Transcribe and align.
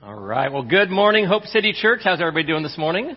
All 0.00 0.14
right. 0.14 0.52
Well, 0.52 0.62
good 0.62 0.90
morning, 0.90 1.26
Hope 1.26 1.42
City 1.46 1.72
Church. 1.72 2.02
How's 2.04 2.20
everybody 2.20 2.46
doing 2.46 2.62
this 2.62 2.78
morning? 2.78 3.16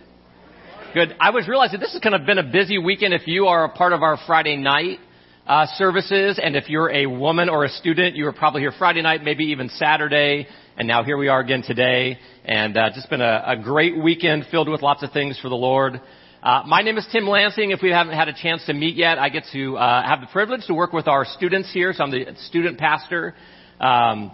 Good. 0.96 1.15
I 1.19 1.30
was 1.30 1.48
realizing 1.48 1.80
this 1.80 1.94
has 1.94 2.02
kind 2.02 2.15
of 2.15 2.26
been 2.26 2.40
a 2.40 2.52
busy 2.52 2.80
weekend 2.80 3.14
if 3.14 3.27
you 3.27 3.46
are 3.46 3.65
a 3.65 3.69
part 3.69 3.94
of 3.94 4.02
our 4.02 4.18
Friday 4.26 4.57
night 4.57 4.97
uh, 5.46 5.67
services, 5.75 6.39
and 6.41 6.55
if 6.55 6.70
you're 6.70 6.89
a 6.89 7.05
woman 7.05 7.49
or 7.49 7.65
a 7.65 7.70
student, 7.70 8.15
you 8.15 8.25
were 8.25 8.33
probably 8.33 8.62
here 8.62 8.73
Friday 8.79 9.04
night, 9.04 9.23
maybe 9.23 9.44
even 9.46 9.70
Saturday, 9.70 10.47
and 10.75 10.88
now 10.88 11.04
here 11.04 11.17
we 11.17 11.28
are 11.28 11.39
again 11.39 11.62
today. 11.62 12.17
And 12.45 12.75
uh, 12.75 12.89
just 12.95 13.11
been 13.11 13.21
a, 13.21 13.43
a 13.45 13.57
great 13.57 14.02
weekend 14.02 14.48
filled 14.50 14.68
with 14.68 14.82
lots 14.82 15.04
of 15.04 15.11
things 15.11 15.39
for 15.39 15.50
the 15.50 15.55
Lord. 15.55 16.02
Uh, 16.41 16.63
my 16.66 16.82
name 16.82 16.98
is 16.98 17.07
Tim 17.11 17.27
Lansing. 17.27 17.70
If 17.70 17.84
we 17.84 17.91
haven't 17.91 18.16
had 18.16 18.27
a 18.27 18.34
chance 18.34 18.66
to 18.66 18.73
meet 18.73 18.95
yet, 18.95 19.20
I 19.20 19.29
get 19.29 19.43
to 19.54 19.77
uh, 19.77 20.04
have 20.04 20.21
the 20.21 20.27
privilege 20.34 20.66
to 20.66 20.73
work 20.73 20.93
with 20.93 21.07
our 21.07 21.25
students 21.25 21.71
here. 21.71 21.93
So 21.93 22.04
I'm 22.04 22.09
the 22.09 22.25
student 22.48 22.79
pastor. 22.79 23.36
Um, 23.79 24.32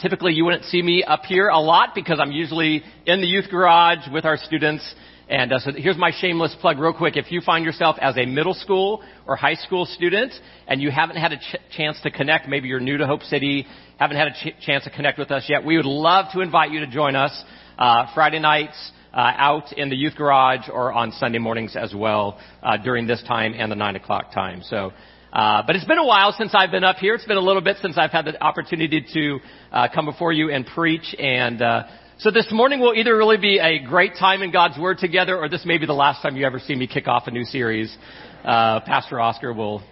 typically, 0.00 0.32
you 0.32 0.44
wouldn't 0.44 0.64
see 0.64 0.82
me 0.82 1.04
up 1.04 1.24
here 1.24 1.48
a 1.48 1.60
lot 1.60 1.90
because 1.94 2.18
I'm 2.20 2.32
usually 2.32 2.82
in 3.06 3.20
the 3.20 3.26
youth 3.26 3.50
garage 3.50 4.08
with 4.12 4.24
our 4.24 4.36
students. 4.36 4.94
And 5.28 5.52
uh, 5.52 5.60
so 5.60 5.70
here's 5.72 5.96
my 5.96 6.10
shameless 6.20 6.56
plug, 6.60 6.78
real 6.78 6.92
quick. 6.92 7.16
If 7.16 7.30
you 7.30 7.40
find 7.40 7.64
yourself 7.64 7.96
as 8.00 8.16
a 8.16 8.26
middle 8.26 8.54
school 8.54 9.02
or 9.26 9.36
high 9.36 9.54
school 9.54 9.86
student 9.86 10.32
and 10.66 10.82
you 10.82 10.90
haven't 10.90 11.16
had 11.16 11.32
a 11.32 11.36
ch- 11.36 11.76
chance 11.76 12.00
to 12.02 12.10
connect, 12.10 12.48
maybe 12.48 12.66
you're 12.66 12.80
new 12.80 12.96
to 12.96 13.06
Hope 13.06 13.22
City, 13.22 13.66
haven't 13.98 14.16
had 14.16 14.28
a 14.28 14.32
ch- 14.32 14.60
chance 14.60 14.84
to 14.84 14.90
connect 14.90 15.18
with 15.18 15.30
us 15.30 15.44
yet, 15.48 15.64
we 15.64 15.76
would 15.76 15.86
love 15.86 16.26
to 16.32 16.40
invite 16.40 16.72
you 16.72 16.80
to 16.80 16.86
join 16.88 17.14
us 17.14 17.44
uh, 17.78 18.06
Friday 18.12 18.40
nights 18.40 18.90
uh, 19.12 19.32
out 19.36 19.72
in 19.74 19.88
the 19.88 19.96
youth 19.96 20.16
garage 20.16 20.68
or 20.72 20.92
on 20.92 21.12
Sunday 21.12 21.38
mornings 21.38 21.76
as 21.76 21.94
well 21.94 22.40
uh, 22.62 22.76
during 22.76 23.06
this 23.06 23.22
time 23.28 23.54
and 23.56 23.70
the 23.70 23.76
nine 23.76 23.96
o'clock 23.96 24.32
time. 24.32 24.62
So. 24.64 24.92
Uh, 25.32 25.62
but 25.64 25.76
it's 25.76 25.84
been 25.84 25.98
a 25.98 26.06
while 26.06 26.32
since 26.32 26.54
I've 26.54 26.72
been 26.72 26.82
up 26.82 26.96
here. 26.96 27.14
It's 27.14 27.24
been 27.24 27.36
a 27.36 27.42
little 27.42 27.62
bit 27.62 27.76
since 27.80 27.96
I've 27.96 28.10
had 28.10 28.24
the 28.24 28.42
opportunity 28.42 29.04
to 29.14 29.38
uh, 29.70 29.88
come 29.94 30.06
before 30.06 30.32
you 30.32 30.50
and 30.50 30.66
preach. 30.66 31.14
And 31.18 31.62
uh, 31.62 31.84
so 32.18 32.32
this 32.32 32.48
morning 32.50 32.80
will 32.80 32.94
either 32.94 33.16
really 33.16 33.36
be 33.36 33.58
a 33.58 33.78
great 33.78 34.14
time 34.18 34.42
in 34.42 34.50
God's 34.50 34.76
Word 34.76 34.98
together, 34.98 35.38
or 35.38 35.48
this 35.48 35.64
may 35.64 35.78
be 35.78 35.86
the 35.86 35.92
last 35.92 36.20
time 36.20 36.36
you 36.36 36.44
ever 36.44 36.58
see 36.58 36.74
me 36.74 36.88
kick 36.88 37.06
off 37.06 37.28
a 37.28 37.30
new 37.30 37.44
series. 37.44 37.96
Uh, 38.44 38.80
Pastor 38.80 39.20
Oscar 39.20 39.52
will 39.52 39.82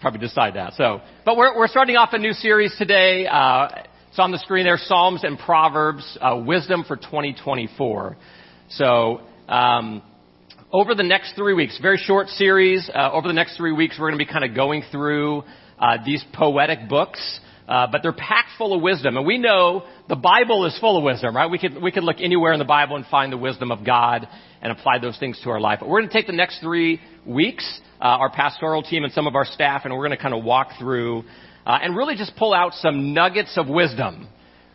probably 0.00 0.20
decide 0.20 0.54
that. 0.54 0.74
So, 0.74 1.00
but 1.24 1.38
we're 1.38 1.56
we're 1.56 1.68
starting 1.68 1.96
off 1.96 2.10
a 2.12 2.18
new 2.18 2.34
series 2.34 2.76
today. 2.76 3.26
Uh, 3.26 3.68
it's 4.10 4.18
on 4.18 4.30
the 4.30 4.38
screen 4.38 4.64
there: 4.64 4.76
Psalms 4.76 5.24
and 5.24 5.38
Proverbs, 5.38 6.18
uh, 6.20 6.42
Wisdom 6.44 6.84
for 6.86 6.96
2024. 6.96 8.16
So, 8.70 9.22
um, 9.48 10.02
over 10.72 10.94
the 10.94 11.02
next 11.02 11.34
three 11.36 11.54
weeks, 11.54 11.78
very 11.80 11.96
short 11.96 12.28
series, 12.28 12.90
uh, 12.92 13.10
over 13.12 13.28
the 13.28 13.34
next 13.34 13.56
three 13.56 13.72
weeks, 13.72 13.96
we're 13.98 14.08
going 14.08 14.18
to 14.18 14.24
be 14.24 14.30
kind 14.30 14.44
of 14.44 14.54
going 14.54 14.82
through 14.90 15.44
uh, 15.78 15.98
these 16.04 16.24
poetic 16.32 16.88
books. 16.88 17.40
Uh, 17.68 17.88
but 17.90 18.00
they're 18.00 18.12
packed 18.12 18.50
full 18.58 18.72
of 18.76 18.80
wisdom, 18.80 19.16
and 19.16 19.26
we 19.26 19.38
know 19.38 19.82
the 20.08 20.14
Bible 20.14 20.66
is 20.66 20.78
full 20.78 20.96
of 20.96 21.02
wisdom, 21.02 21.34
right? 21.34 21.50
We 21.50 21.58
could 21.58 21.82
we 21.82 21.90
could 21.90 22.04
look 22.04 22.18
anywhere 22.20 22.52
in 22.52 22.60
the 22.60 22.64
Bible 22.64 22.94
and 22.94 23.04
find 23.06 23.32
the 23.32 23.36
wisdom 23.36 23.72
of 23.72 23.84
God 23.84 24.28
and 24.62 24.70
apply 24.70 25.00
those 25.00 25.18
things 25.18 25.40
to 25.42 25.50
our 25.50 25.58
life. 25.58 25.80
But 25.80 25.88
we're 25.88 25.98
going 25.98 26.08
to 26.08 26.14
take 26.16 26.28
the 26.28 26.32
next 26.32 26.60
three 26.60 27.00
weeks, 27.26 27.80
uh, 28.00 28.04
our 28.04 28.30
pastoral 28.30 28.84
team 28.84 29.02
and 29.02 29.12
some 29.12 29.26
of 29.26 29.34
our 29.34 29.44
staff, 29.44 29.82
and 29.84 29.92
we're 29.92 30.06
going 30.06 30.16
to 30.16 30.22
kind 30.22 30.32
of 30.32 30.44
walk 30.44 30.78
through 30.78 31.24
uh, 31.66 31.78
and 31.82 31.96
really 31.96 32.14
just 32.14 32.36
pull 32.36 32.54
out 32.54 32.72
some 32.74 33.12
nuggets 33.12 33.58
of 33.58 33.66
wisdom 33.68 34.28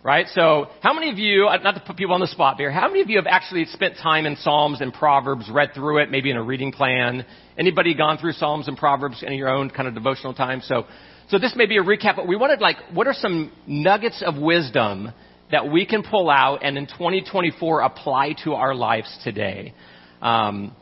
right? 0.04 0.28
So 0.34 0.68
how 0.82 0.94
many 0.94 1.10
of 1.12 1.18
you, 1.18 1.48
uh, 1.48 1.58
not 1.58 1.76
to 1.76 1.82
put 1.82 1.96
people 1.96 2.14
on 2.14 2.22
the 2.22 2.28
spot 2.28 2.58
here, 2.58 2.72
how 2.72 2.88
many 2.88 3.02
of 3.02 3.10
you 3.10 3.18
have 3.18 3.28
actually 3.28 3.66
spent 3.66 3.98
time 3.98 4.26
in 4.26 4.36
Psalms 4.36 4.82
and 4.82 4.94
Proverbs, 4.94 5.50
read 5.52 5.74
through 5.74 6.02
it, 6.02 6.10
maybe 6.10 6.32
in 6.32 6.38
a 6.38 6.44
reading 6.44 6.72
plan? 6.72 7.26
Anybody 7.58 7.94
gone 7.94 8.18
through 8.18 8.34
Psalms 8.34 8.68
and 8.68 8.78
Proverbs 8.78 9.24
in 9.26 9.34
your 9.34 9.50
own 9.50 9.70
kind 9.70 9.88
of 9.88 9.94
devotional 9.94 10.34
time? 10.34 10.62
So, 10.62 10.86
so 11.30 11.38
this 11.38 11.54
may 11.56 11.66
be 11.66 11.78
a 11.78 11.84
recap, 11.84 12.16
but 12.16 12.28
we 12.28 12.36
wanted 12.36 12.62
like, 12.62 12.78
what 12.94 13.08
are 13.08 13.14
some 13.14 13.52
nuggets 13.68 14.24
of 14.26 14.38
wisdom 14.38 15.12
that 15.52 15.70
we 15.70 15.86
can 15.86 16.04
pull 16.04 16.30
out 16.30 16.64
and 16.64 16.78
in 16.78 16.88
2024 16.88 17.82
apply 17.82 18.36
to 18.44 18.54
our 18.54 18.74
lives 18.74 19.16
today? 19.24 19.74
Um, 20.22 20.76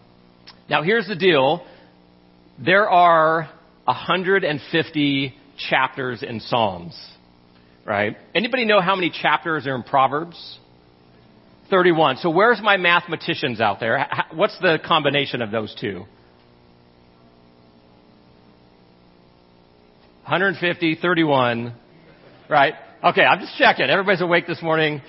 now 0.70 0.82
here's 0.82 1.08
the 1.08 1.16
deal. 1.16 1.66
There 2.64 2.90
are 2.90 3.50
150 3.86 5.36
chapters 5.58 6.24
in 6.24 6.40
Psalms 6.40 6.96
right? 7.86 8.18
Anybody 8.36 8.66
know 8.66 8.82
how 8.82 8.96
many 8.96 9.10
chapters 9.10 9.68
are 9.68 9.76
in 9.76 9.84
Proverbs? 9.84 10.60
31. 11.70 12.18
So 12.18 12.30
where's 12.30 12.60
my 12.62 12.78
mathematicians 12.78 13.62
out 13.62 13.80
there? 13.80 14.08
What's 14.34 14.58
the 14.60 14.80
combination 14.84 15.42
of 15.42 15.52
those 15.52 15.76
two? 15.80 16.06
150, 20.24 20.96
31, 21.02 21.74
right? 22.50 22.74
Okay, 23.04 23.22
I'm 23.22 23.40
just 23.40 23.58
checking. 23.58 23.90
Everybody's 23.90 24.22
awake 24.22 24.46
this 24.46 24.62
morning. 24.62 25.02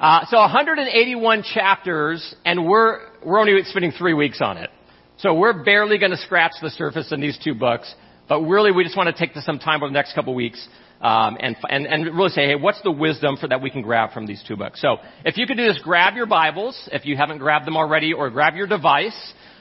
Uh, 0.00 0.24
so 0.28 0.38
181 0.38 1.44
chapters, 1.54 2.34
and 2.44 2.66
we're 2.66 2.98
we're 3.24 3.38
only 3.38 3.62
spending 3.64 3.92
three 3.92 4.14
weeks 4.14 4.40
on 4.40 4.56
it. 4.56 4.70
So 5.18 5.34
we're 5.34 5.62
barely 5.62 5.98
going 5.98 6.12
to 6.12 6.16
scratch 6.16 6.52
the 6.62 6.70
surface 6.70 7.12
in 7.12 7.20
these 7.20 7.38
two 7.38 7.54
books. 7.54 7.94
But 8.28 8.40
really, 8.40 8.72
we 8.72 8.82
just 8.82 8.96
want 8.96 9.14
to 9.14 9.26
take 9.26 9.36
some 9.36 9.58
time 9.58 9.82
over 9.82 9.90
the 9.90 9.94
next 9.94 10.14
couple 10.14 10.34
weeks 10.34 10.66
um, 11.00 11.38
and, 11.40 11.56
and, 11.68 11.86
and 11.86 12.04
really 12.16 12.28
say, 12.30 12.46
hey, 12.46 12.56
what's 12.56 12.80
the 12.82 12.90
wisdom 12.90 13.36
for 13.36 13.48
that 13.48 13.62
we 13.62 13.70
can 13.70 13.82
grab 13.82 14.12
from 14.12 14.26
these 14.26 14.42
two 14.46 14.56
books? 14.56 14.80
So 14.82 14.98
if 15.24 15.38
you 15.38 15.46
could 15.46 15.56
do 15.56 15.64
this, 15.64 15.80
grab 15.82 16.14
your 16.14 16.26
Bibles 16.26 16.88
if 16.92 17.06
you 17.06 17.16
haven't 17.16 17.38
grabbed 17.38 17.66
them 17.66 17.76
already, 17.76 18.12
or 18.12 18.28
grab 18.30 18.54
your 18.54 18.66
device. 18.66 19.16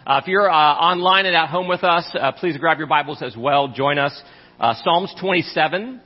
Uh, 0.06 0.20
if 0.22 0.28
you're 0.28 0.50
uh, 0.50 0.54
online 0.54 1.26
and 1.26 1.36
at 1.36 1.48
home 1.50 1.68
with 1.68 1.84
us, 1.84 2.10
uh, 2.20 2.32
please 2.34 2.58
grab 2.58 2.78
your 2.78 2.88
Bibles 2.88 3.22
as 3.22 3.38
well. 3.38 3.70
Join 3.70 3.98
us. 3.98 4.22
Uh, 4.60 4.74
Psalms 4.84 5.14
27 5.20 6.02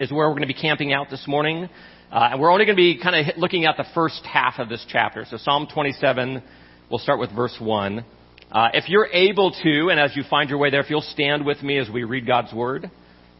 is 0.00 0.10
where 0.10 0.26
we're 0.26 0.34
going 0.34 0.42
to 0.42 0.48
be 0.48 0.54
camping 0.54 0.92
out 0.92 1.08
this 1.10 1.24
morning. 1.28 1.68
Uh, 2.10 2.30
and 2.32 2.40
we're 2.40 2.50
only 2.50 2.64
going 2.64 2.76
to 2.76 2.80
be 2.80 2.98
kind 3.00 3.14
of 3.14 3.36
looking 3.36 3.64
at 3.64 3.76
the 3.76 3.84
first 3.94 4.24
half 4.24 4.58
of 4.58 4.68
this 4.68 4.84
chapter. 4.88 5.24
So 5.28 5.36
Psalm 5.36 5.68
27, 5.72 6.42
we'll 6.90 6.98
start 6.98 7.20
with 7.20 7.30
verse 7.34 7.56
1. 7.60 8.04
Uh, 8.50 8.68
if 8.72 8.88
you're 8.88 9.08
able 9.12 9.52
to, 9.62 9.88
and 9.90 10.00
as 10.00 10.16
you 10.16 10.24
find 10.28 10.48
your 10.48 10.58
way 10.58 10.70
there, 10.70 10.80
if 10.80 10.88
you'll 10.88 11.02
stand 11.02 11.44
with 11.44 11.62
me 11.62 11.78
as 11.78 11.88
we 11.90 12.04
read 12.04 12.26
God's 12.26 12.52
Word 12.52 12.90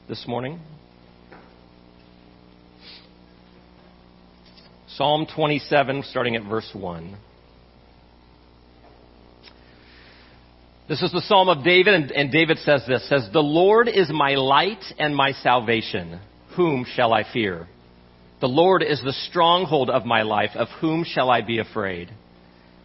this 0.08 0.24
morning. 0.28 0.60
Psalm 4.98 5.28
27, 5.32 6.02
starting 6.10 6.34
at 6.34 6.42
verse 6.42 6.68
1. 6.72 7.16
This 10.88 11.00
is 11.02 11.12
the 11.12 11.20
Psalm 11.20 11.48
of 11.48 11.62
David, 11.62 11.94
and, 11.94 12.10
and, 12.10 12.32
David 12.32 12.58
says 12.58 12.82
this, 12.88 13.08
says, 13.08 13.28
The 13.32 13.38
Lord 13.38 13.86
is 13.86 14.10
my 14.10 14.34
light 14.34 14.82
and 14.98 15.14
my 15.14 15.30
salvation. 15.30 16.18
Whom 16.56 16.84
shall 16.84 17.12
I 17.12 17.22
fear? 17.32 17.68
The 18.40 18.48
Lord 18.48 18.82
is 18.82 19.00
the 19.00 19.12
stronghold 19.12 19.88
of 19.88 20.04
my 20.04 20.22
life. 20.22 20.50
Of 20.56 20.66
whom 20.80 21.04
shall 21.04 21.30
I 21.30 21.42
be 21.42 21.60
afraid? 21.60 22.10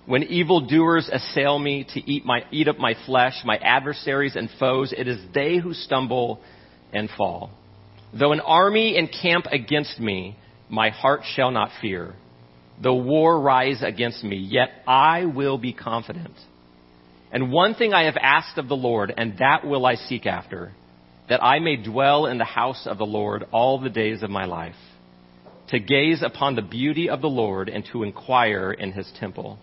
When 0.05 0.21
evildoers 0.21 1.09
assail 1.11 1.57
me 1.57 1.87
to 1.95 1.99
eat, 1.99 2.25
my, 2.25 2.43
eat 2.51 2.67
up 2.67 2.77
my 2.77 2.93
flesh, 3.07 3.41
my 3.43 3.57
adversaries 3.57 4.35
and 4.35 4.51
foes, 4.59 4.93
it 4.95 5.07
is 5.07 5.17
they 5.33 5.57
who 5.57 5.73
stumble 5.73 6.41
and 6.93 7.09
fall. 7.17 7.49
Though 8.13 8.33
an 8.33 8.41
army 8.41 8.97
encamp 8.97 9.47
against 9.47 9.99
me, 9.99 10.37
my 10.69 10.89
heart 10.89 11.21
shall 11.35 11.51
not 11.51 11.71
fear. 11.81 12.13
The 12.81 12.93
war 12.93 13.39
rise 13.39 13.81
against 13.83 14.23
me, 14.23 14.37
yet 14.37 14.69
I 14.87 15.25
will 15.25 15.57
be 15.57 15.73
confident. 15.73 16.33
And 17.31 17.51
one 17.51 17.75
thing 17.75 17.93
I 17.93 18.03
have 18.05 18.17
asked 18.17 18.57
of 18.57 18.67
the 18.67 18.75
Lord, 18.75 19.13
and 19.15 19.37
that 19.39 19.65
will 19.65 19.85
I 19.85 19.95
seek 19.95 20.25
after, 20.25 20.71
that 21.29 21.43
I 21.43 21.59
may 21.59 21.77
dwell 21.77 22.25
in 22.25 22.37
the 22.37 22.43
house 22.43 22.85
of 22.85 22.97
the 22.97 23.05
Lord 23.05 23.45
all 23.51 23.79
the 23.79 23.89
days 23.89 24.23
of 24.23 24.29
my 24.29 24.45
life, 24.45 24.75
to 25.69 25.79
gaze 25.79 26.21
upon 26.21 26.55
the 26.55 26.61
beauty 26.61 27.09
of 27.09 27.21
the 27.21 27.29
Lord 27.29 27.69
and 27.69 27.83
to 27.91 28.03
inquire 28.03 28.71
in 28.71 28.91
his 28.91 29.11
temple. 29.19 29.57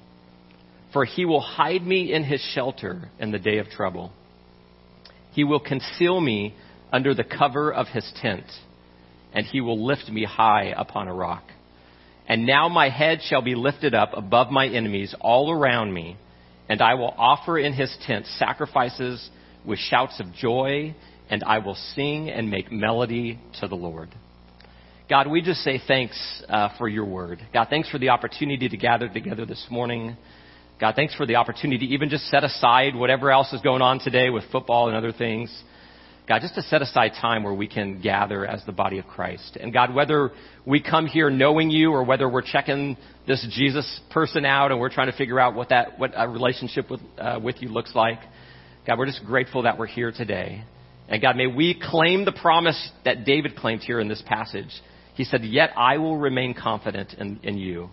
For 0.92 1.04
he 1.04 1.24
will 1.24 1.40
hide 1.40 1.82
me 1.82 2.12
in 2.12 2.24
his 2.24 2.40
shelter 2.54 3.08
in 3.18 3.30
the 3.30 3.38
day 3.38 3.58
of 3.58 3.68
trouble. 3.68 4.12
He 5.32 5.44
will 5.44 5.60
conceal 5.60 6.20
me 6.20 6.54
under 6.92 7.14
the 7.14 7.24
cover 7.24 7.72
of 7.72 7.86
his 7.88 8.10
tent 8.20 8.46
and 9.32 9.46
he 9.46 9.60
will 9.60 9.84
lift 9.84 10.08
me 10.08 10.24
high 10.24 10.74
upon 10.76 11.08
a 11.08 11.14
rock. 11.14 11.44
And 12.26 12.46
now 12.46 12.68
my 12.68 12.88
head 12.90 13.20
shall 13.22 13.42
be 13.42 13.54
lifted 13.54 13.94
up 13.94 14.10
above 14.14 14.50
my 14.50 14.66
enemies 14.66 15.14
all 15.20 15.50
around 15.50 15.92
me, 15.92 16.16
and 16.68 16.80
I 16.80 16.94
will 16.94 17.14
offer 17.16 17.58
in 17.58 17.72
his 17.72 17.94
tent 18.06 18.26
sacrifices 18.38 19.28
with 19.66 19.78
shouts 19.78 20.20
of 20.20 20.32
joy, 20.34 20.94
and 21.28 21.42
I 21.44 21.58
will 21.58 21.74
sing 21.94 22.30
and 22.30 22.50
make 22.50 22.70
melody 22.70 23.40
to 23.60 23.68
the 23.68 23.74
Lord. 23.74 24.10
God, 25.08 25.28
we 25.28 25.42
just 25.42 25.60
say 25.60 25.80
thanks 25.84 26.42
uh, 26.48 26.68
for 26.78 26.88
your 26.88 27.04
word. 27.04 27.40
God, 27.52 27.66
thanks 27.68 27.90
for 27.90 27.98
the 27.98 28.10
opportunity 28.10 28.68
to 28.68 28.76
gather 28.76 29.08
together 29.08 29.44
this 29.44 29.66
morning. 29.68 30.16
God, 30.80 30.94
thanks 30.94 31.16
for 31.16 31.26
the 31.26 31.34
opportunity 31.34 31.88
to 31.88 31.94
even 31.94 32.10
just 32.10 32.28
set 32.28 32.44
aside 32.44 32.94
whatever 32.94 33.32
else 33.32 33.52
is 33.52 33.60
going 33.60 33.82
on 33.82 33.98
today 33.98 34.30
with 34.30 34.44
football 34.52 34.86
and 34.86 34.96
other 34.96 35.12
things 35.12 35.50
God, 36.30 36.42
just 36.42 36.54
to 36.54 36.62
set 36.62 36.80
aside 36.80 37.14
time 37.20 37.42
where 37.42 37.52
we 37.52 37.66
can 37.66 38.00
gather 38.00 38.46
as 38.46 38.64
the 38.64 38.70
body 38.70 38.98
of 38.98 39.06
Christ. 39.08 39.58
And 39.60 39.72
God, 39.72 39.92
whether 39.92 40.30
we 40.64 40.80
come 40.80 41.06
here 41.06 41.28
knowing 41.28 41.70
you 41.70 41.90
or 41.90 42.04
whether 42.04 42.28
we're 42.28 42.42
checking 42.42 42.96
this 43.26 43.44
Jesus 43.50 44.00
person 44.12 44.44
out 44.44 44.70
and 44.70 44.78
we're 44.78 44.92
trying 44.92 45.10
to 45.10 45.16
figure 45.18 45.40
out 45.40 45.56
what 45.56 45.70
that, 45.70 45.98
what 45.98 46.12
a 46.14 46.28
relationship 46.28 46.88
with, 46.88 47.00
uh, 47.18 47.40
with 47.42 47.56
you 47.60 47.68
looks 47.68 47.96
like, 47.96 48.20
God, 48.86 48.96
we're 48.96 49.06
just 49.06 49.24
grateful 49.24 49.64
that 49.64 49.76
we're 49.76 49.88
here 49.88 50.12
today. 50.12 50.62
And 51.08 51.20
God, 51.20 51.34
may 51.34 51.48
we 51.48 51.74
claim 51.82 52.24
the 52.24 52.30
promise 52.30 52.92
that 53.04 53.24
David 53.24 53.56
claimed 53.56 53.82
here 53.82 53.98
in 53.98 54.06
this 54.06 54.22
passage. 54.24 54.70
He 55.16 55.24
said, 55.24 55.42
Yet 55.42 55.70
I 55.76 55.98
will 55.98 56.16
remain 56.16 56.54
confident 56.54 57.12
in, 57.14 57.40
in 57.42 57.58
you. 57.58 57.90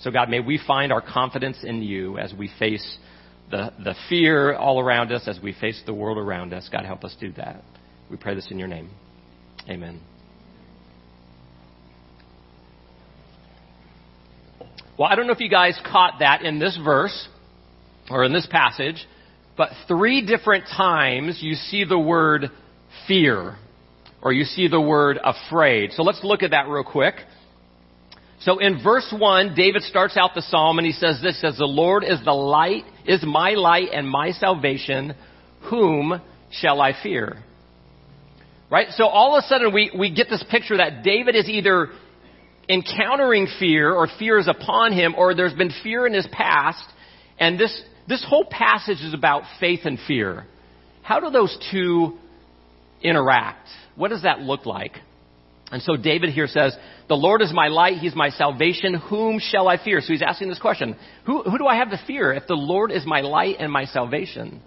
So, 0.00 0.10
God, 0.10 0.28
may 0.28 0.40
we 0.40 0.60
find 0.66 0.92
our 0.92 1.00
confidence 1.00 1.56
in 1.62 1.80
you 1.80 2.18
as 2.18 2.34
we 2.34 2.50
face 2.58 2.98
the, 3.50 3.72
the 3.82 3.94
fear 4.10 4.54
all 4.54 4.78
around 4.78 5.10
us, 5.10 5.26
as 5.26 5.40
we 5.42 5.54
face 5.54 5.82
the 5.86 5.94
world 5.94 6.18
around 6.18 6.52
us. 6.52 6.68
God, 6.70 6.84
help 6.84 7.02
us 7.02 7.16
do 7.18 7.32
that. 7.32 7.64
We 8.10 8.16
pray 8.16 8.34
this 8.34 8.48
in 8.50 8.58
your 8.58 8.68
name. 8.68 8.90
Amen. 9.68 10.00
Well, 14.98 15.08
I 15.08 15.14
don't 15.14 15.26
know 15.26 15.32
if 15.32 15.40
you 15.40 15.50
guys 15.50 15.78
caught 15.84 16.14
that 16.20 16.42
in 16.42 16.58
this 16.58 16.78
verse 16.82 17.28
or 18.10 18.24
in 18.24 18.32
this 18.32 18.48
passage, 18.50 19.06
but 19.56 19.70
three 19.86 20.26
different 20.26 20.64
times 20.64 21.38
you 21.40 21.54
see 21.54 21.84
the 21.84 21.98
word 21.98 22.50
fear 23.06 23.56
or 24.22 24.32
you 24.32 24.44
see 24.44 24.66
the 24.66 24.80
word 24.80 25.18
afraid. 25.22 25.92
So 25.92 26.02
let's 26.02 26.20
look 26.24 26.42
at 26.42 26.50
that 26.50 26.68
real 26.68 26.84
quick. 26.84 27.14
So 28.40 28.58
in 28.58 28.82
verse 28.82 29.12
1, 29.16 29.54
David 29.54 29.82
starts 29.82 30.16
out 30.16 30.34
the 30.34 30.42
psalm 30.42 30.78
and 30.78 30.86
he 30.86 30.92
says 30.92 31.20
this, 31.22 31.40
says, 31.40 31.58
the 31.58 31.64
Lord 31.64 32.02
is 32.04 32.18
the 32.24 32.32
light, 32.32 32.84
is 33.04 33.22
my 33.24 33.50
light 33.50 33.88
and 33.92 34.08
my 34.08 34.32
salvation. 34.32 35.14
Whom 35.70 36.20
shall 36.50 36.80
I 36.80 36.92
fear? 37.02 37.44
Right? 38.70 38.88
So 38.90 39.06
all 39.06 39.36
of 39.36 39.44
a 39.44 39.46
sudden 39.46 39.72
we, 39.72 39.90
we 39.96 40.14
get 40.14 40.28
this 40.28 40.44
picture 40.50 40.76
that 40.76 41.02
David 41.02 41.34
is 41.34 41.48
either 41.48 41.88
encountering 42.68 43.46
fear 43.58 43.92
or 43.92 44.08
fear 44.18 44.38
is 44.38 44.46
upon 44.46 44.92
him 44.92 45.14
or 45.16 45.34
there's 45.34 45.54
been 45.54 45.72
fear 45.82 46.06
in 46.06 46.12
his 46.12 46.28
past. 46.30 46.84
And 47.38 47.58
this, 47.58 47.82
this 48.06 48.24
whole 48.28 48.44
passage 48.44 49.00
is 49.00 49.14
about 49.14 49.44
faith 49.58 49.80
and 49.84 49.98
fear. 50.06 50.46
How 51.02 51.20
do 51.20 51.30
those 51.30 51.56
two 51.72 52.18
interact? 53.02 53.66
What 53.96 54.08
does 54.08 54.22
that 54.24 54.40
look 54.40 54.66
like? 54.66 54.92
And 55.70 55.82
so 55.82 55.96
David 55.96 56.30
here 56.30 56.46
says, 56.46 56.76
the 57.08 57.14
Lord 57.14 57.42
is 57.42 57.52
my 57.52 57.68
light, 57.68 57.98
He's 57.98 58.14
my 58.14 58.30
salvation, 58.30 58.94
whom 58.94 59.38
shall 59.38 59.68
I 59.68 59.82
fear? 59.82 60.00
So 60.00 60.12
he's 60.12 60.22
asking 60.22 60.48
this 60.48 60.58
question, 60.58 60.96
who, 61.24 61.42
who 61.42 61.58
do 61.58 61.66
I 61.66 61.76
have 61.76 61.90
to 61.90 62.00
fear 62.06 62.32
if 62.32 62.46
the 62.46 62.54
Lord 62.54 62.90
is 62.90 63.04
my 63.06 63.20
light 63.20 63.56
and 63.58 63.70
my 63.70 63.84
salvation? 63.84 64.62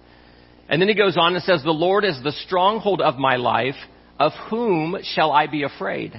And 0.72 0.82
then 0.82 0.88
he 0.88 0.96
goes 0.96 1.18
on 1.18 1.36
and 1.36 1.44
says, 1.44 1.62
the 1.64 1.72
Lord 1.72 2.06
is 2.06 2.18
the 2.24 2.32
stronghold 2.32 3.02
of 3.02 3.18
my 3.18 3.36
life, 3.36 3.76
of 4.18 4.32
whom 4.50 4.98
shall 5.04 5.32
I 5.34 5.48
be 5.48 5.64
afraid? 5.64 6.14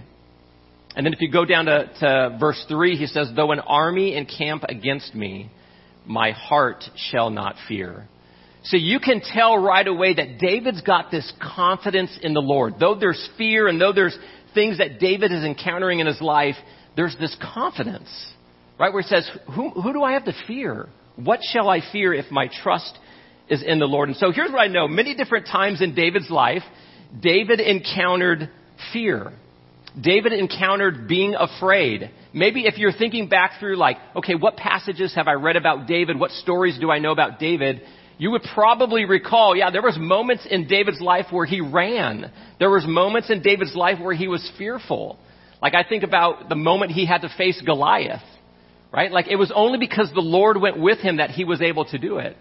And 0.94 1.06
then 1.06 1.14
if 1.14 1.22
you 1.22 1.32
go 1.32 1.46
down 1.46 1.64
to, 1.64 1.90
to 2.00 2.36
verse 2.38 2.62
3, 2.68 2.96
he 2.96 3.06
says, 3.06 3.30
though 3.34 3.52
an 3.52 3.60
army 3.60 4.14
encamp 4.14 4.64
against 4.68 5.14
me, 5.14 5.50
my 6.04 6.32
heart 6.32 6.84
shall 6.96 7.30
not 7.30 7.56
fear. 7.66 8.06
So 8.64 8.76
you 8.76 9.00
can 9.00 9.22
tell 9.22 9.56
right 9.56 9.86
away 9.86 10.14
that 10.14 10.38
David's 10.38 10.82
got 10.82 11.10
this 11.10 11.32
confidence 11.40 12.16
in 12.20 12.34
the 12.34 12.42
Lord. 12.42 12.74
Though 12.78 12.94
there's 12.94 13.26
fear 13.38 13.68
and 13.68 13.80
though 13.80 13.94
there's 13.94 14.16
things 14.52 14.78
that 14.78 15.00
David 15.00 15.32
is 15.32 15.44
encountering 15.44 16.00
in 16.00 16.06
his 16.06 16.20
life, 16.20 16.56
there's 16.94 17.16
this 17.18 17.34
confidence, 17.54 18.10
right? 18.78 18.92
Where 18.92 19.02
he 19.02 19.08
says, 19.08 19.30
who, 19.56 19.70
who 19.70 19.94
do 19.94 20.02
I 20.02 20.12
have 20.12 20.26
to 20.26 20.34
fear? 20.46 20.90
What 21.16 21.40
shall 21.42 21.70
I 21.70 21.80
fear 21.90 22.12
if 22.12 22.30
my 22.30 22.50
trust 22.62 22.98
is 23.52 23.62
in 23.62 23.78
the 23.78 23.86
Lord? 23.86 24.08
And 24.08 24.16
so 24.16 24.32
here's 24.32 24.50
what 24.50 24.60
I 24.60 24.68
know. 24.68 24.88
Many 24.88 25.14
different 25.14 25.46
times 25.46 25.80
in 25.80 25.94
David's 25.94 26.30
life, 26.30 26.62
David 27.20 27.60
encountered 27.60 28.50
fear. 28.92 29.32
David 30.00 30.32
encountered 30.32 31.06
being 31.06 31.34
afraid. 31.34 32.10
Maybe 32.32 32.66
if 32.66 32.78
you're 32.78 32.92
thinking 32.92 33.28
back 33.28 33.60
through 33.60 33.76
like, 33.76 33.98
okay, 34.16 34.34
what 34.34 34.56
passages 34.56 35.14
have 35.14 35.28
I 35.28 35.34
read 35.34 35.56
about 35.56 35.86
David? 35.86 36.18
What 36.18 36.30
stories 36.30 36.78
do 36.80 36.90
I 36.90 36.98
know 36.98 37.12
about 37.12 37.38
David? 37.38 37.82
you 38.18 38.30
would 38.30 38.44
probably 38.54 39.04
recall, 39.04 39.56
yeah, 39.56 39.72
there 39.72 39.82
was 39.82 39.98
moments 39.98 40.46
in 40.48 40.68
David's 40.68 41.00
life 41.00 41.26
where 41.32 41.44
he 41.44 41.60
ran. 41.60 42.30
There 42.60 42.70
was 42.70 42.84
moments 42.86 43.30
in 43.30 43.42
David's 43.42 43.74
life 43.74 43.98
where 44.00 44.14
he 44.14 44.28
was 44.28 44.48
fearful. 44.56 45.18
Like 45.60 45.74
I 45.74 45.82
think 45.82 46.04
about 46.04 46.48
the 46.48 46.54
moment 46.54 46.92
he 46.92 47.04
had 47.04 47.22
to 47.22 47.28
face 47.36 47.60
Goliath, 47.64 48.22
right? 48.92 49.10
Like 49.10 49.26
it 49.28 49.34
was 49.34 49.52
only 49.52 49.78
because 49.78 50.10
the 50.14 50.20
Lord 50.20 50.60
went 50.60 50.78
with 50.78 50.98
him 50.98 51.16
that 51.16 51.30
he 51.30 51.44
was 51.44 51.60
able 51.60 51.84
to 51.86 51.98
do 51.98 52.18
it. 52.18 52.36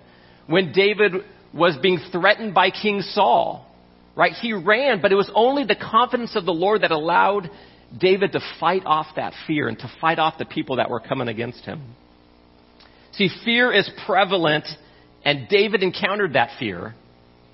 When 0.51 0.71
David 0.73 1.13
was 1.53 1.77
being 1.81 1.99
threatened 2.11 2.53
by 2.53 2.69
King 2.69 3.01
Saul, 3.01 3.65
right? 4.15 4.33
He 4.33 4.53
ran, 4.53 5.01
but 5.01 5.11
it 5.11 5.15
was 5.15 5.31
only 5.33 5.63
the 5.63 5.75
confidence 5.75 6.35
of 6.35 6.45
the 6.45 6.53
Lord 6.53 6.81
that 6.81 6.91
allowed 6.91 7.49
David 7.97 8.33
to 8.33 8.39
fight 8.59 8.83
off 8.85 9.07
that 9.15 9.33
fear 9.47 9.67
and 9.67 9.77
to 9.79 9.91
fight 9.99 10.19
off 10.19 10.35
the 10.37 10.45
people 10.45 10.77
that 10.77 10.89
were 10.89 10.99
coming 10.99 11.27
against 11.27 11.65
him. 11.65 11.95
See, 13.13 13.29
fear 13.43 13.71
is 13.73 13.89
prevalent 14.05 14.65
and 15.23 15.47
David 15.49 15.83
encountered 15.83 16.33
that 16.33 16.57
fear. 16.59 16.95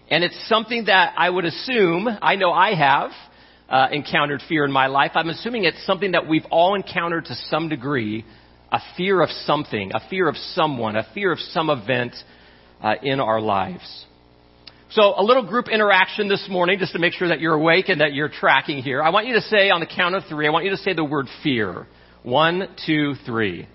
And 0.09 0.23
it's 0.23 0.47
something 0.47 0.85
that 0.85 1.13
I 1.17 1.29
would 1.29 1.45
assume, 1.45 2.07
I 2.21 2.35
know 2.35 2.51
I 2.51 2.75
have 2.75 3.11
uh, 3.69 3.87
encountered 3.91 4.41
fear 4.47 4.63
in 4.63 4.71
my 4.71 4.87
life. 4.87 5.11
I'm 5.15 5.29
assuming 5.29 5.65
it's 5.65 5.85
something 5.85 6.11
that 6.11 6.27
we've 6.27 6.45
all 6.49 6.75
encountered 6.75 7.25
to 7.25 7.35
some 7.49 7.67
degree 7.67 8.25
a 8.71 8.79
fear 8.95 9.21
of 9.21 9.29
something, 9.29 9.91
a 9.93 10.09
fear 10.09 10.27
of 10.27 10.35
someone, 10.35 10.95
a 10.95 11.07
fear 11.13 11.31
of 11.31 11.39
some 11.39 11.69
event 11.69 12.13
uh, 12.81 12.95
in 13.01 13.19
our 13.19 13.41
lives. 13.41 14.05
So, 14.89 15.13
a 15.17 15.23
little 15.23 15.45
group 15.45 15.67
interaction 15.67 16.29
this 16.29 16.47
morning 16.49 16.79
just 16.79 16.93
to 16.93 16.99
make 16.99 17.13
sure 17.13 17.27
that 17.27 17.41
you're 17.41 17.55
awake 17.55 17.89
and 17.89 17.99
that 18.01 18.13
you're 18.13 18.29
tracking 18.29 18.81
here. 18.81 19.03
I 19.03 19.09
want 19.09 19.27
you 19.27 19.33
to 19.33 19.41
say 19.41 19.69
on 19.69 19.81
the 19.81 19.85
count 19.85 20.15
of 20.15 20.23
three, 20.29 20.47
I 20.47 20.49
want 20.49 20.65
you 20.65 20.71
to 20.71 20.77
say 20.77 20.93
the 20.93 21.03
word 21.03 21.27
fear. 21.43 21.87
One, 22.23 22.69
two, 22.85 23.15
three. 23.25 23.67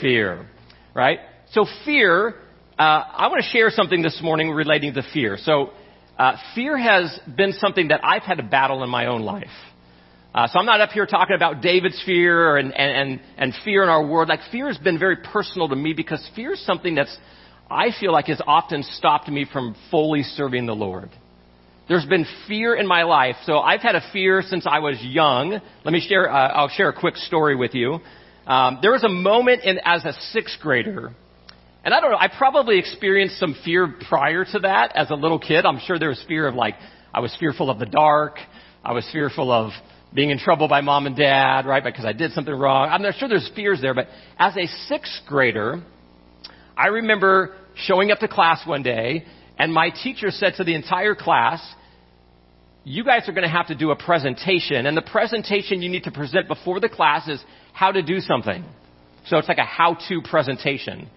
Fear. 0.00 0.46
Right? 0.94 1.18
So, 1.52 1.66
fear 1.84 2.36
uh, 2.76 2.82
I 2.82 3.28
want 3.28 3.40
to 3.40 3.48
share 3.50 3.70
something 3.70 4.02
this 4.02 4.18
morning 4.20 4.50
relating 4.50 4.94
to 4.94 5.02
fear. 5.12 5.38
So, 5.40 5.70
uh, 6.18 6.36
fear 6.56 6.76
has 6.76 7.20
been 7.36 7.52
something 7.52 7.88
that 7.88 8.00
I've 8.02 8.22
had 8.22 8.38
to 8.38 8.42
battle 8.42 8.82
in 8.82 8.90
my 8.90 9.06
own 9.06 9.22
life. 9.22 9.46
Uh, 10.34 10.48
so 10.48 10.58
I'm 10.58 10.66
not 10.66 10.80
up 10.80 10.90
here 10.90 11.06
talking 11.06 11.36
about 11.36 11.62
David's 11.62 12.02
fear 12.04 12.56
and, 12.56 12.76
and, 12.76 13.20
and 13.36 13.54
fear 13.64 13.84
in 13.84 13.88
our 13.88 14.04
world. 14.04 14.28
Like 14.28 14.40
fear 14.50 14.66
has 14.66 14.78
been 14.78 14.98
very 14.98 15.16
personal 15.16 15.68
to 15.68 15.76
me 15.76 15.92
because 15.92 16.28
fear 16.34 16.54
is 16.54 16.66
something 16.66 16.96
that's, 16.96 17.16
I 17.70 17.88
feel 17.98 18.12
like 18.12 18.26
has 18.26 18.40
often 18.46 18.82
stopped 18.82 19.28
me 19.28 19.46
from 19.50 19.74
fully 19.90 20.22
serving 20.22 20.66
the 20.66 20.74
Lord. 20.74 21.10
There's 21.88 22.06
been 22.06 22.26
fear 22.48 22.74
in 22.74 22.86
my 22.86 23.02
life. 23.02 23.36
So 23.44 23.58
I've 23.58 23.80
had 23.80 23.94
a 23.94 24.02
fear 24.12 24.42
since 24.42 24.66
I 24.66 24.78
was 24.78 24.96
young. 25.02 25.60
Let 25.84 25.92
me 25.92 26.00
share, 26.00 26.30
uh, 26.30 26.48
I'll 26.48 26.68
share 26.68 26.88
a 26.88 26.98
quick 26.98 27.16
story 27.16 27.56
with 27.56 27.74
you. 27.74 27.98
Um, 28.46 28.78
there 28.82 28.92
was 28.92 29.04
a 29.04 29.08
moment 29.08 29.64
in, 29.64 29.78
as 29.84 30.04
a 30.04 30.12
sixth 30.32 30.60
grader 30.60 31.12
and 31.84 31.92
I 31.92 32.00
don't 32.00 32.10
know, 32.10 32.16
I 32.18 32.28
probably 32.28 32.78
experienced 32.78 33.38
some 33.38 33.54
fear 33.62 33.94
prior 34.08 34.44
to 34.52 34.58
that 34.60 34.96
as 34.96 35.10
a 35.10 35.14
little 35.14 35.38
kid. 35.38 35.66
I'm 35.66 35.78
sure 35.80 35.98
there 35.98 36.08
was 36.08 36.24
fear 36.26 36.48
of 36.48 36.54
like, 36.54 36.74
I 37.12 37.20
was 37.20 37.36
fearful 37.38 37.68
of 37.68 37.78
the 37.78 37.86
dark. 37.86 38.38
I 38.82 38.92
was 38.92 39.06
fearful 39.12 39.52
of 39.52 39.72
being 40.14 40.30
in 40.30 40.38
trouble 40.38 40.66
by 40.66 40.80
mom 40.80 41.06
and 41.06 41.14
dad, 41.14 41.66
right? 41.66 41.84
Because 41.84 42.06
I 42.06 42.14
did 42.14 42.32
something 42.32 42.54
wrong. 42.54 42.88
I'm 42.88 43.02
not 43.02 43.16
sure 43.16 43.28
there's 43.28 43.50
fears 43.54 43.82
there, 43.82 43.92
but 43.92 44.06
as 44.38 44.56
a 44.56 44.66
sixth 44.88 45.26
grader, 45.26 45.82
I 46.76 46.88
remember 46.88 47.54
showing 47.74 48.10
up 48.10 48.18
to 48.20 48.28
class 48.28 48.66
one 48.66 48.82
day 48.82 49.24
and 49.58 49.72
my 49.72 49.90
teacher 49.90 50.30
said 50.30 50.54
to 50.56 50.64
the 50.64 50.74
entire 50.74 51.14
class, 51.14 51.62
you 52.84 53.04
guys 53.04 53.28
are 53.28 53.32
going 53.32 53.44
to 53.44 53.48
have 53.48 53.68
to 53.68 53.74
do 53.74 53.90
a 53.90 53.96
presentation 53.96 54.86
and 54.86 54.96
the 54.96 55.02
presentation 55.02 55.80
you 55.80 55.88
need 55.88 56.04
to 56.04 56.10
present 56.10 56.48
before 56.48 56.80
the 56.80 56.88
class 56.88 57.28
is 57.28 57.42
how 57.72 57.92
to 57.92 58.02
do 58.02 58.20
something. 58.20 58.64
So 59.26 59.38
it's 59.38 59.48
like 59.48 59.58
a 59.58 59.64
how-to 59.64 60.20
presentation. 60.22 61.08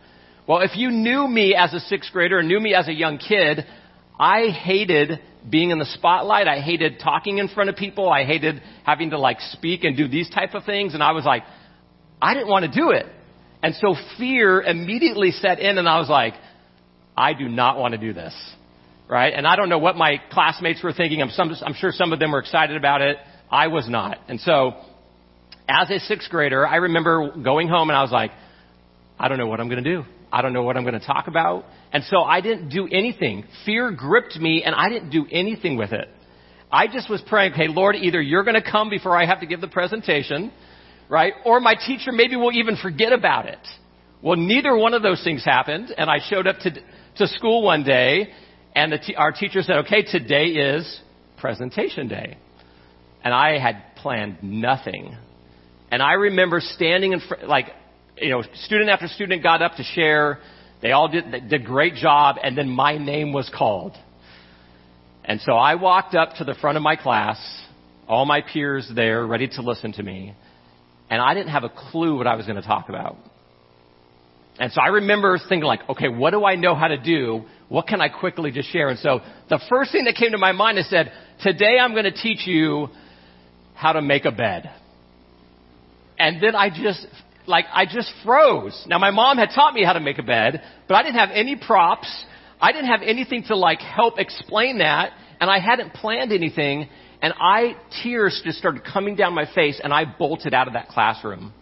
Well, 0.47 0.61
if 0.61 0.77
you 0.77 0.91
knew 0.91 1.27
me 1.27 1.55
as 1.55 1.73
a 1.73 1.79
sixth 1.79 2.13
grader 2.13 2.41
knew 2.41 2.59
me 2.59 2.73
as 2.73 2.87
a 2.87 2.93
young 2.93 3.17
kid, 3.17 3.65
I 4.17 4.47
hated 4.47 5.19
being 5.49 5.71
in 5.71 5.79
the 5.79 5.85
spotlight. 5.85 6.47
I 6.47 6.61
hated 6.61 6.99
talking 6.99 7.37
in 7.37 7.49
front 7.49 7.69
of 7.69 7.75
people. 7.75 8.09
I 8.09 8.23
hated 8.23 8.61
having 8.85 9.09
to 9.09 9.19
like 9.19 9.39
speak 9.41 9.83
and 9.83 9.97
do 9.97 10.07
these 10.07 10.29
type 10.29 10.53
of 10.53 10.63
things. 10.63 10.93
And 10.93 11.03
I 11.03 11.11
was 11.11 11.25
like, 11.25 11.43
I 12.21 12.33
didn't 12.33 12.47
want 12.47 12.65
to 12.65 12.71
do 12.71 12.91
it. 12.91 13.05
And 13.67 13.75
so 13.75 13.95
fear 14.17 14.61
immediately 14.61 15.31
set 15.31 15.59
in 15.59 15.77
and 15.77 15.89
I 15.89 15.99
was 15.99 16.07
like, 16.07 16.35
I 17.17 17.33
do 17.33 17.49
not 17.49 17.77
want 17.77 17.91
to 17.91 17.97
do 17.97 18.13
this. 18.13 18.33
Right? 19.09 19.33
And 19.33 19.45
I 19.45 19.57
don't 19.57 19.67
know 19.67 19.77
what 19.77 19.97
my 19.97 20.21
classmates 20.31 20.81
were 20.81 20.93
thinking. 20.93 21.21
I'm, 21.21 21.31
some, 21.31 21.53
I'm 21.65 21.73
sure 21.73 21.91
some 21.91 22.13
of 22.13 22.19
them 22.19 22.31
were 22.31 22.39
excited 22.39 22.77
about 22.77 23.01
it. 23.01 23.17
I 23.51 23.67
was 23.67 23.89
not. 23.89 24.19
And 24.29 24.39
so 24.39 24.71
as 25.67 25.89
a 25.89 25.99
sixth 25.99 26.29
grader, 26.29 26.65
I 26.65 26.77
remember 26.77 27.29
going 27.43 27.67
home 27.67 27.89
and 27.89 27.97
I 27.97 28.03
was 28.03 28.11
like, 28.11 28.31
I 29.19 29.27
don't 29.27 29.37
know 29.37 29.47
what 29.47 29.59
I'm 29.59 29.67
going 29.67 29.83
to 29.83 29.95
do. 29.95 30.05
I 30.31 30.41
don't 30.41 30.53
know 30.53 30.63
what 30.63 30.77
I'm 30.77 30.83
going 30.83 30.97
to 30.97 31.05
talk 31.05 31.27
about. 31.27 31.65
And 31.91 32.05
so 32.05 32.21
I 32.21 32.39
didn't 32.39 32.69
do 32.69 32.87
anything. 32.89 33.43
Fear 33.65 33.91
gripped 33.91 34.37
me 34.37 34.63
and 34.63 34.73
I 34.73 34.87
didn't 34.87 35.09
do 35.09 35.25
anything 35.29 35.75
with 35.75 35.91
it. 35.91 36.07
I 36.71 36.87
just 36.87 37.09
was 37.09 37.21
praying, 37.27 37.51
okay, 37.51 37.67
Lord, 37.67 37.97
either 37.97 38.21
you're 38.21 38.45
going 38.45 38.61
to 38.61 38.71
come 38.71 38.89
before 38.89 39.17
I 39.17 39.25
have 39.25 39.41
to 39.41 39.45
give 39.45 39.59
the 39.59 39.67
presentation, 39.67 40.53
right? 41.09 41.33
Or 41.45 41.59
my 41.59 41.75
teacher 41.75 42.11
maybe 42.11 42.35
will 42.35 42.53
even 42.53 42.77
forget 42.77 43.13
about 43.13 43.47
it. 43.47 43.59
Well, 44.21 44.37
neither 44.37 44.75
one 44.75 44.93
of 44.93 45.01
those 45.01 45.23
things 45.23 45.43
happened. 45.45 45.93
And 45.97 46.09
I 46.09 46.17
showed 46.27 46.47
up 46.47 46.57
to, 46.59 46.71
to 47.17 47.27
school 47.27 47.63
one 47.63 47.83
day 47.83 48.33
and 48.77 48.93
t- 49.03 49.15
our 49.15 49.31
teacher 49.31 49.63
said, 49.63 49.77
okay, 49.85 50.03
today 50.03 50.45
is 50.45 51.01
presentation 51.37 52.07
day. 52.07 52.37
And 53.23 53.33
I 53.33 53.57
had 53.57 53.95
planned 53.95 54.43
nothing. 54.43 55.17
And 55.91 56.01
I 56.03 56.13
remember 56.13 56.59
standing 56.59 57.13
in 57.13 57.19
front, 57.19 57.47
like, 57.47 57.69
you 58.17 58.29
know, 58.29 58.43
student 58.65 58.91
after 58.91 59.07
student 59.07 59.41
got 59.41 59.63
up 59.63 59.73
to 59.77 59.83
share. 59.83 60.39
They 60.83 60.91
all 60.91 61.07
did, 61.07 61.31
they 61.31 61.39
did 61.39 61.61
a 61.61 61.65
great 61.65 61.95
job, 61.95 62.35
and 62.43 62.55
then 62.55 62.69
my 62.69 62.99
name 62.99 63.33
was 63.33 63.49
called. 63.55 63.93
And 65.25 65.41
so 65.41 65.53
I 65.53 65.73
walked 65.73 66.13
up 66.13 66.35
to 66.35 66.43
the 66.43 66.53
front 66.53 66.77
of 66.77 66.83
my 66.83 66.95
class, 66.95 67.39
all 68.07 68.25
my 68.25 68.41
peers 68.41 68.89
there, 68.93 69.25
ready 69.25 69.47
to 69.47 69.61
listen 69.63 69.91
to 69.93 70.03
me. 70.03 70.35
And 71.09 71.21
I 71.21 71.33
didn't 71.33 71.49
have 71.49 71.63
a 71.63 71.69
clue 71.69 72.17
what 72.17 72.27
I 72.27 72.35
was 72.35 72.45
going 72.45 72.61
to 72.61 72.67
talk 72.67 72.89
about. 72.89 73.17
And 74.59 74.71
so 74.71 74.81
I 74.81 74.87
remember 74.87 75.37
thinking 75.37 75.65
like, 75.65 75.87
okay, 75.89 76.07
what 76.07 76.31
do 76.31 76.43
I 76.43 76.55
know 76.55 76.73
how 76.73 76.87
to 76.87 76.97
do? 76.97 77.45
What 77.69 77.87
can 77.87 78.01
I 78.01 78.09
quickly 78.09 78.51
just 78.51 78.71
share? 78.71 78.89
And 78.89 78.99
so 78.99 79.21
the 79.49 79.59
first 79.69 79.91
thing 79.91 80.05
that 80.05 80.15
came 80.15 80.31
to 80.31 80.37
my 80.37 80.51
mind 80.51 80.79
is 80.79 80.89
said, 80.89 81.11
today 81.41 81.77
I'm 81.79 81.91
going 81.91 82.05
to 82.05 82.11
teach 82.11 82.47
you 82.47 82.87
how 83.75 83.93
to 83.93 84.01
make 84.01 84.25
a 84.25 84.31
bed. 84.31 84.69
And 86.17 86.41
then 86.41 86.55
I 86.55 86.69
just, 86.69 87.05
like, 87.45 87.65
I 87.71 87.85
just 87.85 88.11
froze. 88.25 88.85
Now 88.87 88.97
my 88.97 89.11
mom 89.11 89.37
had 89.37 89.49
taught 89.53 89.73
me 89.75 89.83
how 89.83 89.93
to 89.93 89.99
make 89.99 90.17
a 90.17 90.23
bed, 90.23 90.63
but 90.87 90.95
I 90.95 91.03
didn't 91.03 91.19
have 91.19 91.29
any 91.31 91.55
props. 91.55 92.07
I 92.59 92.71
didn't 92.71 92.87
have 92.87 93.01
anything 93.03 93.43
to 93.49 93.55
like 93.55 93.79
help 93.79 94.17
explain 94.17 94.79
that, 94.79 95.11
and 95.39 95.49
I 95.49 95.59
hadn't 95.59 95.93
planned 95.93 96.31
anything, 96.31 96.89
and 97.21 97.33
I, 97.39 97.75
tears 98.03 98.41
just 98.45 98.59
started 98.59 98.83
coming 98.83 99.15
down 99.15 99.33
my 99.33 99.45
face, 99.53 99.79
and 99.83 99.93
I 99.93 100.05
bolted 100.05 100.53
out 100.53 100.67
of 100.67 100.73
that 100.73 100.89
classroom. 100.89 101.53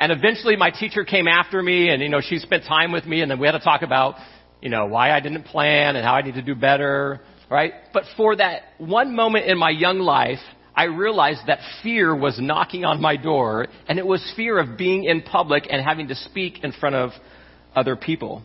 And 0.00 0.10
eventually 0.12 0.56
my 0.56 0.70
teacher 0.70 1.04
came 1.04 1.28
after 1.28 1.62
me 1.62 1.88
and, 1.88 2.02
you 2.02 2.08
know, 2.08 2.20
she 2.20 2.38
spent 2.38 2.64
time 2.64 2.92
with 2.92 3.06
me 3.06 3.22
and 3.22 3.30
then 3.30 3.38
we 3.38 3.46
had 3.46 3.52
to 3.52 3.60
talk 3.60 3.82
about, 3.82 4.16
you 4.60 4.68
know, 4.68 4.86
why 4.86 5.12
I 5.12 5.20
didn't 5.20 5.44
plan 5.44 5.96
and 5.96 6.04
how 6.04 6.14
I 6.14 6.22
need 6.22 6.34
to 6.34 6.42
do 6.42 6.54
better, 6.54 7.20
right? 7.48 7.72
But 7.92 8.04
for 8.16 8.36
that 8.36 8.62
one 8.78 9.14
moment 9.14 9.46
in 9.46 9.56
my 9.56 9.70
young 9.70 10.00
life, 10.00 10.40
I 10.74 10.84
realized 10.84 11.42
that 11.46 11.60
fear 11.82 12.14
was 12.14 12.38
knocking 12.40 12.84
on 12.84 13.00
my 13.00 13.16
door 13.16 13.68
and 13.88 13.98
it 13.98 14.06
was 14.06 14.20
fear 14.36 14.58
of 14.58 14.76
being 14.76 15.04
in 15.04 15.22
public 15.22 15.68
and 15.70 15.82
having 15.82 16.08
to 16.08 16.14
speak 16.16 16.64
in 16.64 16.72
front 16.72 16.96
of 16.96 17.10
other 17.74 17.94
people. 17.94 18.42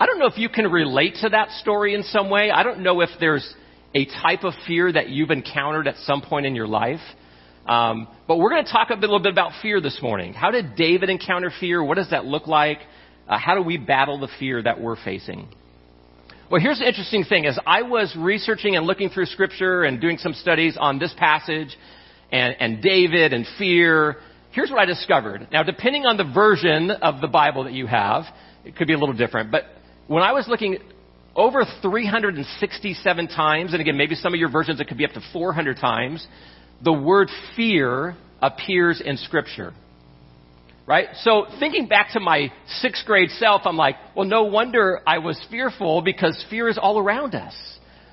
I 0.00 0.06
don't 0.06 0.20
know 0.20 0.26
if 0.26 0.38
you 0.38 0.48
can 0.48 0.70
relate 0.70 1.16
to 1.22 1.30
that 1.30 1.50
story 1.60 1.94
in 1.94 2.04
some 2.04 2.30
way. 2.30 2.52
I 2.52 2.62
don't 2.62 2.80
know 2.80 3.00
if 3.00 3.10
there's 3.18 3.52
a 3.94 4.04
type 4.04 4.44
of 4.44 4.52
fear 4.66 4.92
that 4.92 5.08
you've 5.08 5.30
encountered 5.30 5.88
at 5.88 5.96
some 5.98 6.22
point 6.22 6.46
in 6.46 6.54
your 6.54 6.68
life. 6.68 7.00
Um, 7.66 8.08
but 8.26 8.38
we're 8.38 8.50
going 8.50 8.64
to 8.64 8.70
talk 8.70 8.90
a 8.90 8.94
little 8.94 9.18
bit 9.18 9.32
about 9.32 9.52
fear 9.60 9.80
this 9.80 10.00
morning. 10.02 10.32
How 10.32 10.50
did 10.50 10.74
David 10.74 11.10
encounter 11.10 11.50
fear? 11.60 11.82
What 11.82 11.96
does 11.96 12.10
that 12.10 12.24
look 12.24 12.46
like? 12.46 12.78
Uh, 13.28 13.38
how 13.38 13.54
do 13.54 13.62
we 13.62 13.76
battle 13.76 14.18
the 14.18 14.28
fear 14.38 14.62
that 14.62 14.80
we're 14.80 14.96
facing? 14.96 15.48
Well, 16.50 16.62
here's 16.62 16.78
the 16.78 16.88
interesting 16.88 17.24
thing: 17.24 17.44
as 17.44 17.58
I 17.66 17.82
was 17.82 18.14
researching 18.18 18.76
and 18.76 18.86
looking 18.86 19.10
through 19.10 19.26
Scripture 19.26 19.84
and 19.84 20.00
doing 20.00 20.16
some 20.16 20.32
studies 20.32 20.78
on 20.80 20.98
this 20.98 21.14
passage 21.18 21.76
and, 22.32 22.56
and 22.58 22.82
David 22.82 23.34
and 23.34 23.46
fear, 23.58 24.16
here's 24.52 24.70
what 24.70 24.78
I 24.78 24.86
discovered. 24.86 25.48
Now, 25.52 25.62
depending 25.62 26.06
on 26.06 26.16
the 26.16 26.24
version 26.24 26.90
of 26.90 27.20
the 27.20 27.28
Bible 27.28 27.64
that 27.64 27.74
you 27.74 27.86
have, 27.86 28.24
it 28.64 28.76
could 28.76 28.86
be 28.86 28.94
a 28.94 28.98
little 28.98 29.14
different. 29.14 29.50
But 29.50 29.64
when 30.06 30.22
I 30.22 30.32
was 30.32 30.48
looking 30.48 30.78
over 31.38 31.64
367 31.80 33.28
times, 33.28 33.72
and 33.72 33.80
again, 33.80 33.96
maybe 33.96 34.16
some 34.16 34.34
of 34.34 34.40
your 34.40 34.50
versions 34.50 34.80
it 34.80 34.88
could 34.88 34.98
be 34.98 35.04
up 35.04 35.12
to 35.12 35.22
400 35.32 35.76
times, 35.76 36.26
the 36.82 36.92
word 36.92 37.30
fear 37.56 38.16
appears 38.42 39.00
in 39.00 39.16
Scripture. 39.16 39.72
Right? 40.86 41.08
So 41.22 41.46
thinking 41.60 41.86
back 41.86 42.12
to 42.14 42.20
my 42.20 42.50
sixth 42.80 43.04
grade 43.06 43.30
self, 43.30 43.62
I'm 43.66 43.76
like, 43.76 43.96
well, 44.16 44.26
no 44.26 44.44
wonder 44.44 45.00
I 45.06 45.18
was 45.18 45.38
fearful 45.50 46.02
because 46.02 46.44
fear 46.50 46.68
is 46.68 46.78
all 46.78 46.98
around 46.98 47.34
us. 47.34 47.54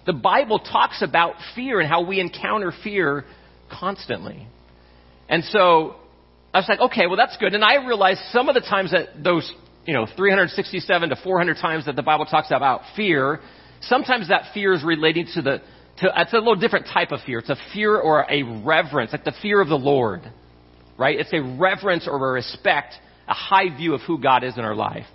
The 0.05 0.13
Bible 0.13 0.59
talks 0.59 1.01
about 1.01 1.35
fear 1.55 1.79
and 1.79 1.89
how 1.89 2.05
we 2.05 2.19
encounter 2.19 2.73
fear 2.83 3.25
constantly. 3.71 4.45
And 5.29 5.43
so 5.45 5.95
I 6.53 6.59
was 6.59 6.65
like, 6.69 6.79
okay, 6.79 7.07
well, 7.07 7.17
that's 7.17 7.37
good. 7.37 7.53
And 7.53 7.63
I 7.63 7.85
realized 7.85 8.21
some 8.31 8.49
of 8.49 8.55
the 8.55 8.61
times 8.61 8.91
that 8.91 9.23
those, 9.23 9.51
you 9.85 9.93
know, 9.93 10.07
367 10.15 11.09
to 11.09 11.15
400 11.15 11.57
times 11.57 11.85
that 11.85 11.95
the 11.95 12.03
Bible 12.03 12.25
talks 12.25 12.47
about 12.51 12.81
fear, 12.95 13.39
sometimes 13.81 14.29
that 14.29 14.53
fear 14.53 14.73
is 14.73 14.83
relating 14.83 15.27
to 15.35 15.41
the 15.41 15.61
to, 15.97 16.11
it's 16.17 16.33
a 16.33 16.37
little 16.37 16.55
different 16.55 16.87
type 16.87 17.11
of 17.11 17.21
fear. 17.25 17.39
It's 17.39 17.49
a 17.49 17.57
fear 17.73 17.97
or 17.97 18.25
a 18.29 18.43
reverence, 18.43 19.11
like 19.13 19.23
the 19.23 19.33
fear 19.41 19.61
of 19.61 19.69
the 19.69 19.77
Lord, 19.77 20.21
right? 20.97 21.17
It's 21.17 21.31
a 21.31 21.41
reverence 21.41 22.07
or 22.07 22.15
a 22.15 22.33
respect, 22.33 22.95
a 23.27 23.33
high 23.33 23.75
view 23.75 23.93
of 23.93 24.01
who 24.01 24.19
God 24.19 24.43
is 24.43 24.57
in 24.57 24.65
our 24.65 24.75
life. 24.75 25.05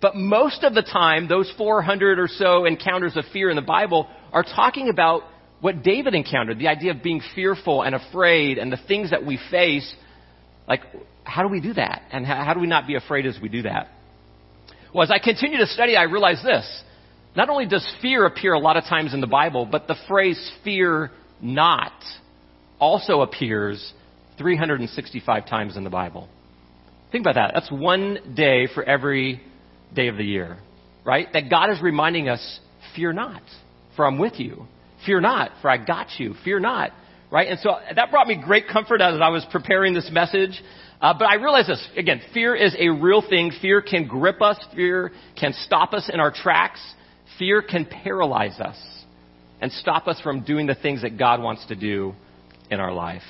But 0.00 0.16
most 0.16 0.64
of 0.64 0.74
the 0.74 0.82
time, 0.82 1.28
those 1.28 1.52
400 1.56 2.18
or 2.18 2.28
so 2.28 2.64
encounters 2.64 3.16
of 3.16 3.24
fear 3.32 3.48
in 3.48 3.56
the 3.56 3.62
Bible 3.62 4.08
are 4.32 4.42
talking 4.42 4.88
about 4.88 5.22
what 5.60 5.82
David 5.82 6.14
encountered, 6.14 6.58
the 6.58 6.68
idea 6.68 6.90
of 6.90 7.02
being 7.02 7.22
fearful 7.34 7.82
and 7.82 7.94
afraid 7.94 8.58
and 8.58 8.70
the 8.70 8.78
things 8.88 9.10
that 9.12 9.24
we 9.24 9.38
face. 9.50 9.94
Like, 10.68 10.80
how 11.22 11.42
do 11.42 11.48
we 11.48 11.60
do 11.60 11.72
that? 11.74 12.02
And 12.12 12.26
how, 12.26 12.44
how 12.44 12.54
do 12.54 12.60
we 12.60 12.66
not 12.66 12.86
be 12.86 12.96
afraid 12.96 13.24
as 13.24 13.38
we 13.40 13.48
do 13.48 13.62
that? 13.62 13.88
Well, 14.94 15.02
as 15.02 15.10
I 15.10 15.18
continue 15.18 15.58
to 15.58 15.66
study, 15.66 15.96
I 15.96 16.04
realize 16.04 16.40
this 16.44 16.82
not 17.36 17.48
only 17.50 17.66
does 17.66 17.84
fear 18.00 18.26
appear 18.26 18.52
a 18.52 18.60
lot 18.60 18.76
of 18.76 18.84
times 18.84 19.12
in 19.12 19.20
the 19.20 19.26
Bible, 19.26 19.66
but 19.66 19.88
the 19.88 19.96
phrase 20.06 20.52
fear 20.62 21.10
not 21.42 21.92
also 22.78 23.22
appears 23.22 23.92
365 24.38 25.46
times 25.48 25.76
in 25.76 25.82
the 25.82 25.90
Bible. 25.90 26.28
Think 27.10 27.22
about 27.22 27.34
that. 27.34 27.50
That's 27.54 27.72
one 27.72 28.34
day 28.36 28.68
for 28.72 28.84
every 28.84 29.42
day 29.92 30.06
of 30.06 30.16
the 30.16 30.24
year, 30.24 30.58
right? 31.04 31.26
That 31.32 31.50
God 31.50 31.70
is 31.70 31.82
reminding 31.82 32.28
us, 32.28 32.60
fear 32.94 33.12
not, 33.12 33.42
for 33.96 34.06
I'm 34.06 34.18
with 34.18 34.38
you. 34.38 34.68
Fear 35.04 35.22
not, 35.22 35.50
for 35.60 35.70
I 35.70 35.76
got 35.76 36.06
you. 36.18 36.34
Fear 36.44 36.60
not, 36.60 36.92
right? 37.30 37.48
And 37.48 37.58
so 37.60 37.76
that 37.94 38.10
brought 38.10 38.26
me 38.26 38.40
great 38.42 38.68
comfort 38.68 39.00
as 39.00 39.20
I 39.20 39.28
was 39.28 39.44
preparing 39.50 39.94
this 39.94 40.08
message. 40.12 40.62
Uh, 41.00 41.12
but 41.18 41.26
I 41.26 41.34
realize 41.34 41.66
this 41.66 41.86
again. 41.96 42.20
Fear 42.32 42.54
is 42.54 42.74
a 42.78 42.88
real 42.88 43.22
thing. 43.28 43.52
Fear 43.60 43.82
can 43.82 44.06
grip 44.06 44.40
us. 44.40 44.58
Fear 44.74 45.12
can 45.38 45.52
stop 45.52 45.92
us 45.92 46.10
in 46.12 46.20
our 46.20 46.30
tracks. 46.30 46.80
Fear 47.38 47.62
can 47.62 47.84
paralyze 47.84 48.58
us 48.60 48.76
and 49.60 49.72
stop 49.72 50.08
us 50.08 50.20
from 50.20 50.44
doing 50.44 50.66
the 50.66 50.74
things 50.74 51.02
that 51.02 51.18
God 51.18 51.42
wants 51.42 51.66
to 51.66 51.76
do 51.76 52.14
in 52.70 52.80
our 52.80 52.92
life. 52.92 53.22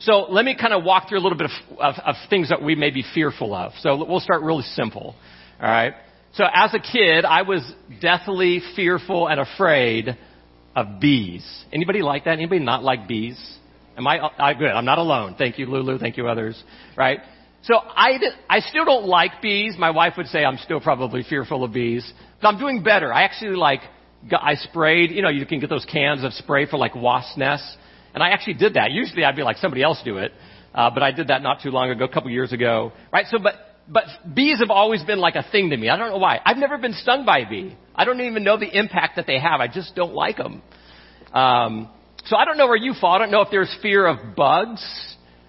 So 0.00 0.26
let 0.30 0.44
me 0.44 0.56
kind 0.58 0.72
of 0.72 0.82
walk 0.82 1.08
through 1.08 1.18
a 1.18 1.20
little 1.20 1.36
bit 1.36 1.50
of, 1.50 1.78
of, 1.78 1.94
of, 2.04 2.14
things 2.30 2.48
that 2.48 2.62
we 2.62 2.74
may 2.74 2.90
be 2.90 3.04
fearful 3.14 3.54
of. 3.54 3.72
So 3.80 4.04
we'll 4.08 4.20
start 4.20 4.42
really 4.42 4.62
simple. 4.62 5.14
All 5.60 5.68
right. 5.68 5.92
So 6.34 6.44
as 6.52 6.72
a 6.72 6.78
kid, 6.78 7.24
I 7.24 7.42
was 7.42 7.70
deathly 8.00 8.62
fearful 8.76 9.26
and 9.26 9.40
afraid 9.40 10.16
of 10.74 11.00
bees. 11.00 11.44
Anybody 11.72 12.02
like 12.02 12.24
that? 12.24 12.32
Anybody 12.32 12.60
not 12.60 12.82
like 12.82 13.08
bees? 13.08 13.38
Am 13.96 14.06
I, 14.06 14.30
I 14.38 14.54
good? 14.54 14.70
I'm 14.70 14.84
not 14.84 14.98
alone. 14.98 15.34
Thank 15.36 15.58
you, 15.58 15.66
Lulu. 15.66 15.98
Thank 15.98 16.16
you, 16.16 16.28
others. 16.28 16.62
Right. 16.96 17.20
So 17.64 17.74
I, 17.76 18.18
I 18.48 18.60
still 18.60 18.84
don't 18.84 19.06
like 19.06 19.42
bees. 19.42 19.74
My 19.78 19.90
wife 19.90 20.14
would 20.16 20.28
say 20.28 20.44
I'm 20.44 20.58
still 20.58 20.80
probably 20.80 21.22
fearful 21.22 21.64
of 21.64 21.72
bees. 21.72 22.10
But 22.40 22.48
I'm 22.48 22.58
doing 22.58 22.82
better. 22.82 23.12
I 23.12 23.22
actually 23.22 23.56
like, 23.56 23.80
I 24.32 24.54
sprayed, 24.54 25.10
you 25.10 25.22
know, 25.22 25.28
you 25.28 25.44
can 25.44 25.60
get 25.60 25.68
those 25.68 25.84
cans 25.84 26.24
of 26.24 26.32
spray 26.32 26.66
for 26.66 26.78
like 26.78 26.94
wasp 26.94 27.36
nests. 27.36 27.76
And 28.14 28.22
I 28.22 28.30
actually 28.30 28.54
did 28.54 28.74
that. 28.74 28.90
Usually 28.90 29.24
I'd 29.24 29.36
be 29.36 29.42
like, 29.42 29.58
somebody 29.58 29.82
else 29.82 30.00
do 30.04 30.18
it. 30.18 30.32
Uh, 30.74 30.90
but 30.90 31.02
I 31.02 31.12
did 31.12 31.28
that 31.28 31.42
not 31.42 31.62
too 31.62 31.70
long 31.70 31.90
ago, 31.90 32.04
a 32.04 32.08
couple 32.08 32.30
years 32.30 32.52
ago. 32.52 32.92
Right? 33.12 33.26
So, 33.28 33.38
but, 33.38 33.54
but 33.92 34.04
bees 34.34 34.60
have 34.60 34.70
always 34.70 35.02
been 35.02 35.18
like 35.18 35.34
a 35.34 35.44
thing 35.50 35.70
to 35.70 35.76
me. 35.76 35.88
I 35.88 35.96
don't 35.96 36.10
know 36.10 36.18
why. 36.18 36.40
I've 36.44 36.56
never 36.56 36.78
been 36.78 36.92
stung 36.92 37.26
by 37.26 37.40
a 37.40 37.48
bee. 37.48 37.76
I 37.94 38.04
don't 38.04 38.20
even 38.20 38.44
know 38.44 38.56
the 38.56 38.78
impact 38.78 39.16
that 39.16 39.26
they 39.26 39.38
have. 39.38 39.60
I 39.60 39.66
just 39.66 39.96
don't 39.96 40.14
like 40.14 40.36
them. 40.36 40.62
Um, 41.32 41.88
so 42.24 42.36
I 42.36 42.44
don't 42.44 42.56
know 42.56 42.66
where 42.66 42.76
you 42.76 42.94
fall. 43.00 43.12
I 43.12 43.18
don't 43.18 43.30
know 43.30 43.42
if 43.42 43.48
there's 43.50 43.74
fear 43.82 44.06
of 44.06 44.36
bugs. 44.36 44.84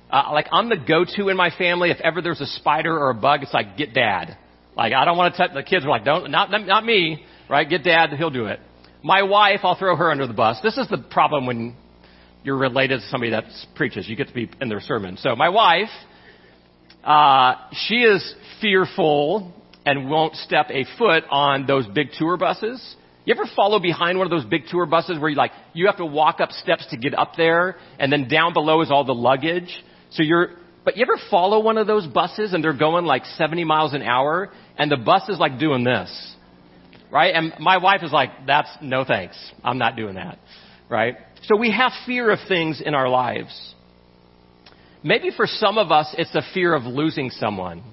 Uh, 0.10 0.30
like 0.34 0.48
I'm 0.52 0.70
the 0.70 0.78
go-to 0.78 1.30
in 1.30 1.38
my 1.38 1.52
family. 1.56 1.92
If 1.92 2.02
ever 2.02 2.22
there's 2.22 2.42
a 2.42 2.48
spider 2.48 2.98
or 2.98 3.12
a 3.12 3.16
bug, 3.16 3.44
it's 3.44 3.54
like 3.54 3.78
get 3.78 3.94
dad. 3.94 4.38
Like 4.76 4.94
I 4.94 5.06
don't 5.06 5.18
want 5.18 5.36
to 5.36 5.38
touch. 5.38 5.54
The 5.54 5.64
kids 5.64 5.86
are 5.86 5.90
like, 5.90 6.04
don't, 6.04 6.32
not, 6.32 6.50
not 6.50 6.84
me, 6.84 7.24
right? 7.50 7.70
Get 7.70 7.84
dad, 7.84 8.10
he'll 8.18 8.32
do 8.32 8.48
it. 8.48 8.60
My 9.04 9.24
wife, 9.24 9.60
I'll 9.64 9.78
throw 9.78 9.96
her 9.96 10.12
under 10.12 10.28
the 10.28 10.34
bus. 10.34 10.58
This 10.64 10.78
is 10.78 10.88
the 10.88 10.98
problem 10.98 11.46
when 11.46 11.76
you're 12.44 12.58
related 12.58 13.02
to 13.02 13.08
somebody 13.08 13.32
that 13.32 13.46
preaches. 13.76 14.08
You 14.08 14.16
get 14.16 14.28
to 14.28 14.34
be 14.34 14.50
in 14.60 14.70
their 14.70 14.80
sermon. 14.80 15.18
So 15.18 15.36
my 15.36 15.50
wife, 15.50 15.90
uh, 17.04 17.56
she 17.74 18.04
is 18.04 18.36
fearful 18.62 19.54
and 19.86 20.10
won't 20.10 20.36
step 20.36 20.68
a 20.70 20.86
foot 20.98 21.24
on 21.30 21.66
those 21.66 21.88
big 21.88 22.10
tour 22.18 22.38
buses. 22.38 22.96
You 23.26 23.34
ever 23.36 23.50
follow 23.56 23.80
behind 23.80 24.18
one 24.18 24.26
of 24.26 24.32
those 24.32 24.46
big 24.46 24.64
tour 24.70 24.86
buses 24.86 25.20
where 25.20 25.30
you 25.30 25.36
like 25.36 25.52
you 25.74 25.88
have 25.88 25.98
to 25.98 26.06
walk 26.06 26.40
up 26.40 26.52
steps 26.52 26.86
to 26.90 26.98
get 26.98 27.18
up 27.18 27.34
there, 27.38 27.78
and 28.00 28.12
then 28.12 28.28
down 28.28 28.54
below 28.54 28.82
is 28.82 28.90
all 28.92 29.04
the 29.04 29.14
luggage. 29.14 29.72
So 30.12 30.24
you're, 30.24 30.50
but 30.84 30.98
you 30.98 31.04
ever 31.04 31.20
follow 31.30 31.60
one 31.60 31.78
of 31.78 31.88
those 31.88 32.08
buses 32.08 32.54
and 32.54 32.64
they're 32.64 32.78
going 32.78 33.06
like 33.06 33.26
70 33.26 33.64
miles 33.64 33.94
an 33.94 34.02
hour 34.02 34.50
and 34.78 34.92
the 34.92 34.98
bus 34.98 35.28
is 35.30 35.40
like 35.40 35.60
doing 35.60 35.84
this? 35.84 36.36
Right? 37.12 37.34
And 37.36 37.54
my 37.60 37.78
wife 37.78 38.02
is 38.04 38.12
like, 38.12 38.30
that's 38.48 38.70
no 38.82 39.06
thanks. 39.06 39.38
I'm 39.64 39.78
not 39.78 39.96
doing 39.96 40.16
that. 40.16 40.40
Right? 40.90 41.16
So 41.44 41.58
we 41.58 41.72
have 41.72 41.92
fear 42.06 42.32
of 42.32 42.40
things 42.48 42.82
in 42.84 42.94
our 42.94 43.10
lives. 43.10 43.76
Maybe 45.04 45.32
for 45.36 45.48
some 45.48 45.78
of 45.78 45.92
us, 45.92 46.14
it's 46.18 46.32
the 46.32 46.44
fear 46.54 46.74
of 46.74 46.84
losing 46.84 47.30
someone. 47.32 47.84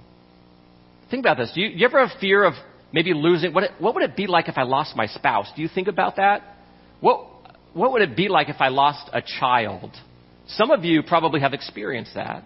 Think 1.11 1.25
about 1.25 1.38
this. 1.38 1.50
Do 1.55 1.61
you, 1.61 1.69
you 1.69 1.87
ever 1.87 2.07
have 2.07 2.19
fear 2.21 2.45
of 2.45 2.55
maybe 2.93 3.15
losing? 3.15 3.55
What, 3.55 3.71
what 3.79 3.95
would 3.95 4.03
it 4.05 4.17
be 4.17 4.27
like 4.27 4.49
if 4.49 4.59
I 4.59 4.65
lost 4.65 4.95
my 4.95 5.07
spouse? 5.07 5.50
Do 5.57 5.62
you 5.62 5.69
think 5.69 5.88
about 5.88 6.17
that? 6.17 6.43
What, 7.00 7.27
what 7.73 7.93
would 7.93 8.03
it 8.03 8.17
be 8.17 8.29
like 8.29 8.49
if 8.49 8.61
I 8.61 8.69
lost 8.69 9.09
a 9.12 9.23
child? 9.23 9.97
Some 10.49 10.71
of 10.71 10.85
you 10.85 11.03
probably 11.03 11.41
have 11.41 11.55
experienced 11.55 12.15
that, 12.15 12.45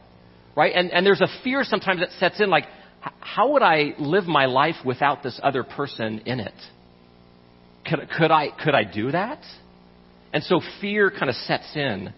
right? 0.57 0.73
And, 0.75 0.93
and 0.93 1.05
there's 1.05 1.21
a 1.21 1.29
fear 1.43 1.65
sometimes 1.65 2.01
that 2.01 2.11
sets 2.21 2.41
in 2.41 2.51
like, 2.51 2.65
how 3.19 3.53
would 3.53 3.63
I 3.63 3.95
live 3.99 4.25
my 4.25 4.47
life 4.47 4.77
without 4.85 5.25
this 5.25 5.41
other 5.43 5.65
person 5.65 6.21
in 6.21 6.39
it? 6.39 6.55
Could, 7.85 8.09
could 8.17 8.31
I, 8.31 8.49
could 8.63 8.75
I 8.75 8.85
do 8.85 9.11
that? 9.11 9.41
And 10.33 10.43
so 10.45 10.61
fear 10.81 11.11
kind 11.11 11.29
of 11.29 11.35
sets 11.35 11.75
in. 11.75 12.13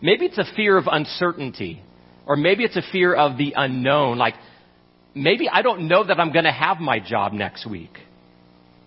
Maybe 0.00 0.26
it's 0.26 0.38
a 0.38 0.44
fear 0.54 0.76
of 0.76 0.84
uncertainty. 0.90 1.82
Or 2.26 2.36
maybe 2.36 2.64
it's 2.64 2.76
a 2.76 2.82
fear 2.92 3.14
of 3.14 3.38
the 3.38 3.54
unknown. 3.56 4.18
Like, 4.18 4.34
maybe 5.14 5.48
I 5.48 5.62
don't 5.62 5.88
know 5.88 6.04
that 6.04 6.20
I'm 6.20 6.32
going 6.32 6.44
to 6.44 6.52
have 6.52 6.78
my 6.78 7.00
job 7.00 7.32
next 7.32 7.68
week. 7.68 7.92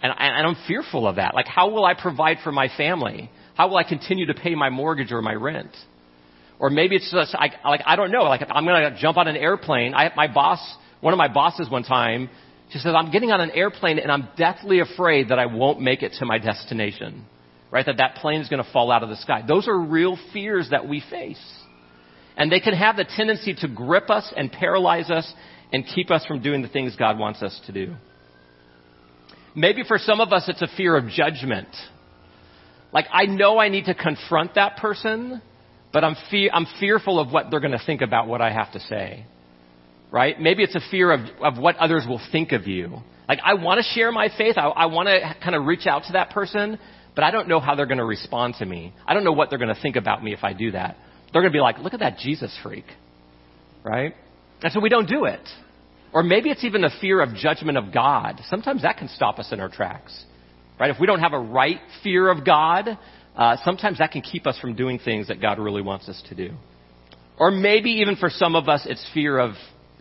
And, 0.01 0.13
and 0.17 0.47
I'm 0.47 0.55
fearful 0.67 1.07
of 1.07 1.17
that. 1.17 1.33
Like, 1.33 1.47
how 1.47 1.69
will 1.69 1.85
I 1.85 1.93
provide 1.93 2.37
for 2.43 2.51
my 2.51 2.69
family? 2.77 3.29
How 3.55 3.67
will 3.67 3.77
I 3.77 3.83
continue 3.83 4.27
to 4.27 4.33
pay 4.33 4.55
my 4.55 4.69
mortgage 4.69 5.11
or 5.11 5.21
my 5.21 5.33
rent? 5.33 5.75
Or 6.59 6.69
maybe 6.69 6.95
it's 6.95 7.11
just 7.11 7.33
like, 7.33 7.53
like 7.65 7.81
I 7.85 7.95
don't 7.95 8.11
know. 8.11 8.23
Like, 8.23 8.41
I'm 8.49 8.65
going 8.65 8.93
to 8.93 8.99
jump 8.99 9.17
on 9.17 9.27
an 9.27 9.35
airplane. 9.35 9.93
I, 9.93 10.11
my 10.15 10.31
boss, 10.31 10.59
one 11.01 11.13
of 11.13 11.17
my 11.17 11.27
bosses 11.27 11.69
one 11.69 11.83
time, 11.83 12.29
she 12.71 12.79
says, 12.79 12.93
I'm 12.95 13.11
getting 13.11 13.31
on 13.31 13.41
an 13.41 13.51
airplane 13.51 13.99
and 13.99 14.11
I'm 14.11 14.29
deathly 14.37 14.79
afraid 14.79 15.29
that 15.29 15.39
I 15.39 15.47
won't 15.47 15.81
make 15.81 16.03
it 16.03 16.13
to 16.19 16.25
my 16.25 16.37
destination. 16.37 17.25
Right? 17.71 17.85
That 17.85 17.97
that 17.97 18.15
plane 18.15 18.41
is 18.41 18.49
going 18.49 18.63
to 18.63 18.69
fall 18.71 18.91
out 18.91 19.01
of 19.01 19.09
the 19.09 19.15
sky. 19.15 19.43
Those 19.47 19.67
are 19.67 19.79
real 19.79 20.17
fears 20.33 20.67
that 20.71 20.87
we 20.87 21.01
face. 21.09 21.41
And 22.35 22.51
they 22.51 22.59
can 22.59 22.73
have 22.73 22.97
the 22.97 23.05
tendency 23.05 23.53
to 23.55 23.67
grip 23.67 24.09
us 24.09 24.31
and 24.35 24.51
paralyze 24.51 25.09
us 25.09 25.31
and 25.71 25.85
keep 25.85 26.11
us 26.11 26.25
from 26.25 26.41
doing 26.41 26.61
the 26.61 26.67
things 26.67 26.95
God 26.97 27.17
wants 27.17 27.41
us 27.41 27.59
to 27.67 27.71
do. 27.71 27.95
Maybe 29.55 29.83
for 29.87 29.97
some 29.97 30.21
of 30.21 30.31
us, 30.33 30.45
it's 30.47 30.61
a 30.61 30.67
fear 30.75 30.95
of 30.95 31.07
judgment. 31.09 31.69
Like, 32.93 33.05
I 33.11 33.25
know 33.25 33.57
I 33.57 33.69
need 33.69 33.85
to 33.85 33.93
confront 33.93 34.55
that 34.55 34.77
person, 34.77 35.41
but 35.93 36.03
I'm, 36.03 36.15
fe- 36.29 36.49
I'm 36.51 36.65
fearful 36.79 37.19
of 37.19 37.31
what 37.31 37.51
they're 37.51 37.59
going 37.59 37.71
to 37.71 37.85
think 37.85 38.01
about 38.01 38.27
what 38.27 38.41
I 38.41 38.51
have 38.51 38.71
to 38.73 38.79
say. 38.81 39.25
Right? 40.09 40.39
Maybe 40.39 40.63
it's 40.63 40.75
a 40.75 40.81
fear 40.89 41.11
of, 41.11 41.21
of 41.41 41.57
what 41.57 41.77
others 41.77 42.05
will 42.07 42.21
think 42.31 42.51
of 42.51 42.67
you. 42.67 42.97
Like, 43.29 43.39
I 43.45 43.53
want 43.53 43.77
to 43.77 43.83
share 43.93 44.11
my 44.11 44.29
faith. 44.37 44.57
I, 44.57 44.67
I 44.67 44.85
want 44.87 45.07
to 45.07 45.35
kind 45.41 45.55
of 45.55 45.65
reach 45.65 45.87
out 45.87 46.03
to 46.07 46.13
that 46.13 46.31
person, 46.31 46.77
but 47.15 47.23
I 47.23 47.31
don't 47.31 47.47
know 47.47 47.59
how 47.59 47.75
they're 47.75 47.85
going 47.85 47.97
to 47.97 48.05
respond 48.05 48.55
to 48.59 48.65
me. 48.65 48.93
I 49.05 49.13
don't 49.13 49.23
know 49.23 49.33
what 49.33 49.49
they're 49.49 49.59
going 49.59 49.73
to 49.73 49.81
think 49.81 49.95
about 49.95 50.23
me 50.23 50.33
if 50.33 50.43
I 50.43 50.53
do 50.53 50.71
that. 50.71 50.97
They're 51.31 51.41
going 51.41 51.51
to 51.51 51.55
be 51.55 51.61
like, 51.61 51.79
look 51.79 51.93
at 51.93 51.99
that 51.99 52.17
Jesus 52.17 52.57
freak. 52.63 52.85
Right? 53.83 54.13
And 54.61 54.71
so 54.71 54.79
we 54.79 54.89
don't 54.89 55.07
do 55.07 55.25
it. 55.25 55.41
Or 56.13 56.23
maybe 56.23 56.49
it's 56.49 56.63
even 56.63 56.83
a 56.83 56.89
fear 56.99 57.21
of 57.21 57.35
judgment 57.35 57.77
of 57.77 57.93
God. 57.93 58.41
Sometimes 58.49 58.81
that 58.83 58.97
can 58.97 59.07
stop 59.07 59.39
us 59.39 59.51
in 59.51 59.59
our 59.59 59.69
tracks. 59.69 60.25
Right? 60.79 60.89
If 60.89 60.99
we 60.99 61.07
don't 61.07 61.19
have 61.19 61.33
a 61.33 61.39
right 61.39 61.79
fear 62.03 62.29
of 62.29 62.45
God, 62.45 62.97
uh, 63.35 63.57
sometimes 63.63 63.99
that 63.99 64.11
can 64.11 64.21
keep 64.21 64.45
us 64.45 64.59
from 64.59 64.75
doing 64.75 64.99
things 64.99 65.27
that 65.29 65.41
God 65.41 65.57
really 65.59 65.81
wants 65.81 66.09
us 66.09 66.21
to 66.29 66.35
do. 66.35 66.51
Or 67.37 67.49
maybe 67.49 67.91
even 67.91 68.17
for 68.17 68.29
some 68.29 68.55
of 68.55 68.67
us, 68.67 68.85
it's 68.85 69.05
fear 69.13 69.39
of 69.39 69.53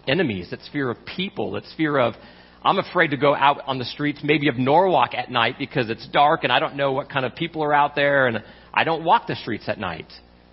enemies. 0.09 0.49
It's 0.53 0.69
fear 0.69 0.91
of 0.91 0.99
people. 1.17 1.57
It's 1.57 1.73
fear 1.77 1.99
of, 1.99 2.15
I'm 2.63 2.79
afraid 2.79 3.09
to 3.09 3.17
go 3.17 3.35
out 3.35 3.63
on 3.67 3.79
the 3.79 3.85
streets, 3.85 4.21
maybe 4.23 4.49
of 4.49 4.59
Norwalk 4.59 5.15
at 5.15 5.31
night 5.31 5.57
because 5.59 5.89
it's 5.89 6.07
dark 6.09 6.45
and 6.45 6.53
I 6.53 6.61
don't 6.61 6.77
know 6.77 6.93
what 6.93 7.09
kind 7.09 7.25
of 7.25 7.35
people 7.35 7.65
are 7.65 7.73
out 7.73 7.95
there 7.95 8.27
and 8.27 8.43
I 8.73 8.85
don't 8.85 9.05
walk 9.05 9.27
the 9.27 9.37
streets 9.37 9.65
at 9.69 9.79
night. 9.79 10.13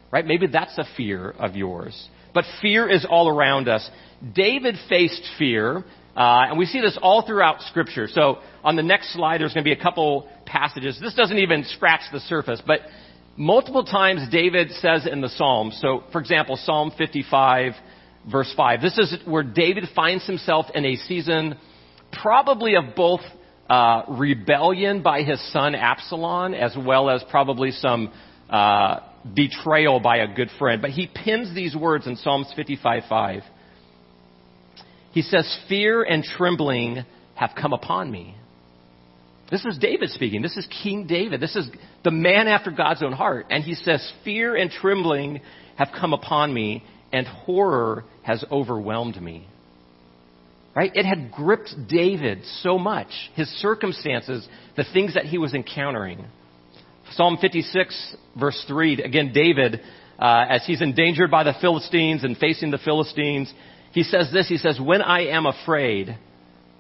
Right? 0.10 0.26
Maybe 0.26 0.48
that's 0.48 0.78
a 0.78 0.86
fear 0.96 1.32
of 1.32 1.56
yours. 1.56 2.10
But 2.34 2.46
fear 2.62 2.90
is 2.90 3.06
all 3.10 3.28
around 3.28 3.68
us. 3.68 3.90
David 4.34 4.76
faced 4.88 5.22
fear, 5.38 5.84
uh, 6.16 6.48
and 6.50 6.58
we 6.58 6.66
see 6.66 6.80
this 6.80 6.98
all 7.02 7.26
throughout 7.26 7.62
Scripture. 7.64 8.08
So 8.08 8.38
on 8.64 8.78
the 8.78 8.84
next 8.84 9.14
slide, 9.14 9.42
there's 9.42 9.54
going 9.54 9.66
to 9.66 9.70
be 9.70 9.78
a 9.78 9.84
couple 9.84 10.30
passages. 10.46 10.98
This 11.02 11.14
doesn't 11.14 11.38
even 11.38 11.66
scratch 11.66 12.02
the 12.14 12.22
surface, 12.22 12.62
but 12.66 12.82
multiple 13.36 13.84
times 13.84 14.22
David 14.32 14.72
says 14.72 15.06
in 15.06 15.20
the 15.20 15.30
Psalms. 15.30 15.78
So, 15.82 16.04
for 16.12 16.22
example, 16.22 16.58
Psalm 16.58 16.92
55, 16.98 17.74
verse 18.32 18.54
5. 18.56 18.82
This 18.82 18.98
is 18.98 19.18
where 19.26 19.44
David 19.44 19.86
finds 19.96 20.26
himself 20.26 20.68
in 20.74 20.86
a 20.86 20.96
season 20.96 21.58
probably 22.22 22.76
of 22.76 22.96
both 22.96 23.22
uh, 23.70 24.04
rebellion 24.10 25.02
by 25.04 25.24
his 25.24 25.42
son 25.52 25.76
Absalom, 25.76 26.54
as 26.54 26.76
well 26.78 27.10
as 27.10 27.24
probably 27.30 27.72
some 27.72 28.12
uh, 28.50 29.00
betrayal 29.36 30.00
by 30.00 30.18
a 30.18 30.34
good 30.34 30.50
friend. 30.58 30.82
But 30.82 30.92
he 30.92 31.08
pins 31.08 31.54
these 31.54 31.76
words 31.76 32.08
in 32.08 32.16
Psalms 32.16 32.54
55:5. 32.58 33.42
He 35.12 35.22
says, 35.22 35.58
Fear 35.68 36.04
and 36.04 36.24
trembling 36.24 37.04
have 37.36 37.52
come 37.60 37.74
upon 37.74 38.12
me. 38.12 38.36
This 39.50 39.66
is 39.66 39.78
David 39.78 40.10
speaking. 40.10 40.42
This 40.42 40.58
is 40.58 40.68
King 40.84 41.08
David. 41.08 41.40
This 41.40 41.56
is 41.56 41.68
the 42.04 42.12
man 42.12 42.48
after 42.48 42.70
God's 42.70 43.02
own 43.02 43.14
heart. 43.14 43.48
And 43.50 43.64
he 43.64 43.74
says, 43.76 44.12
Fear 44.24 44.56
and 44.56 44.70
trembling 44.70 45.42
have 45.78 45.90
come 45.98 46.14
upon 46.14 46.54
me, 46.54 46.84
and 47.14 47.26
horror 47.26 48.04
has 48.24 48.44
overwhelmed 48.52 49.22
me. 49.22 49.48
Right? 50.78 50.92
It 50.94 51.08
had 51.08 51.32
gripped 51.32 51.74
David 51.90 52.44
so 52.62 52.78
much, 52.78 53.08
his 53.34 53.48
circumstances, 53.62 54.48
the 54.76 54.86
things 54.94 55.16
that 55.16 55.26
he 55.26 55.40
was 55.40 55.56
encountering. 55.56 56.24
Psalm 57.14 57.40
56, 57.42 58.16
verse 58.40 58.64
3, 58.68 59.02
again, 59.02 59.32
David, 59.34 59.82
uh, 60.20 60.46
as 60.48 60.68
he's 60.68 60.84
endangered 60.84 61.32
by 61.32 61.44
the 61.44 61.56
Philistines 61.60 62.24
and 62.24 62.38
facing 62.38 62.70
the 62.70 62.78
Philistines, 62.78 63.52
he 63.92 64.04
says 64.04 64.30
this 64.32 64.48
He 64.48 64.60
says, 64.60 64.80
When 64.80 65.02
I 65.02 65.30
am 65.30 65.48
afraid, 65.48 66.16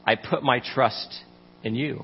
I 0.06 0.14
put 0.14 0.44
my 0.44 0.60
trust 0.60 1.16
in 1.64 1.74
you. 1.74 2.04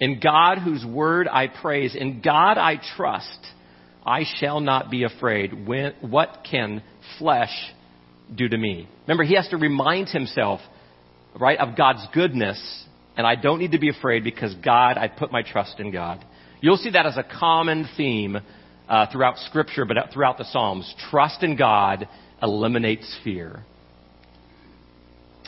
In 0.00 0.18
God, 0.18 0.58
whose 0.58 0.84
word 0.84 1.28
I 1.28 1.46
praise, 1.46 1.94
in 1.94 2.20
God 2.20 2.58
I 2.58 2.80
trust, 2.96 3.46
I 4.04 4.24
shall 4.40 4.58
not 4.58 4.90
be 4.90 5.04
afraid. 5.04 5.68
When, 5.68 5.94
what 6.00 6.44
can 6.50 6.82
flesh 7.20 7.54
do 8.34 8.48
to 8.48 8.56
me? 8.56 8.88
Remember, 9.02 9.24
he 9.24 9.34
has 9.36 9.48
to 9.48 9.56
remind 9.56 10.08
himself, 10.08 10.60
right, 11.38 11.58
of 11.58 11.76
God's 11.76 12.06
goodness, 12.12 12.84
and 13.16 13.26
I 13.26 13.34
don't 13.34 13.58
need 13.58 13.72
to 13.72 13.78
be 13.78 13.88
afraid 13.88 14.24
because 14.24 14.54
God, 14.64 14.96
I 14.98 15.08
put 15.08 15.32
my 15.32 15.42
trust 15.42 15.80
in 15.80 15.90
God. 15.90 16.24
You'll 16.60 16.76
see 16.76 16.90
that 16.90 17.06
as 17.06 17.16
a 17.16 17.24
common 17.24 17.88
theme 17.96 18.38
uh, 18.88 19.06
throughout 19.12 19.38
Scripture, 19.38 19.84
but 19.84 19.96
throughout 20.12 20.38
the 20.38 20.44
Psalms. 20.44 20.92
Trust 21.10 21.42
in 21.42 21.56
God 21.56 22.08
eliminates 22.42 23.18
fear. 23.24 23.64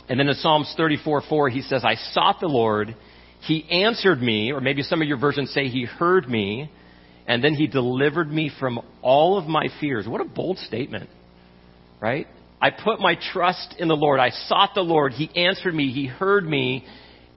And 0.09 0.19
then 0.19 0.27
in 0.27 0.35
Psalms 0.35 0.73
34 0.77 1.23
4, 1.27 1.49
he 1.49 1.61
says, 1.61 1.83
I 1.85 1.95
sought 1.95 2.39
the 2.39 2.47
Lord. 2.47 2.95
He 3.41 3.65
answered 3.83 4.21
me, 4.21 4.51
or 4.51 4.61
maybe 4.61 4.83
some 4.83 5.01
of 5.01 5.07
your 5.07 5.17
versions 5.17 5.51
say 5.51 5.67
he 5.67 5.85
heard 5.85 6.29
me, 6.29 6.69
and 7.27 7.43
then 7.43 7.53
he 7.53 7.67
delivered 7.67 8.31
me 8.31 8.51
from 8.59 8.81
all 9.01 9.37
of 9.37 9.45
my 9.45 9.67
fears. 9.79 10.07
What 10.07 10.21
a 10.21 10.25
bold 10.25 10.57
statement, 10.59 11.09
right? 11.99 12.27
I 12.61 12.69
put 12.69 12.99
my 12.99 13.17
trust 13.33 13.75
in 13.79 13.87
the 13.87 13.95
Lord. 13.95 14.19
I 14.19 14.29
sought 14.29 14.71
the 14.75 14.81
Lord. 14.81 15.13
He 15.13 15.29
answered 15.35 15.73
me. 15.73 15.91
He 15.91 16.05
heard 16.05 16.45
me, 16.47 16.85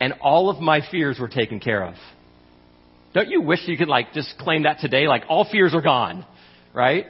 and 0.01 0.15
all 0.21 0.51
of 0.51 0.61
my 0.61 0.83
fears 0.91 1.19
were 1.19 1.29
taken 1.29 1.61
care 1.61 1.83
of. 1.85 1.95
Don't 3.15 3.29
you 3.29 3.41
wish 3.41 3.61
you 3.67 3.77
could 3.79 3.89
like 3.89 4.13
just 4.13 4.37
claim 4.39 4.65
that 4.65 4.81
today? 4.81 5.07
Like 5.07 5.23
all 5.29 5.49
fears 5.51 5.73
are 5.75 5.81
gone, 5.81 6.27
right? 6.75 7.07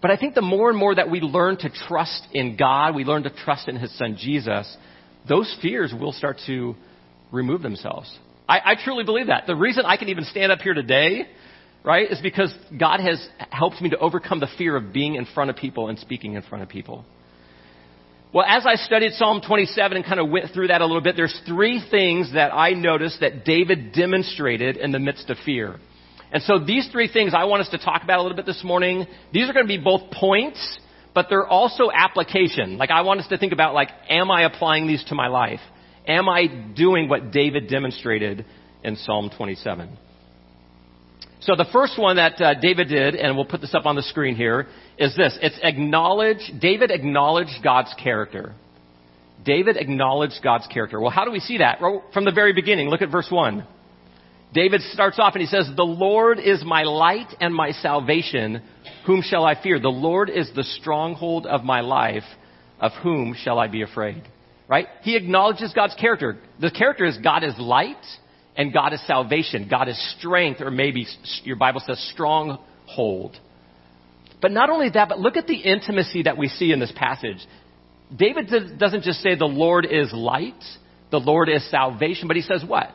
But 0.00 0.10
I 0.12 0.16
think 0.16 0.34
the 0.34 0.42
more 0.42 0.70
and 0.70 0.78
more 0.78 0.94
that 0.94 1.10
we 1.10 1.20
learn 1.20 1.56
to 1.58 1.70
trust 1.88 2.28
in 2.32 2.56
God, 2.56 2.94
we 2.94 3.04
learn 3.04 3.24
to 3.24 3.30
trust 3.44 3.68
in 3.68 3.76
His 3.76 3.96
Son 3.98 4.16
Jesus, 4.18 4.76
those 5.28 5.54
fears 5.60 5.92
will 5.92 6.12
start 6.12 6.38
to 6.46 6.76
remove 7.32 7.62
themselves. 7.62 8.16
I, 8.48 8.60
I 8.64 8.74
truly 8.82 9.04
believe 9.04 9.26
that. 9.26 9.46
The 9.46 9.56
reason 9.56 9.84
I 9.84 9.96
can 9.96 10.08
even 10.08 10.24
stand 10.24 10.52
up 10.52 10.60
here 10.60 10.74
today, 10.74 11.26
right, 11.84 12.10
is 12.10 12.20
because 12.22 12.54
God 12.78 13.00
has 13.00 13.28
helped 13.50 13.82
me 13.82 13.90
to 13.90 13.98
overcome 13.98 14.40
the 14.40 14.48
fear 14.56 14.76
of 14.76 14.92
being 14.92 15.16
in 15.16 15.26
front 15.34 15.50
of 15.50 15.56
people 15.56 15.88
and 15.88 15.98
speaking 15.98 16.34
in 16.34 16.42
front 16.42 16.62
of 16.62 16.68
people. 16.70 17.04
Well, 18.32 18.44
as 18.46 18.66
I 18.66 18.74
studied 18.74 19.12
Psalm 19.14 19.40
27 19.46 19.96
and 19.96 20.04
kind 20.04 20.20
of 20.20 20.28
went 20.28 20.52
through 20.52 20.68
that 20.68 20.82
a 20.82 20.86
little 20.86 21.00
bit, 21.00 21.16
there's 21.16 21.40
three 21.46 21.82
things 21.90 22.34
that 22.34 22.52
I 22.52 22.72
noticed 22.72 23.20
that 23.20 23.46
David 23.46 23.92
demonstrated 23.92 24.76
in 24.76 24.92
the 24.92 24.98
midst 24.98 25.30
of 25.30 25.38
fear. 25.46 25.76
And 26.30 26.42
so 26.42 26.58
these 26.58 26.86
three 26.92 27.08
things 27.08 27.32
I 27.34 27.44
want 27.44 27.62
us 27.62 27.70
to 27.70 27.78
talk 27.78 28.02
about 28.04 28.18
a 28.18 28.22
little 28.22 28.36
bit 28.36 28.44
this 28.44 28.62
morning. 28.62 29.06
These 29.32 29.48
are 29.48 29.54
going 29.54 29.64
to 29.64 29.68
be 29.68 29.82
both 29.82 30.10
points, 30.10 30.78
but 31.14 31.28
they're 31.30 31.46
also 31.46 31.90
application. 31.90 32.76
Like 32.76 32.90
I 32.90 33.00
want 33.00 33.20
us 33.20 33.28
to 33.28 33.38
think 33.38 33.54
about 33.54 33.72
like, 33.72 33.88
am 34.10 34.30
I 34.30 34.42
applying 34.42 34.86
these 34.86 35.02
to 35.04 35.14
my 35.14 35.28
life? 35.28 35.60
Am 36.06 36.28
I 36.28 36.48
doing 36.76 37.08
what 37.08 37.30
David 37.30 37.68
demonstrated 37.68 38.44
in 38.84 38.96
Psalm 38.96 39.30
27? 39.34 39.96
So 41.48 41.56
the 41.56 41.64
first 41.72 41.98
one 41.98 42.16
that 42.16 42.38
uh, 42.42 42.60
David 42.60 42.88
did, 42.88 43.14
and 43.14 43.34
we'll 43.34 43.46
put 43.46 43.62
this 43.62 43.74
up 43.74 43.86
on 43.86 43.96
the 43.96 44.02
screen 44.02 44.36
here, 44.36 44.66
is 44.98 45.16
this. 45.16 45.38
It's 45.40 45.58
acknowledge, 45.62 46.52
David 46.60 46.90
acknowledged 46.90 47.62
God's 47.64 47.94
character. 47.94 48.54
David 49.46 49.78
acknowledged 49.78 50.40
God's 50.44 50.66
character. 50.66 51.00
Well, 51.00 51.10
how 51.10 51.24
do 51.24 51.30
we 51.30 51.40
see 51.40 51.56
that? 51.56 51.80
Well, 51.80 52.04
from 52.12 52.26
the 52.26 52.32
very 52.32 52.52
beginning, 52.52 52.90
look 52.90 53.00
at 53.00 53.10
verse 53.10 53.28
1. 53.30 53.66
David 54.52 54.82
starts 54.92 55.18
off 55.18 55.32
and 55.36 55.40
he 55.40 55.46
says, 55.46 55.70
The 55.74 55.84
Lord 55.84 56.38
is 56.38 56.62
my 56.66 56.82
light 56.82 57.34
and 57.40 57.54
my 57.54 57.70
salvation. 57.70 58.62
Whom 59.06 59.22
shall 59.22 59.46
I 59.46 59.54
fear? 59.62 59.80
The 59.80 59.88
Lord 59.88 60.28
is 60.28 60.50
the 60.54 60.64
stronghold 60.64 61.46
of 61.46 61.64
my 61.64 61.80
life. 61.80 62.24
Of 62.78 62.92
whom 63.02 63.34
shall 63.34 63.58
I 63.58 63.68
be 63.68 63.80
afraid? 63.80 64.22
Right? 64.68 64.86
He 65.00 65.16
acknowledges 65.16 65.72
God's 65.72 65.94
character. 65.94 66.36
The 66.60 66.70
character 66.70 67.06
is 67.06 67.16
God 67.16 67.42
is 67.42 67.54
light 67.58 67.96
and 68.58 68.72
God 68.72 68.92
is 68.92 69.00
salvation. 69.06 69.68
God 69.70 69.88
is 69.88 69.98
strength, 70.18 70.60
or 70.60 70.70
maybe 70.70 71.06
your 71.44 71.56
Bible 71.56 71.80
says 71.86 71.98
stronghold. 72.12 73.38
But 74.42 74.52
not 74.52 74.68
only 74.68 74.90
that, 74.90 75.08
but 75.08 75.18
look 75.18 75.36
at 75.36 75.46
the 75.46 75.56
intimacy 75.56 76.24
that 76.24 76.36
we 76.36 76.48
see 76.48 76.72
in 76.72 76.80
this 76.80 76.92
passage. 76.94 77.38
David 78.14 78.50
doesn't 78.78 79.04
just 79.04 79.20
say 79.20 79.34
the 79.34 79.44
Lord 79.44 79.86
is 79.90 80.12
light, 80.12 80.62
the 81.10 81.20
Lord 81.20 81.48
is 81.48 81.68
salvation, 81.70 82.28
but 82.28 82.36
he 82.36 82.42
says 82.42 82.64
what? 82.66 82.92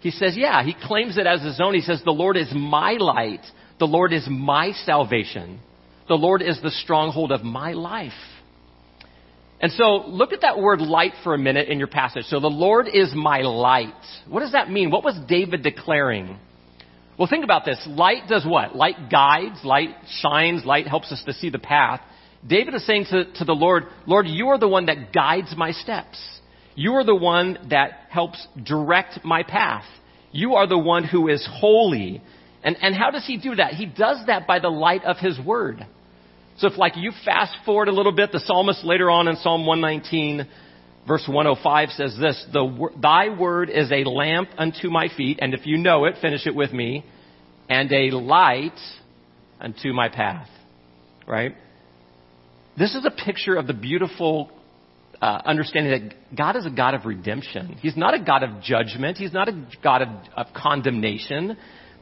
He 0.00 0.10
says, 0.10 0.36
yeah, 0.36 0.62
he 0.62 0.74
claims 0.74 1.18
it 1.18 1.26
as 1.26 1.42
his 1.42 1.60
own. 1.60 1.74
He 1.74 1.80
says, 1.80 2.02
the 2.04 2.10
Lord 2.10 2.36
is 2.36 2.48
my 2.54 2.92
light, 2.92 3.44
the 3.78 3.86
Lord 3.86 4.12
is 4.12 4.26
my 4.28 4.72
salvation. 4.84 5.60
the 6.08 6.14
Lord 6.14 6.42
is 6.42 6.60
the 6.62 6.70
stronghold 6.70 7.32
of 7.32 7.42
my 7.42 7.72
life. 7.72 8.12
And 9.60 9.72
so 9.72 10.04
look 10.06 10.32
at 10.32 10.42
that 10.42 10.58
word 10.58 10.80
light 10.80 11.12
for 11.24 11.34
a 11.34 11.38
minute 11.38 11.68
in 11.68 11.78
your 11.78 11.88
passage. 11.88 12.26
So 12.26 12.40
the 12.40 12.46
Lord 12.46 12.88
is 12.92 13.12
my 13.14 13.40
light. 13.40 13.94
What 14.28 14.40
does 14.40 14.52
that 14.52 14.70
mean? 14.70 14.90
What 14.90 15.02
was 15.02 15.18
David 15.28 15.62
declaring? 15.62 16.38
Well, 17.18 17.28
think 17.28 17.44
about 17.44 17.64
this. 17.64 17.82
Light 17.88 18.28
does 18.28 18.44
what? 18.46 18.76
Light 18.76 19.10
guides, 19.10 19.64
light 19.64 19.90
shines, 20.20 20.66
light 20.66 20.86
helps 20.86 21.10
us 21.10 21.22
to 21.24 21.32
see 21.32 21.48
the 21.48 21.58
path. 21.58 22.02
David 22.46 22.74
is 22.74 22.86
saying 22.86 23.06
to, 23.10 23.32
to 23.36 23.44
the 23.44 23.54
Lord, 23.54 23.84
Lord, 24.06 24.26
you 24.26 24.48
are 24.48 24.58
the 24.58 24.68
one 24.68 24.86
that 24.86 25.12
guides 25.12 25.54
my 25.56 25.72
steps. 25.72 26.20
You 26.74 26.92
are 26.94 27.04
the 27.04 27.14
one 27.14 27.68
that 27.70 27.92
helps 28.10 28.46
direct 28.62 29.24
my 29.24 29.42
path. 29.42 29.84
You 30.30 30.54
are 30.54 30.66
the 30.66 30.78
one 30.78 31.04
who 31.04 31.28
is 31.28 31.48
holy. 31.50 32.22
And, 32.62 32.76
and 32.82 32.94
how 32.94 33.10
does 33.10 33.26
he 33.26 33.38
do 33.38 33.54
that? 33.54 33.72
He 33.72 33.86
does 33.86 34.18
that 34.26 34.46
by 34.46 34.58
the 34.58 34.68
light 34.68 35.04
of 35.04 35.16
his 35.16 35.40
word. 35.40 35.86
So 36.58 36.68
if 36.68 36.78
like 36.78 36.96
you 36.96 37.12
fast 37.24 37.54
forward 37.64 37.88
a 37.88 37.92
little 37.92 38.12
bit, 38.12 38.32
the 38.32 38.40
psalmist 38.40 38.84
later 38.84 39.10
on 39.10 39.28
in 39.28 39.36
Psalm 39.36 39.66
119, 39.66 40.48
verse 41.06 41.24
105 41.28 41.90
says 41.90 42.16
this, 42.20 42.46
the, 42.52 42.88
thy 43.00 43.28
word 43.28 43.68
is 43.68 43.92
a 43.92 44.08
lamp 44.08 44.48
unto 44.56 44.88
my 44.88 45.08
feet, 45.14 45.38
and 45.42 45.52
if 45.52 45.66
you 45.66 45.76
know 45.76 46.06
it, 46.06 46.14
finish 46.20 46.46
it 46.46 46.54
with 46.54 46.72
me, 46.72 47.04
and 47.68 47.92
a 47.92 48.10
light 48.16 48.78
unto 49.60 49.92
my 49.92 50.08
path. 50.08 50.48
Right? 51.26 51.54
This 52.78 52.94
is 52.94 53.04
a 53.04 53.10
picture 53.10 53.56
of 53.56 53.66
the 53.66 53.74
beautiful 53.74 54.50
uh, 55.20 55.42
understanding 55.44 55.92
that 56.08 56.36
God 56.36 56.56
is 56.56 56.66
a 56.66 56.70
God 56.70 56.94
of 56.94 57.04
redemption. 57.04 57.76
He's 57.80 57.96
not 57.96 58.14
a 58.14 58.22
God 58.22 58.42
of 58.42 58.62
judgment. 58.62 59.16
He's 59.16 59.32
not 59.32 59.48
a 59.48 59.66
God 59.82 60.02
of, 60.02 60.08
of 60.36 60.46
condemnation. 60.54 61.56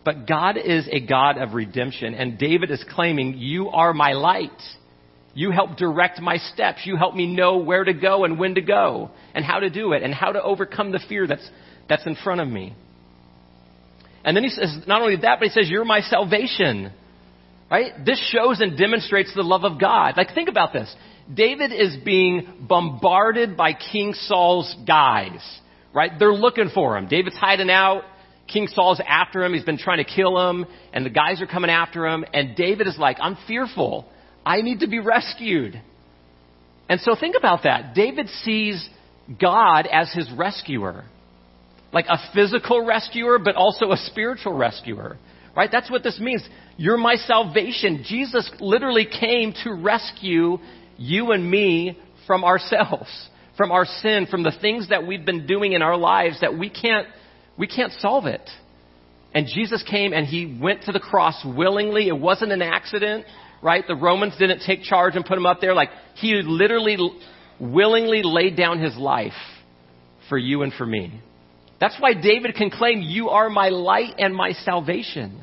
But 0.04 0.26
God 0.26 0.58
is 0.58 0.86
a 0.90 1.00
God 1.00 1.38
of 1.38 1.54
redemption, 1.54 2.14
and 2.14 2.38
David 2.38 2.70
is 2.70 2.84
claiming, 2.90 3.38
You 3.38 3.70
are 3.70 3.94
my 3.94 4.12
light. 4.12 4.50
You 5.34 5.50
help 5.50 5.76
direct 5.76 6.20
my 6.20 6.36
steps. 6.36 6.82
You 6.84 6.96
help 6.96 7.14
me 7.14 7.26
know 7.26 7.58
where 7.58 7.82
to 7.82 7.92
go 7.92 8.24
and 8.24 8.38
when 8.38 8.54
to 8.54 8.60
go, 8.60 9.10
and 9.34 9.44
how 9.44 9.60
to 9.60 9.70
do 9.70 9.92
it, 9.92 10.02
and 10.02 10.14
how 10.14 10.32
to 10.32 10.42
overcome 10.42 10.92
the 10.92 11.00
fear 11.08 11.26
that's, 11.26 11.48
that's 11.88 12.06
in 12.06 12.16
front 12.16 12.40
of 12.40 12.48
me. 12.48 12.74
And 14.24 14.36
then 14.36 14.44
he 14.44 14.50
says, 14.50 14.76
not 14.86 15.02
only 15.02 15.16
that, 15.16 15.38
but 15.38 15.48
he 15.48 15.50
says, 15.50 15.68
You're 15.68 15.84
my 15.84 16.00
salvation. 16.00 16.92
Right? 17.70 17.92
This 18.04 18.20
shows 18.30 18.60
and 18.60 18.78
demonstrates 18.78 19.34
the 19.34 19.42
love 19.42 19.64
of 19.64 19.80
God. 19.80 20.14
Like, 20.16 20.34
think 20.34 20.48
about 20.48 20.72
this. 20.72 20.94
David 21.32 21.72
is 21.72 21.96
being 22.04 22.66
bombarded 22.68 23.56
by 23.56 23.72
King 23.72 24.12
Saul's 24.12 24.74
guys. 24.86 25.40
Right? 25.94 26.12
They're 26.18 26.32
looking 26.32 26.70
for 26.74 26.96
him. 26.96 27.08
David's 27.08 27.36
hiding 27.36 27.70
out. 27.70 28.02
King 28.46 28.68
Saul's 28.68 29.00
after 29.06 29.44
him. 29.44 29.54
He's 29.54 29.64
been 29.64 29.78
trying 29.78 30.04
to 30.04 30.10
kill 30.10 30.50
him, 30.50 30.66
and 30.92 31.04
the 31.04 31.10
guys 31.10 31.40
are 31.40 31.46
coming 31.46 31.70
after 31.70 32.06
him. 32.06 32.24
And 32.32 32.54
David 32.56 32.86
is 32.86 32.98
like, 32.98 33.16
I'm 33.20 33.36
fearful. 33.46 34.06
I 34.44 34.60
need 34.60 34.80
to 34.80 34.86
be 34.86 34.98
rescued. 34.98 35.80
And 36.88 37.00
so 37.00 37.16
think 37.18 37.36
about 37.36 37.62
that. 37.64 37.94
David 37.94 38.28
sees 38.42 38.88
God 39.40 39.86
as 39.90 40.12
his 40.12 40.30
rescuer. 40.36 41.04
Like 41.92 42.06
a 42.08 42.18
physical 42.34 42.84
rescuer, 42.84 43.38
but 43.38 43.54
also 43.56 43.92
a 43.92 43.96
spiritual 43.96 44.52
rescuer. 44.52 45.16
Right? 45.56 45.70
That's 45.70 45.90
what 45.90 46.02
this 46.02 46.18
means. 46.20 46.46
You're 46.76 46.98
my 46.98 47.14
salvation. 47.14 48.04
Jesus 48.06 48.50
literally 48.60 49.06
came 49.06 49.54
to 49.62 49.72
rescue 49.72 50.58
you 50.96 51.30
and 51.30 51.48
me 51.48 51.98
from 52.26 52.44
ourselves, 52.44 53.08
from 53.56 53.70
our 53.70 53.84
sin, 53.84 54.26
from 54.30 54.42
the 54.42 54.52
things 54.60 54.88
that 54.88 55.06
we've 55.06 55.24
been 55.24 55.46
doing 55.46 55.72
in 55.72 55.82
our 55.82 55.96
lives 55.96 56.40
that 56.40 56.58
we 56.58 56.68
can't 56.68 57.06
we 57.56 57.66
can't 57.66 57.92
solve 57.92 58.26
it. 58.26 58.48
And 59.34 59.46
Jesus 59.52 59.82
came 59.88 60.12
and 60.12 60.26
he 60.26 60.58
went 60.60 60.82
to 60.82 60.92
the 60.92 61.00
cross 61.00 61.44
willingly. 61.44 62.08
It 62.08 62.18
wasn't 62.18 62.52
an 62.52 62.62
accident, 62.62 63.26
right? 63.62 63.84
The 63.86 63.96
Romans 63.96 64.34
didn't 64.38 64.62
take 64.64 64.82
charge 64.82 65.16
and 65.16 65.24
put 65.24 65.36
him 65.36 65.46
up 65.46 65.60
there. 65.60 65.74
Like, 65.74 65.90
he 66.14 66.34
literally 66.44 66.96
willingly 67.58 68.22
laid 68.22 68.56
down 68.56 68.80
his 68.80 68.96
life 68.96 69.32
for 70.28 70.38
you 70.38 70.62
and 70.62 70.72
for 70.72 70.86
me. 70.86 71.20
That's 71.80 71.96
why 71.98 72.14
David 72.14 72.54
can 72.54 72.70
claim, 72.70 73.00
You 73.02 73.30
are 73.30 73.50
my 73.50 73.68
light 73.68 74.14
and 74.18 74.34
my 74.34 74.52
salvation. 74.52 75.40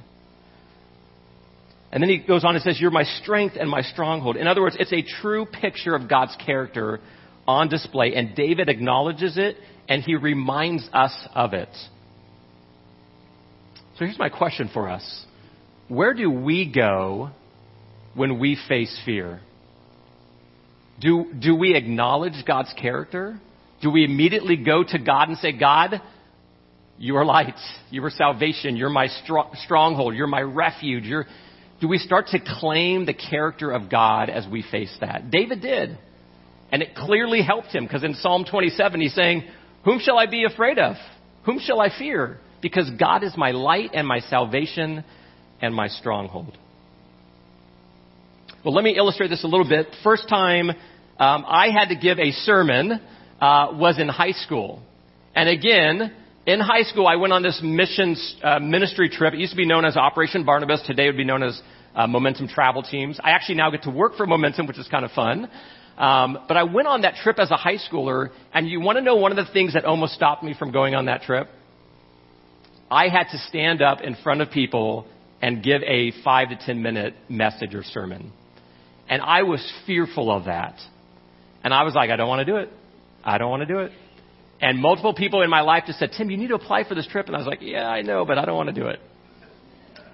And 1.92 2.02
then 2.02 2.10
he 2.10 2.20
goes 2.20 2.46
on 2.46 2.56
and 2.56 2.64
says, 2.64 2.80
You're 2.80 2.92
my 2.92 3.04
strength 3.04 3.58
and 3.60 3.70
my 3.70 3.82
stronghold. 3.82 4.38
In 4.38 4.48
other 4.48 4.62
words, 4.62 4.78
it's 4.80 4.94
a 4.94 5.04
true 5.22 5.46
picture 5.46 5.94
of 5.94 6.10
God's 6.10 6.36
character 6.44 7.00
on 7.46 7.68
display. 7.68 8.14
And 8.16 8.34
David 8.34 8.70
acknowledges 8.70 9.38
it 9.38 9.58
and 9.90 10.02
he 10.02 10.16
reminds 10.16 10.88
us 10.94 11.14
of 11.36 11.54
it. 11.54 11.70
So 13.98 14.06
here's 14.06 14.20
my 14.20 14.30
question 14.30 14.70
for 14.74 14.90
us 14.90 15.26
Where 15.88 16.14
do 16.14 16.30
we 16.30 16.72
go 16.72 17.32
when 18.16 18.40
we 18.40 18.58
face 18.68 18.98
fear? 19.06 19.42
Do, 21.00 21.26
do 21.40 21.56
we 21.56 21.76
acknowledge 21.76 22.46
God's 22.46 22.74
character? 22.80 23.40
Do 23.82 23.90
we 23.90 24.06
immediately 24.06 24.56
go 24.56 24.84
to 24.84 25.00
God 25.00 25.30
and 25.30 25.38
say, 25.40 25.52
God, 25.52 26.00
you 27.00 27.18
are 27.18 27.26
light, 27.26 27.60
you 27.90 28.04
are 28.06 28.12
salvation, 28.12 28.76
you're 28.78 28.92
my 28.92 29.08
stronghold, 29.66 30.16
you're 30.16 30.28
my 30.28 30.42
refuge. 30.42 31.06
You're... 31.06 31.26
Do 31.80 31.88
we 31.88 31.98
start 31.98 32.28
to 32.28 32.40
claim 32.60 33.08
the 33.08 33.16
character 33.16 33.72
of 33.72 33.90
God 33.90 34.30
as 34.30 34.46
we 34.48 34.62
face 34.62 34.96
that? 35.02 35.32
David 35.32 35.62
did. 35.64 35.98
And 36.72 36.84
it 36.84 36.94
clearly 36.96 37.42
helped 37.42 37.70
him 37.70 37.86
because 37.86 38.04
in 38.04 38.14
Psalm 38.14 38.46
27 38.50 39.02
he's 39.02 39.16
saying, 39.16 39.46
Whom 39.84 40.00
shall 40.00 40.20
I 40.20 40.28
be 40.28 40.44
afraid 40.44 40.78
of? 40.78 40.96
Whom 41.46 41.60
shall 41.60 41.82
I 41.82 41.90
fear? 41.98 42.40
Because 42.62 42.90
God 43.00 43.24
is 43.24 43.34
my 43.36 43.52
light 43.52 43.92
and 43.94 44.08
my 44.08 44.20
salvation 44.20 45.04
and 45.62 45.74
my 45.74 45.88
stronghold. 45.88 46.58
Well, 48.64 48.74
let 48.74 48.84
me 48.84 48.96
illustrate 48.96 49.30
this 49.30 49.44
a 49.44 49.48
little 49.48 49.68
bit. 49.68 49.88
First 50.04 50.30
time 50.30 50.70
um, 50.70 51.46
I 51.48 51.70
had 51.70 51.90
to 51.90 51.96
give 51.96 52.20
a 52.20 52.32
sermon 52.32 53.02
uh, 53.40 53.70
was 53.74 54.00
in 54.00 54.08
high 54.08 54.34
school. 54.34 54.82
And 55.36 55.50
again, 55.50 56.14
in 56.46 56.60
high 56.60 56.84
school, 56.84 57.08
I 57.08 57.16
went 57.16 57.34
on 57.34 57.44
this 57.44 57.60
missions 57.64 58.36
uh, 58.44 58.60
ministry 58.60 59.10
trip. 59.10 59.34
It 59.34 59.40
used 59.40 59.52
to 59.54 59.58
be 59.58 59.66
known 59.66 59.86
as 59.86 59.98
Operation 59.98 60.46
Barnabas. 60.46 60.84
Today 60.86 61.06
it 61.06 61.08
would 61.08 61.18
be 61.18 61.24
known 61.24 61.44
as 61.44 61.60
uh, 61.96 62.08
Momentum 62.08 62.48
Travel 62.48 62.84
Teams. 62.84 63.20
I 63.24 63.32
actually 63.32 63.56
now 63.56 63.70
get 63.72 63.84
to 63.84 63.92
work 63.92 64.16
for 64.16 64.26
Momentum, 64.26 64.68
which 64.68 64.78
is 64.80 64.88
kind 64.88 65.06
of 65.06 65.12
fun. 65.12 65.50
Um, 65.98 66.38
but 66.48 66.58
I 66.58 66.64
went 66.64 66.88
on 66.88 67.02
that 67.02 67.16
trip 67.16 67.38
as 67.38 67.52
a 67.52 67.58
high 67.58 67.78
schooler, 67.78 68.30
and 68.54 68.68
you 68.68 68.80
want 68.80 68.98
to 68.98 69.04
know 69.04 69.16
one 69.18 69.32
of 69.32 69.38
the 69.38 69.52
things 69.52 69.74
that 69.74 69.86
almost 69.86 70.14
stopped 70.14 70.44
me 70.44 70.56
from 70.58 70.72
going 70.72 70.96
on 70.96 71.06
that 71.06 71.22
trip? 71.24 71.48
I 72.92 73.08
had 73.08 73.30
to 73.32 73.38
stand 73.48 73.82
up 73.82 74.02
in 74.02 74.16
front 74.22 74.42
of 74.42 74.52
people 74.52 75.08
and 75.42 75.64
give 75.64 75.82
a 75.84 76.12
five 76.24 76.50
to 76.50 76.58
ten 76.58 76.84
minute 76.84 77.16
message 77.30 77.74
or 77.74 77.84
sermon. 77.84 78.34
And 79.10 79.22
I 79.22 79.44
was 79.44 79.66
fearful 79.88 80.30
of 80.30 80.46
that. 80.46 80.76
And 81.64 81.74
I 81.74 81.84
was 81.84 81.96
like, 81.96 82.10
I 82.10 82.18
don't 82.18 82.28
want 82.28 82.46
to 82.46 82.52
do 82.52 82.58
it. 82.58 82.70
I 83.24 83.38
don't 83.38 83.50
want 83.50 83.62
to 83.62 83.66
do 83.66 83.80
it. 83.80 83.92
And 84.60 84.80
multiple 84.80 85.14
people 85.14 85.42
in 85.42 85.50
my 85.50 85.62
life 85.62 85.86
just 85.88 86.00
said, 86.00 86.12
Tim, 86.16 86.30
you 86.30 86.38
need 86.38 86.50
to 86.50 86.56
apply 86.56 86.84
for 86.88 86.94
this 86.94 87.08
trip. 87.08 87.28
And 87.28 87.36
I 87.36 87.40
was 87.40 87.48
like, 87.48 87.60
yeah, 87.62 87.88
I 87.88 88.02
know, 88.02 88.26
but 88.26 88.38
I 88.38 88.46
don't 88.46 88.58
want 88.58 88.68
to 88.68 88.76
do 88.76 88.88
it. 88.88 89.00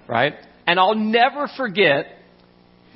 Right? 0.06 0.34
And 0.66 0.78
I'll 0.78 0.94
never 0.94 1.48
forget 1.56 2.06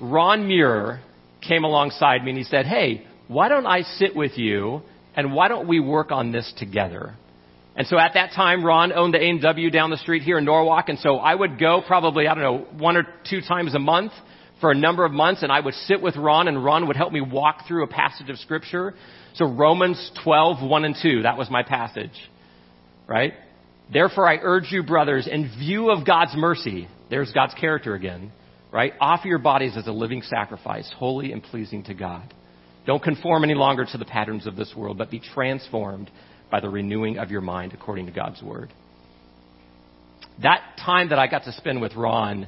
Ron 0.01 0.47
Muir 0.47 1.01
came 1.47 1.65
alongside 1.65 2.23
me 2.23 2.31
and 2.31 2.39
he 2.39 2.45
said, 2.45 2.67
hey, 2.67 3.07
why 3.27 3.49
don't 3.49 3.67
I 3.67 3.83
sit 3.83 4.15
with 4.15 4.39
you 4.39 4.83
and 5.15 5.35
why 5.35 5.49
don't 5.49 5.67
we 5.67 5.81
work 5.81 6.13
on 6.13 6.33
this 6.33 6.53
together? 6.57 7.17
And 7.75 7.87
so 7.87 7.99
at 7.99 8.15
that 8.15 8.33
time, 8.33 8.65
Ron 8.65 8.93
owned 8.93 9.15
the 9.15 9.23
A&W 9.23 9.71
down 9.71 9.91
the 9.91 9.97
street 9.97 10.23
here 10.23 10.39
in 10.39 10.45
Norwalk. 10.45 10.89
And 10.89 10.99
so 10.99 11.17
I 11.17 11.35
would 11.35 11.59
go 11.59 11.83
probably, 11.87 12.27
I 12.27 12.35
don't 12.35 12.45
know, 12.45 12.67
one 12.79 12.97
or 12.97 13.05
two 13.29 13.41
times 13.41 13.75
a 13.75 13.79
month 13.79 14.13
for 14.61 14.71
a 14.71 14.75
number 14.75 15.05
of 15.05 15.13
months. 15.13 15.43
And 15.43 15.51
I 15.51 15.61
would 15.61 15.75
sit 15.75 16.03
with 16.03 16.17
Ron 16.17 16.49
and 16.49 16.63
Ron 16.63 16.87
would 16.89 16.97
help 16.97 17.13
me 17.13 17.23
walk 17.23 17.67
through 17.67 17.85
a 17.85 17.89
passage 17.89 18.29
of 18.29 18.37
scripture. 18.39 18.95
So 19.35 19.47
Romans 19.47 20.11
12, 20.23 20.69
1 20.69 20.85
and 20.85 20.97
2, 21.03 21.23
that 21.23 21.39
was 21.39 21.51
my 21.51 21.63
passage. 21.63 22.11
Right? 23.07 23.33
Therefore 23.91 24.29
I 24.29 24.39
urge 24.43 24.71
you, 24.71 24.83
brothers, 24.83 25.27
in 25.31 25.51
view 25.59 25.91
of 25.91 26.07
God's 26.07 26.35
mercy, 26.37 26.89
there's 27.11 27.33
God's 27.33 27.55
character 27.55 27.95
again, 27.95 28.33
right? 28.71 28.93
Offer 29.01 29.29
your 29.29 29.39
bodies 29.39 29.77
as 29.77 29.87
a 29.87 29.93
living 29.93 30.23
sacrifice, 30.23 30.91
holy 30.97 31.33
and 31.33 31.43
pleasing 31.43 31.85
to 31.85 31.95
God. 31.95 32.33
Don't 32.87 33.03
conform 33.03 33.45
any 33.45 33.55
longer 33.55 33.85
to 33.85 33.99
the 33.99 34.05
patterns 34.05 34.47
of 34.47 34.57
this 34.57 34.73
world, 34.77 34.99
but 34.99 35.11
be 35.11 35.21
transformed 35.21 36.11
by 36.53 36.61
the 36.61 36.69
renewing 36.69 37.19
of 37.19 37.31
your 37.31 37.41
mind 37.41 37.73
according 37.73 38.07
to 38.07 38.13
God's 38.13 38.41
word. 38.43 38.73
That 40.43 40.61
time 40.85 41.09
that 41.09 41.19
I 41.19 41.27
got 41.27 41.45
to 41.45 41.53
spend 41.53 41.81
with 41.81 41.97
Ron 41.97 42.47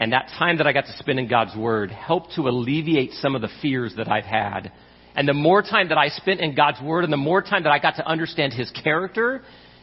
and 0.00 0.12
that 0.14 0.30
time 0.38 0.56
that 0.56 0.66
I 0.66 0.72
got 0.72 0.86
to 0.86 0.96
spend 0.98 1.18
in 1.18 1.28
God's 1.28 1.54
word 1.54 1.90
helped 1.90 2.34
to 2.36 2.48
alleviate 2.48 3.12
some 3.12 3.36
of 3.36 3.42
the 3.42 3.50
fears 3.60 3.94
that 3.98 4.10
I've 4.10 4.24
had. 4.24 4.72
And 5.14 5.28
the 5.28 5.34
more 5.34 5.60
time 5.60 5.90
that 5.90 5.98
I 5.98 6.08
spent 6.08 6.40
in 6.40 6.54
God's 6.54 6.80
word 6.80 7.04
and 7.04 7.12
the 7.12 7.18
more 7.18 7.42
time 7.42 7.64
that 7.64 7.70
I 7.70 7.78
got 7.78 7.96
to 7.96 8.06
understand 8.08 8.54
his 8.54 8.70
character, 8.70 9.42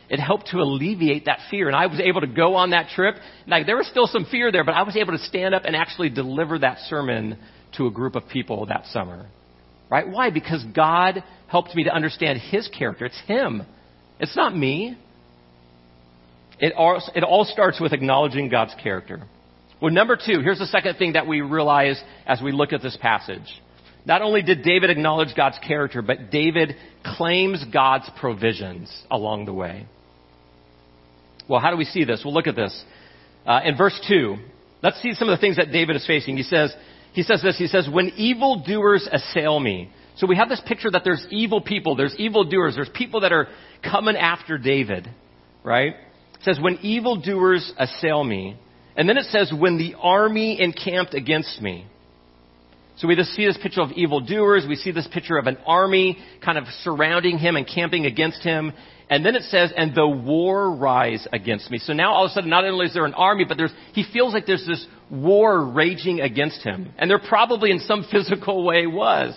it 0.09 0.19
helped 0.19 0.47
to 0.47 0.57
alleviate 0.57 1.25
that 1.25 1.39
fear. 1.51 1.67
And 1.67 1.75
I 1.75 1.85
was 1.85 1.99
able 1.99 2.21
to 2.21 2.27
go 2.27 2.55
on 2.55 2.71
that 2.71 2.89
trip. 2.89 3.15
Like 3.45 3.67
there 3.67 3.77
was 3.77 3.87
still 3.87 4.07
some 4.07 4.25
fear 4.25 4.51
there, 4.51 4.63
but 4.63 4.73
I 4.73 4.81
was 4.81 4.97
able 4.97 5.11
to 5.11 5.23
stand 5.23 5.53
up 5.53 5.65
and 5.65 5.75
actually 5.75 6.09
deliver 6.09 6.57
that 6.59 6.79
sermon 6.89 7.37
to 7.77 7.85
a 7.85 7.91
group 7.91 8.15
of 8.15 8.27
people 8.29 8.65
that 8.65 8.87
summer. 8.87 9.27
Right? 9.89 10.07
Why? 10.07 10.29
Because 10.29 10.63
God 10.75 11.23
helped 11.47 11.75
me 11.75 11.85
to 11.85 11.93
understand 11.93 12.39
His 12.39 12.67
character. 12.67 13.05
It's 13.05 13.21
Him. 13.25 13.63
It's 14.19 14.35
not 14.35 14.55
me. 14.55 14.97
It 16.59 16.73
all, 16.73 17.01
it 17.15 17.23
all 17.23 17.45
starts 17.45 17.79
with 17.79 17.93
acknowledging 17.93 18.49
God's 18.49 18.75
character. 18.81 19.21
Well, 19.81 19.93
number 19.93 20.15
two, 20.15 20.41
here's 20.41 20.59
the 20.59 20.65
second 20.65 20.95
thing 20.95 21.13
that 21.13 21.27
we 21.27 21.41
realize 21.41 22.01
as 22.25 22.41
we 22.41 22.51
look 22.51 22.73
at 22.73 22.81
this 22.81 22.97
passage. 22.99 23.45
Not 24.05 24.21
only 24.21 24.41
did 24.41 24.63
David 24.63 24.89
acknowledge 24.89 25.35
God's 25.35 25.59
character, 25.59 26.01
but 26.01 26.31
David 26.31 26.75
claims 27.03 27.63
God's 27.71 28.09
provisions 28.19 28.89
along 29.11 29.45
the 29.45 29.53
way. 29.53 29.85
Well, 31.47 31.59
how 31.59 31.71
do 31.71 31.77
we 31.77 31.85
see 31.85 32.05
this? 32.05 32.21
We'll 32.25 32.33
look 32.33 32.47
at 32.47 32.55
this. 32.55 32.83
Uh, 33.45 33.61
in 33.65 33.77
verse 33.77 33.99
2, 34.07 34.35
let's 34.81 35.01
see 35.01 35.13
some 35.13 35.29
of 35.29 35.37
the 35.37 35.41
things 35.41 35.57
that 35.57 35.71
David 35.71 35.95
is 35.95 36.07
facing. 36.07 36.37
He 36.37 36.43
says, 36.43 36.73
he 37.17 37.23
says 37.23 37.41
this, 37.41 37.57
he 37.57 37.65
says, 37.65 37.89
when 37.91 38.09
evildoers 38.09 39.09
assail 39.11 39.59
me. 39.59 39.89
So 40.17 40.27
we 40.27 40.35
have 40.35 40.49
this 40.49 40.61
picture 40.67 40.91
that 40.91 41.01
there's 41.03 41.25
evil 41.31 41.61
people, 41.61 41.95
there's 41.95 42.15
evildoers, 42.19 42.75
there's 42.75 42.91
people 42.93 43.21
that 43.21 43.31
are 43.33 43.47
coming 43.81 44.15
after 44.15 44.59
David, 44.59 45.09
right? 45.63 45.95
It 45.95 46.43
says, 46.43 46.59
when 46.61 46.75
evildoers 46.83 47.73
assail 47.75 48.23
me. 48.23 48.55
And 48.95 49.09
then 49.09 49.17
it 49.17 49.25
says, 49.31 49.51
when 49.51 49.79
the 49.79 49.95
army 49.99 50.61
encamped 50.61 51.15
against 51.15 51.59
me. 51.59 51.87
So 52.97 53.07
we 53.07 53.15
just 53.15 53.31
see 53.31 53.47
this 53.47 53.57
picture 53.63 53.81
of 53.81 53.93
evildoers. 53.93 54.67
We 54.69 54.75
see 54.75 54.91
this 54.91 55.07
picture 55.11 55.39
of 55.39 55.47
an 55.47 55.57
army 55.65 56.19
kind 56.45 56.59
of 56.59 56.65
surrounding 56.83 57.39
him 57.39 57.55
and 57.55 57.67
camping 57.67 58.05
against 58.05 58.43
him. 58.43 58.73
And 59.09 59.25
then 59.25 59.35
it 59.35 59.41
says, 59.43 59.73
and 59.75 59.95
the 59.95 60.07
war 60.07 60.71
rise 60.75 61.27
against 61.33 61.71
me. 61.71 61.79
So 61.79 61.93
now 61.93 62.13
all 62.13 62.25
of 62.25 62.29
a 62.29 62.33
sudden, 62.35 62.51
not 62.51 62.63
only 62.63 62.85
is 62.85 62.93
there 62.93 63.05
an 63.05 63.15
army, 63.15 63.45
but 63.47 63.57
there's, 63.57 63.73
he 63.93 64.05
feels 64.13 64.35
like 64.35 64.45
there's 64.45 64.67
this 64.67 64.85
war 65.09 65.65
raging 65.65 66.21
against 66.21 66.61
him. 66.63 66.93
And 66.97 67.09
there 67.09 67.19
probably 67.19 67.71
in 67.71 67.79
some 67.79 68.05
physical 68.11 68.65
way 68.65 68.87
was. 68.87 69.35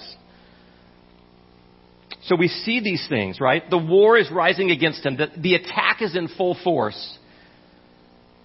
So 2.24 2.36
we 2.36 2.48
see 2.48 2.80
these 2.80 3.06
things, 3.08 3.40
right? 3.40 3.62
The 3.68 3.78
war 3.78 4.18
is 4.18 4.30
rising 4.30 4.70
against 4.70 5.04
him. 5.04 5.16
The, 5.16 5.28
the 5.36 5.54
attack 5.54 6.02
is 6.02 6.16
in 6.16 6.28
full 6.28 6.56
force. 6.62 7.18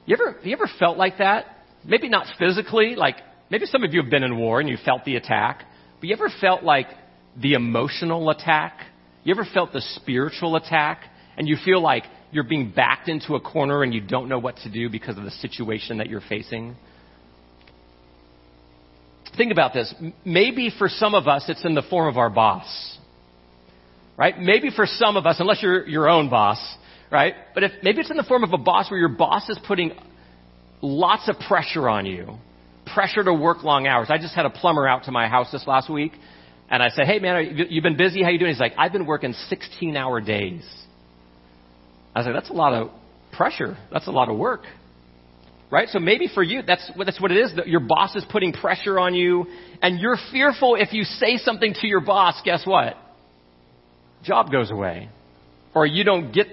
You 0.06 0.16
ever, 0.16 0.38
you 0.44 0.54
ever 0.54 0.70
felt 0.80 0.98
like 0.98 1.18
that? 1.18 1.46
Maybe 1.84 2.10
not 2.10 2.28
physically, 2.40 2.96
like 2.96 3.18
maybe 3.50 3.66
some 3.66 3.84
of 3.84 3.94
you 3.94 4.02
have 4.02 4.10
been 4.10 4.24
in 4.24 4.38
war 4.38 4.60
and 4.60 4.70
you 4.70 4.78
felt 4.84 5.04
the 5.04 5.18
attack, 5.18 5.64
but 6.00 6.08
you 6.08 6.16
ever 6.16 6.30
felt 6.42 6.64
like 6.64 6.88
the 7.40 7.54
emotional 7.54 8.30
attack? 8.30 8.80
You 9.24 9.34
ever 9.34 9.46
felt 9.52 9.74
the 9.74 9.82
spiritual 9.82 10.56
attack? 10.56 11.02
and 11.38 11.48
you 11.48 11.58
feel 11.64 11.82
like 11.82 12.04
you're 12.32 12.44
being 12.44 12.72
backed 12.76 13.08
into 13.08 13.36
a 13.36 13.40
corner 13.42 13.84
and 13.84 13.94
you 13.94 14.02
don't 14.02 14.30
know 14.30 14.40
what 14.40 14.58
to 14.58 14.72
do 14.72 14.90
because 14.90 15.18
of 15.18 15.24
the 15.24 15.32
situation 15.32 15.98
that 15.98 16.10
you're 16.10 16.22
facing? 16.22 16.76
Think 19.38 19.52
about 19.52 19.74
this. 19.74 19.94
Maybe 20.24 20.72
for 20.78 20.88
some 20.88 21.14
of 21.14 21.28
us, 21.28 21.46
it's 21.48 21.66
in 21.66 21.76
the 21.76 21.82
form 21.82 22.08
of 22.08 22.18
our 22.18 22.30
boss. 22.30 22.98
Right? 24.18 24.40
Maybe 24.40 24.70
for 24.70 24.86
some 24.86 25.18
of 25.18 25.26
us, 25.26 25.38
unless 25.40 25.62
you're 25.62 25.86
your 25.88 26.10
own 26.10 26.30
boss, 26.30 26.58
right? 27.12 27.34
But 27.54 27.64
if 27.64 27.72
maybe 27.84 28.00
it's 28.00 28.12
in 28.12 28.18
the 28.18 28.24
form 28.24 28.44
of 28.44 28.54
a 28.54 28.58
boss 28.58 28.90
where 28.90 29.00
your 29.00 29.10
boss 29.10 29.50
is 29.50 29.60
putting 29.68 29.92
lots 30.82 31.28
of 31.28 31.38
pressure 31.48 31.90
on 31.90 32.06
you, 32.06 32.38
pressure 32.94 33.24
to 33.24 33.34
work 33.34 33.64
long 33.64 33.88
hours. 33.88 34.08
I 34.10 34.18
just 34.18 34.36
had 34.36 34.46
a 34.46 34.50
plumber 34.50 34.88
out 34.88 35.06
to 35.06 35.12
my 35.12 35.28
house 35.28 35.52
this 35.52 35.66
last 35.68 35.90
week, 35.90 36.14
and 36.70 36.82
I 36.82 36.90
said, 36.90 37.08
"Hey 37.08 37.20
man, 37.20 37.58
you've 37.70 37.84
been 37.84 37.98
busy. 37.98 38.24
How 38.24 38.30
you 38.30 38.40
doing?" 38.40 38.52
He's 38.52 38.60
like, 38.60 38.74
"I've 38.78 38.92
been 38.94 39.06
working 39.06 39.34
16-hour 39.50 40.22
days." 40.22 40.64
I 42.16 42.20
was 42.20 42.28
like, 42.28 42.36
that's 42.36 42.50
a 42.50 42.54
lot 42.54 42.74
of 42.74 42.92
pressure. 43.34 43.78
That's 43.92 44.08
a 44.08 44.12
lot 44.12 44.30
of 44.30 44.38
work. 44.38 44.62
Right? 45.76 45.90
So 45.90 46.00
maybe 46.00 46.30
for 46.34 46.42
you, 46.42 46.62
that's, 46.66 46.90
that's 46.98 47.20
what 47.20 47.34
it 47.34 47.38
is. 47.38 47.54
That 47.58 47.68
your 47.68 47.82
boss 47.82 48.16
is 48.16 48.24
putting 48.30 48.54
pressure 48.54 48.98
on 48.98 49.14
you, 49.14 49.46
and 49.82 50.00
you're 50.00 50.16
fearful 50.32 50.76
if 50.76 50.94
you 50.94 51.04
say 51.04 51.36
something 51.36 51.74
to 51.82 51.88
your 51.88 52.00
boss, 52.00 52.42
guess 52.46 52.66
what? 52.66 52.96
Job 54.24 54.54
goes 54.54 54.72
away. 54.72 55.10
Or 55.74 55.86
you 55.86 56.06
don't 56.06 56.32
get 56.32 56.48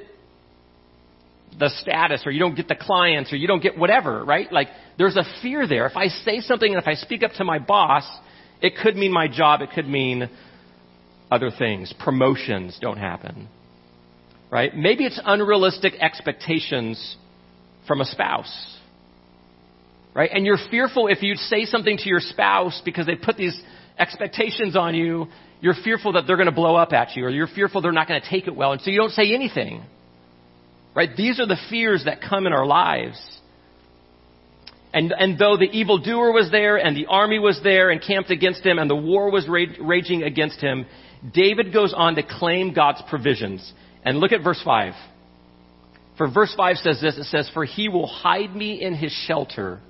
the 1.57 1.69
status, 1.69 2.25
or 2.27 2.33
you 2.33 2.41
don't 2.41 2.57
get 2.57 2.67
the 2.67 2.75
clients, 2.75 3.33
or 3.33 3.37
you 3.37 3.47
don't 3.47 3.63
get 3.63 3.79
whatever, 3.79 4.25
right? 4.25 4.53
Like, 4.53 4.67
there's 4.99 5.17
a 5.17 5.23
fear 5.41 5.69
there. 5.69 5.87
If 5.87 5.97
I 5.97 6.09
say 6.09 6.41
something 6.41 6.73
and 6.73 6.83
if 6.83 6.89
I 6.89 6.95
speak 6.95 7.23
up 7.23 7.31
to 7.35 7.45
my 7.45 7.61
boss, 7.61 8.03
it 8.61 8.73
could 8.83 8.97
mean 8.97 9.13
my 9.13 9.29
job, 9.29 9.61
it 9.61 9.71
could 9.73 9.87
mean 9.87 10.29
other 11.31 11.53
things. 11.57 11.95
Promotions 12.03 12.77
don't 12.83 12.99
happen 12.99 13.47
right? 14.53 14.77
Maybe 14.77 15.07
it's 15.07 15.19
unrealistic 15.25 15.95
expectations 15.99 17.17
from 17.89 18.03
a 18.03 18.05
spouse, 18.05 18.79
right? 20.15 20.31
And 20.33 20.45
you're 20.45 20.59
fearful 20.71 21.09
if 21.09 21.23
you 21.23 21.35
say 21.37 21.65
something 21.65 21.97
to 21.97 22.09
your 22.09 22.21
spouse 22.21 22.81
because 22.85 23.07
they 23.07 23.17
put 23.17 23.37
these 23.37 23.61
expectations 23.99 24.77
on 24.77 24.95
you, 24.95 25.27
you're 25.61 25.75
fearful 25.85 26.15
that 26.15 26.25
they're 26.27 26.37
going 26.37 26.49
to 26.49 26.55
blow 26.55 26.75
up 26.75 26.93
at 26.93 27.17
you, 27.17 27.25
or 27.25 27.31
you're 27.31 27.47
fearful 27.47 27.81
they're 27.81 27.93
not 27.93 28.09
going 28.09 28.21
to 28.21 28.29
take 28.29 28.47
it 28.47 28.55
well, 28.55 28.73
and 28.73 28.81
so 28.81 28.91
you 28.91 28.99
don't 28.99 29.13
say 29.13 29.33
anything. 29.33 29.85
Right? 30.95 31.11
These 31.17 31.41
are 31.41 31.47
the 31.47 31.59
fears 31.71 32.05
that 32.05 32.21
come 32.21 32.47
in 32.47 32.53
our 32.53 32.67
lives. 32.67 33.19
And, 34.93 35.15
and 35.17 35.39
though 35.39 35.57
the 35.57 35.71
evildoer 35.71 36.33
was 36.33 36.51
there, 36.51 36.77
and 36.77 36.97
the 36.97 37.07
army 37.07 37.39
was 37.39 37.61
there 37.63 37.91
and 37.91 38.03
camped 38.03 38.31
against 38.31 38.67
him, 38.67 38.79
and 38.79 38.91
the 38.91 38.97
war 38.97 39.31
was 39.31 39.49
raging 39.49 40.23
against 40.23 40.61
him, 40.61 40.85
David 41.33 41.73
goes 41.73 41.95
on 41.97 42.17
to 42.17 42.23
claim 42.23 42.75
God's 42.75 43.01
provisions. 43.09 43.73
And 44.05 44.19
look 44.19 44.33
at 44.33 44.43
verse 44.43 44.61
5. 44.63 44.93
For 46.19 46.31
verse 46.31 46.53
5 46.57 46.77
says 46.79 47.01
this 47.01 47.17
it 47.17 47.25
says, 47.25 47.51
For 47.55 47.65
he 47.65 47.89
will 47.89 48.07
hide 48.07 48.55
me 48.55 48.83
in 48.83 48.95
his 48.95 49.13
shelter 49.13 49.81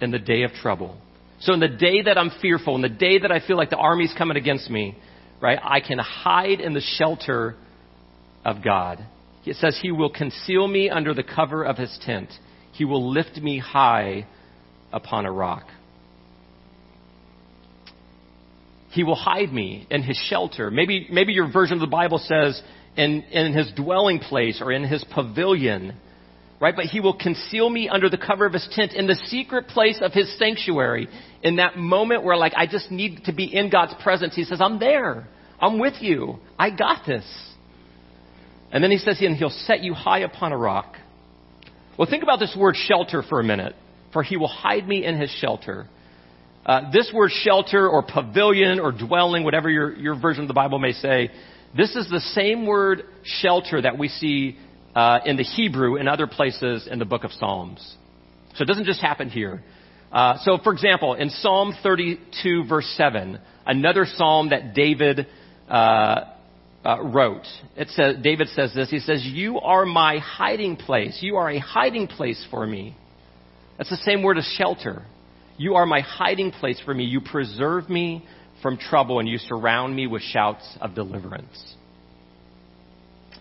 in 0.00 0.10
the 0.10 0.18
day 0.18 0.42
of 0.42 0.52
trouble. 0.52 0.96
So 1.40 1.54
in 1.54 1.60
the 1.60 1.68
day 1.68 2.02
that 2.02 2.18
I'm 2.18 2.30
fearful, 2.42 2.76
in 2.76 2.82
the 2.82 2.88
day 2.88 3.18
that 3.18 3.32
I 3.32 3.40
feel 3.46 3.56
like 3.56 3.70
the 3.70 3.76
army's 3.76 4.14
coming 4.16 4.36
against 4.36 4.68
me, 4.68 4.96
right, 5.40 5.58
I 5.62 5.80
can 5.80 5.98
hide 5.98 6.60
in 6.60 6.74
the 6.74 6.80
shelter 6.80 7.56
of 8.44 8.62
God. 8.62 9.04
It 9.46 9.56
says, 9.56 9.78
He 9.80 9.90
will 9.90 10.10
conceal 10.10 10.66
me 10.66 10.90
under 10.90 11.14
the 11.14 11.22
cover 11.22 11.64
of 11.64 11.78
his 11.78 11.98
tent. 12.02 12.30
He 12.72 12.84
will 12.84 13.10
lift 13.10 13.36
me 13.36 13.58
high 13.58 14.26
upon 14.92 15.24
a 15.24 15.32
rock. 15.32 15.64
He 18.90 19.04
will 19.04 19.14
hide 19.14 19.52
me 19.52 19.86
in 19.90 20.02
his 20.02 20.16
shelter. 20.28 20.70
Maybe, 20.70 21.06
maybe 21.10 21.32
your 21.32 21.50
version 21.50 21.74
of 21.74 21.80
the 21.80 21.86
Bible 21.86 22.18
says, 22.18 22.60
in, 22.96 23.22
in 23.22 23.52
his 23.52 23.70
dwelling 23.76 24.18
place 24.18 24.60
or 24.60 24.72
in 24.72 24.82
his 24.84 25.04
pavilion, 25.14 25.94
right? 26.60 26.76
But 26.76 26.86
he 26.86 27.00
will 27.00 27.16
conceal 27.16 27.68
me 27.68 27.88
under 27.88 28.10
the 28.10 28.18
cover 28.18 28.44
of 28.44 28.52
his 28.52 28.68
tent 28.72 28.92
in 28.92 29.06
the 29.06 29.14
secret 29.26 29.68
place 29.68 29.98
of 30.02 30.12
his 30.12 30.38
sanctuary. 30.38 31.08
In 31.42 31.56
that 31.56 31.76
moment 31.76 32.22
where, 32.22 32.36
like, 32.36 32.52
I 32.54 32.66
just 32.66 32.90
need 32.90 33.24
to 33.24 33.32
be 33.32 33.44
in 33.44 33.70
God's 33.70 33.94
presence, 34.02 34.34
he 34.36 34.44
says, 34.44 34.60
I'm 34.60 34.78
there. 34.78 35.26
I'm 35.58 35.78
with 35.78 35.94
you. 36.00 36.38
I 36.58 36.70
got 36.70 37.06
this. 37.06 37.24
And 38.70 38.84
then 38.84 38.90
he 38.90 38.98
says, 38.98 39.18
and 39.20 39.36
he'll 39.36 39.50
set 39.50 39.82
you 39.82 39.94
high 39.94 40.20
upon 40.20 40.52
a 40.52 40.56
rock. 40.56 40.96
Well, 41.98 42.08
think 42.08 42.22
about 42.22 42.38
this 42.38 42.54
word 42.58 42.76
shelter 42.76 43.22
for 43.28 43.40
a 43.40 43.44
minute. 43.44 43.74
For 44.12 44.22
he 44.22 44.36
will 44.36 44.48
hide 44.48 44.86
me 44.86 45.04
in 45.04 45.20
his 45.20 45.30
shelter. 45.30 45.86
Uh, 46.66 46.90
this 46.92 47.10
word 47.14 47.30
shelter 47.30 47.88
or 47.88 48.02
pavilion 48.02 48.80
or 48.80 48.92
dwelling, 48.92 49.44
whatever 49.44 49.70
your, 49.70 49.96
your 49.96 50.18
version 50.18 50.42
of 50.42 50.48
the 50.48 50.54
Bible 50.54 50.78
may 50.78 50.92
say, 50.92 51.30
this 51.76 51.94
is 51.94 52.08
the 52.10 52.20
same 52.20 52.66
word 52.66 53.04
shelter 53.22 53.80
that 53.80 53.96
we 53.96 54.08
see 54.08 54.58
uh, 54.94 55.20
in 55.24 55.36
the 55.36 55.42
Hebrew 55.42 55.96
and 55.96 56.08
other 56.08 56.26
places 56.26 56.88
in 56.90 56.98
the 56.98 57.04
book 57.04 57.24
of 57.24 57.32
Psalms. 57.32 57.96
So 58.56 58.62
it 58.62 58.66
doesn't 58.66 58.86
just 58.86 59.00
happen 59.00 59.30
here. 59.30 59.62
Uh, 60.12 60.38
so, 60.42 60.58
for 60.62 60.72
example, 60.72 61.14
in 61.14 61.30
Psalm 61.30 61.72
32, 61.82 62.64
verse 62.68 62.92
7, 62.96 63.38
another 63.64 64.06
psalm 64.06 64.50
that 64.50 64.74
David 64.74 65.28
uh, 65.68 66.24
uh, 66.84 67.00
wrote, 67.02 67.46
it 67.76 67.88
says, 67.90 68.16
David 68.20 68.48
says 68.48 68.74
this. 68.74 68.90
He 68.90 68.98
says, 68.98 69.24
"You 69.24 69.60
are 69.60 69.86
my 69.86 70.18
hiding 70.18 70.76
place. 70.76 71.18
You 71.20 71.36
are 71.36 71.48
a 71.48 71.58
hiding 71.58 72.08
place 72.08 72.44
for 72.50 72.66
me." 72.66 72.96
That's 73.78 73.90
the 73.90 73.96
same 73.98 74.22
word 74.22 74.36
as 74.36 74.44
shelter. 74.58 75.02
You 75.56 75.74
are 75.76 75.86
my 75.86 76.00
hiding 76.00 76.50
place 76.50 76.80
for 76.84 76.92
me. 76.92 77.04
You 77.04 77.20
preserve 77.20 77.88
me 77.88 78.26
from 78.62 78.78
trouble, 78.78 79.20
and 79.20 79.28
you 79.28 79.38
surround 79.38 79.94
me 79.94 80.06
with 80.06 80.22
shouts 80.22 80.66
of 80.80 80.94
deliverance. 80.94 81.76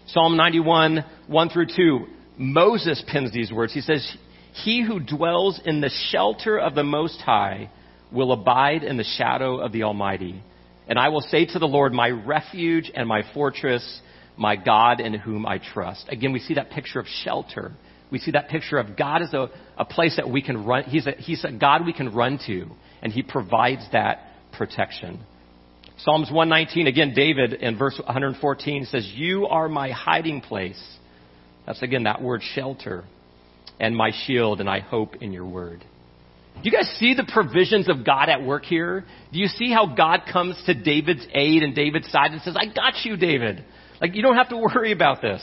Psalm 0.08 0.38
91, 0.38 1.06
1 1.28 1.50
through 1.50 1.68
2, 1.76 2.06
Moses 2.38 3.04
pens 3.08 3.32
these 3.32 3.52
words. 3.52 3.74
He 3.74 3.82
says, 3.82 4.16
He 4.64 4.84
who 4.84 5.00
dwells 5.00 5.60
in 5.64 5.82
the 5.82 5.92
shelter 6.10 6.58
of 6.58 6.76
the 6.76 6.84
Most 6.84 7.20
High 7.22 7.70
will 8.12 8.32
abide 8.32 8.84
in 8.84 8.98
the 8.98 9.04
shadow 9.04 9.60
of 9.60 9.72
the 9.72 9.84
Almighty. 9.84 10.42
And 10.88 10.98
I 10.98 11.10
will 11.10 11.22
say 11.22 11.46
to 11.46 11.60
the 11.60 11.68
Lord, 11.68 11.94
My 11.94 12.10
refuge 12.10 12.92
and 12.94 13.08
my 13.08 13.22
fortress, 13.34 14.02
my 14.36 14.56
God 14.56 15.00
in 15.00 15.14
whom 15.14 15.46
I 15.46 15.60
trust. 15.60 16.06
Again, 16.10 16.34
we 16.34 16.40
see 16.40 16.56
that 16.56 16.72
picture 16.72 17.00
of 17.00 17.06
shelter. 17.24 17.74
We 18.12 18.18
see 18.20 18.32
that 18.32 18.50
picture 18.50 18.78
of 18.78 18.98
God 18.98 19.22
as 19.22 19.34
a, 19.34 19.50
a 19.78 19.86
place 19.86 20.16
that 20.16 20.30
we 20.30 20.42
can 20.42 20.66
run. 20.66 20.86
He's 20.86 21.06
a, 21.06 21.12
he's 21.12 21.44
a 21.44 21.52
God 21.52 21.86
we 21.86 21.94
can 21.94 22.14
run 22.16 22.40
to, 22.48 22.66
and 23.04 23.14
He 23.14 23.22
provides 23.22 23.86
that 23.92 24.20
protection. 24.52 25.20
Psalms 26.04 26.32
119, 26.32 26.88
again, 26.88 27.14
David 27.14 27.54
in 27.54 27.78
verse 27.78 28.00
114 28.04 28.86
says, 28.86 29.12
You 29.16 29.48
are 29.48 29.68
my 29.68 29.92
hiding 29.92 30.40
place. 30.40 30.82
That's 31.66 31.82
again 31.82 32.04
that 32.04 32.22
word 32.22 32.42
shelter 32.56 33.04
and 33.82 33.96
my 33.96 34.12
shield, 34.26 34.62
and 34.62 34.70
I 34.70 34.80
hope 34.80 35.16
in 35.18 35.34
your 35.34 35.46
word. 35.46 35.84
Do 36.56 36.70
you 36.70 36.72
guys 36.72 36.90
see 37.00 37.14
the 37.14 37.30
provisions 37.32 37.90
of 37.90 38.06
God 38.06 38.30
at 38.30 38.44
work 38.44 38.64
here? 38.64 39.06
Do 39.32 39.40
you 39.40 39.48
see 39.48 39.72
how 39.72 39.94
God 39.94 40.22
comes 40.32 40.62
to 40.66 40.74
David's 40.74 41.26
aid 41.34 41.64
and 41.64 41.76
David's 41.76 42.10
side 42.10 42.32
and 42.32 42.42
says, 42.42 42.56
I 42.58 42.66
got 42.66 43.04
you, 43.04 43.18
David. 43.18 43.64
Like, 44.02 44.16
you 44.16 44.22
don't 44.22 44.36
have 44.38 44.50
to 44.50 44.58
worry 44.58 44.92
about 44.92 45.22
this. 45.22 45.42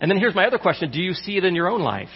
And 0.00 0.10
then 0.10 0.18
here's 0.18 0.34
my 0.34 0.46
other 0.46 0.58
question 0.58 0.90
Do 0.90 1.00
you 1.00 1.12
see 1.12 1.36
it 1.36 1.44
in 1.44 1.54
your 1.54 1.68
own 1.68 1.82
life? 1.82 2.08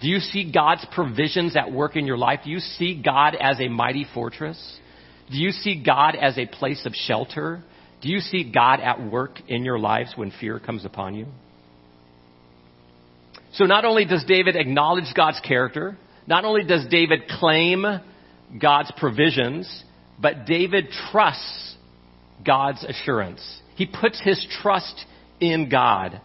Do 0.00 0.08
you 0.08 0.18
see 0.18 0.50
God's 0.50 0.84
provisions 0.92 1.56
at 1.56 1.70
work 1.70 1.94
in 1.94 2.06
your 2.06 2.18
life? 2.18 2.40
Do 2.44 2.50
you 2.50 2.58
see 2.58 3.00
God 3.00 3.36
as 3.40 3.60
a 3.60 3.68
mighty 3.68 4.06
fortress? 4.12 4.80
Do 5.32 5.38
you 5.38 5.50
see 5.50 5.82
God 5.82 6.14
as 6.14 6.36
a 6.36 6.46
place 6.46 6.84
of 6.84 6.94
shelter? 6.94 7.62
Do 8.02 8.10
you 8.10 8.20
see 8.20 8.50
God 8.52 8.80
at 8.80 9.02
work 9.10 9.38
in 9.48 9.64
your 9.64 9.78
lives 9.78 10.12
when 10.14 10.30
fear 10.30 10.60
comes 10.60 10.84
upon 10.84 11.14
you? 11.14 11.26
So 13.54 13.64
not 13.64 13.84
only 13.84 14.04
does 14.04 14.24
David 14.24 14.56
acknowledge 14.56 15.12
God's 15.14 15.40
character, 15.40 15.96
not 16.26 16.44
only 16.44 16.64
does 16.64 16.86
David 16.90 17.28
claim 17.28 17.84
God's 18.60 18.92
provisions, 18.98 19.84
but 20.20 20.46
David 20.46 20.86
trusts 21.10 21.76
God's 22.44 22.84
assurance. 22.84 23.42
He 23.74 23.86
puts 23.86 24.20
his 24.22 24.46
trust 24.62 25.04
in 25.40 25.70
God. 25.70 26.20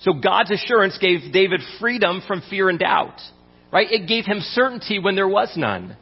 So 0.00 0.12
God's 0.12 0.50
assurance 0.50 0.98
gave 0.98 1.32
David 1.32 1.60
freedom 1.80 2.22
from 2.26 2.42
fear 2.50 2.68
and 2.68 2.78
doubt, 2.78 3.20
right? 3.72 3.90
It 3.90 4.06
gave 4.06 4.26
him 4.26 4.40
certainty 4.40 4.98
when 4.98 5.14
there 5.14 5.28
was 5.28 5.52
none. 5.56 5.96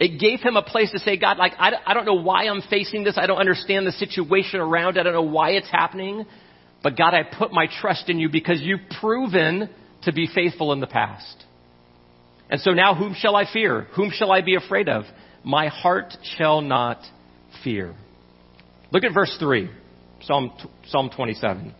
It 0.00 0.20
gave 0.20 0.40
him 0.40 0.56
a 0.56 0.62
place 0.62 0.92
to 0.92 1.00
say, 1.00 1.16
God, 1.16 1.38
like, 1.38 1.54
I, 1.58 1.72
I 1.84 1.94
don't 1.94 2.04
know 2.04 2.22
why 2.22 2.44
I'm 2.44 2.62
facing 2.62 3.02
this. 3.02 3.18
I 3.18 3.26
don't 3.26 3.38
understand 3.38 3.86
the 3.86 3.92
situation 3.92 4.60
around. 4.60 4.98
I 4.98 5.02
don't 5.02 5.12
know 5.12 5.22
why 5.22 5.50
it's 5.50 5.70
happening. 5.70 6.24
But 6.82 6.96
God, 6.96 7.14
I 7.14 7.24
put 7.24 7.52
my 7.52 7.66
trust 7.80 8.08
in 8.08 8.20
you 8.20 8.28
because 8.28 8.60
you've 8.60 8.88
proven 9.00 9.68
to 10.02 10.12
be 10.12 10.28
faithful 10.32 10.72
in 10.72 10.80
the 10.80 10.86
past. 10.86 11.44
And 12.48 12.60
so 12.60 12.70
now 12.70 12.94
whom 12.94 13.14
shall 13.14 13.34
I 13.34 13.52
fear? 13.52 13.88
Whom 13.96 14.10
shall 14.12 14.30
I 14.30 14.40
be 14.40 14.54
afraid 14.54 14.88
of? 14.88 15.04
My 15.44 15.66
heart 15.68 16.16
shall 16.36 16.60
not 16.60 16.98
fear. 17.64 17.94
Look 18.92 19.04
at 19.04 19.12
verse 19.12 19.34
3, 19.38 19.68
Psalm, 20.22 20.52
Psalm 20.86 21.10
27. 21.14 21.74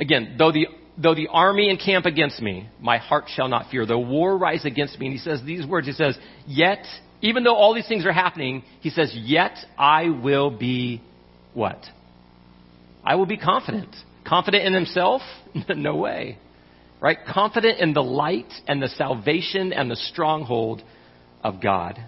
Again, 0.00 0.34
though 0.36 0.52
the, 0.52 0.66
though 0.96 1.14
the 1.14 1.28
army 1.30 1.70
encamp 1.70 2.06
against 2.06 2.40
me, 2.40 2.68
my 2.80 2.98
heart 2.98 3.24
shall 3.28 3.48
not 3.48 3.70
fear. 3.70 3.86
Though 3.86 3.98
war 3.98 4.36
rise 4.36 4.64
against 4.64 4.98
me, 4.98 5.06
and 5.06 5.12
he 5.12 5.18
says 5.18 5.42
these 5.44 5.66
words, 5.66 5.86
he 5.86 5.92
says, 5.92 6.16
yet, 6.46 6.84
even 7.20 7.44
though 7.44 7.54
all 7.54 7.74
these 7.74 7.88
things 7.88 8.06
are 8.06 8.12
happening, 8.12 8.62
he 8.80 8.90
says, 8.90 9.12
yet 9.14 9.56
I 9.78 10.08
will 10.10 10.50
be 10.50 11.02
what? 11.52 11.84
I 13.04 13.16
will 13.16 13.26
be 13.26 13.36
confident. 13.36 13.94
Confident 14.26 14.64
in 14.64 14.74
himself? 14.74 15.22
no 15.68 15.96
way. 15.96 16.38
Right? 17.00 17.18
Confident 17.26 17.80
in 17.80 17.92
the 17.92 18.02
light 18.02 18.52
and 18.66 18.80
the 18.80 18.88
salvation 18.88 19.72
and 19.72 19.90
the 19.90 19.96
stronghold 19.96 20.82
of 21.42 21.60
God. 21.60 22.02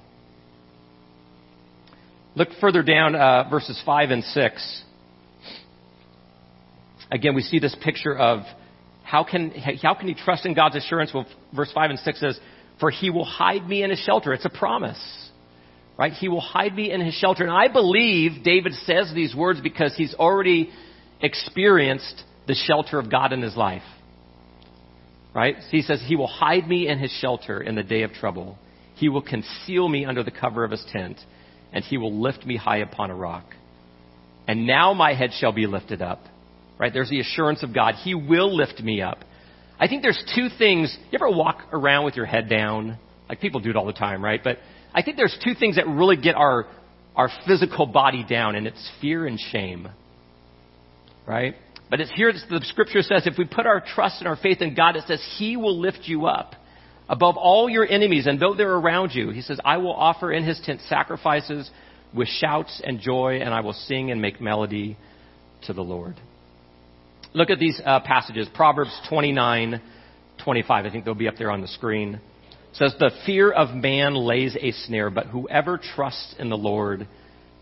Look 2.35 2.49
further 2.61 2.83
down, 2.83 3.15
uh, 3.15 3.49
verses 3.51 3.81
5 3.85 4.11
and 4.11 4.25
6 4.25 4.83
again, 7.11 7.35
we 7.35 7.43
see 7.43 7.59
this 7.59 7.77
picture 7.83 8.17
of 8.17 8.41
how 9.07 9.23
can, 9.23 9.53
how 9.53 9.95
can 9.95 10.09
he 10.09 10.15
trust 10.15 10.45
in 10.47 10.55
God's 10.55 10.75
assurance? 10.75 11.13
Well, 11.15 11.27
verse 11.55 11.71
5 11.73 11.91
and 11.91 11.99
6 12.01 12.21
says, 12.21 12.41
For 12.81 12.91
he 12.91 13.09
will 13.09 13.25
hide 13.25 13.67
me 13.67 13.85
in 13.85 13.91
his 13.91 14.01
shelter. 14.01 14.33
It's 14.33 14.45
a 14.45 14.51
promise. 14.51 15.01
Right? 15.97 16.13
He 16.13 16.29
will 16.29 16.41
hide 16.41 16.75
me 16.75 16.91
in 16.91 17.01
his 17.01 17.15
shelter. 17.15 17.45
And 17.45 17.53
I 17.53 17.69
believe 17.73 18.43
David 18.43 18.73
says 18.85 19.13
these 19.15 19.33
words 19.33 19.61
because 19.61 19.95
he's 19.97 20.13
already 20.15 20.71
experienced 21.21 22.25
the 22.49 22.55
shelter 22.55 22.99
of 22.99 23.09
God 23.09 23.33
in 23.33 23.43
his 23.43 23.57
life. 23.57 23.85
Right? 25.33 25.55
So 25.61 25.69
he 25.71 25.83
says, 25.83 26.03
He 26.05 26.17
will 26.17 26.27
hide 26.27 26.67
me 26.67 26.89
in 26.89 26.99
his 26.99 27.13
shelter 27.13 27.63
in 27.63 27.77
the 27.77 27.85
day 27.85 28.03
of 28.03 28.13
trouble. 28.13 28.59
He 28.97 29.09
will 29.09 29.23
conceal 29.23 29.89
me 29.89 30.05
under 30.05 30.25
the 30.25 30.33
cover 30.33 30.65
of 30.65 30.73
his 30.73 30.85
tent, 30.93 31.19
and 31.73 31.85
he 31.85 31.97
will 31.97 32.21
lift 32.21 32.45
me 32.45 32.57
high 32.57 32.79
upon 32.79 33.11
a 33.11 33.15
rock. 33.15 33.45
And 34.49 34.67
now 34.67 34.95
my 34.95 35.15
head 35.15 35.31
shall 35.39 35.53
be 35.53 35.67
lifted 35.69 36.03
up 36.03 36.21
right? 36.79 36.93
There's 36.93 37.11
the 37.11 37.21
assurance 37.21 37.63
of 37.63 37.75
God. 37.75 37.95
He 37.95 38.15
will 38.15 38.55
lift 38.55 38.81
me 38.81 39.03
up. 39.03 39.19
I 39.79 39.89
think 39.89 40.03
there's 40.03 40.23
two 40.35 40.49
things. 40.59 40.97
You 41.11 41.19
ever 41.19 41.31
walk 41.31 41.69
around 41.73 42.05
with 42.05 42.17
your 42.17 42.27
head 42.27 42.49
down? 42.49 42.99
Like 43.29 43.41
people 43.41 43.61
do 43.61 43.71
it 43.71 43.77
all 43.77 43.87
the 43.87 43.93
time, 43.93 44.25
right? 44.25 44.41
But 44.43 44.59
I 44.95 45.03
think 45.03 45.17
there's 45.17 45.37
two 45.45 45.55
things 45.55 45.77
that 45.77 45.87
really 45.87 46.17
get 46.17 46.35
our, 46.35 46.67
our 47.15 47.31
physical 47.47 47.87
body 47.87 48.25
down, 48.29 48.57
and 48.57 48.67
it's 48.67 48.91
fear 49.01 49.27
and 49.27 49.39
shame. 49.39 49.89
Right? 51.27 51.55
But 51.91 52.01
it's 52.01 52.11
here, 52.15 52.33
the 52.33 52.61
scripture 52.65 53.03
says, 53.03 53.27
if 53.27 53.35
we 53.39 53.45
put 53.45 53.67
our 53.67 53.81
trust 53.81 54.21
and 54.21 54.29
our 54.29 54.37
faith 54.37 54.61
in 54.61 54.75
God, 54.75 54.97
it 54.97 55.05
says 55.07 55.25
He 55.39 55.57
will 55.57 55.79
lift 55.79 56.01
you 56.05 56.27
up 56.27 56.55
above 57.09 57.37
all 57.37 57.69
your 57.69 57.87
enemies, 57.87 58.27
and 58.27 58.41
though 58.41 58.55
they're 58.55 58.75
around 58.75 59.13
you, 59.15 59.31
He 59.31 59.43
says, 59.43 59.61
I 59.65 59.79
will 59.79 59.95
offer 59.95 60.33
in 60.33 60.45
His 60.45 60.61
tent 60.65 60.81
sacrifices 60.89 61.71
with 62.15 62.29
shouts 62.29 62.81
and 62.85 63.01
joy, 63.01 63.41
and 63.41 63.53
I 63.53 63.61
will 63.61 63.73
sing 63.73 64.11
and 64.11 64.21
make 64.21 64.41
melody 64.41 64.97
to 65.63 65.73
the 65.73 65.83
Lord. 65.83 66.17
Look 67.37 67.51
at 67.51 67.59
these 67.59 67.79
uh, 67.85 68.01
passages. 68.01 68.49
Proverbs 68.55 68.99
29, 69.11 69.83
25. 70.43 70.87
I 70.87 70.91
think 70.91 71.05
they'll 71.05 71.15
be 71.15 71.29
up 71.29 71.35
there 71.37 71.51
on 71.51 71.61
the 71.61 71.69
screen. 71.69 72.15
It 72.15 72.21
says, 72.73 72.95
The 72.99 73.11
fear 73.27 73.53
of 73.53 73.77
man 73.77 74.15
lays 74.15 74.57
a 74.59 74.73
snare, 74.73 75.11
but 75.11 75.27
whoever 75.27 75.77
trusts 75.77 76.35
in 76.39 76.49
the 76.49 76.57
Lord 76.57 77.07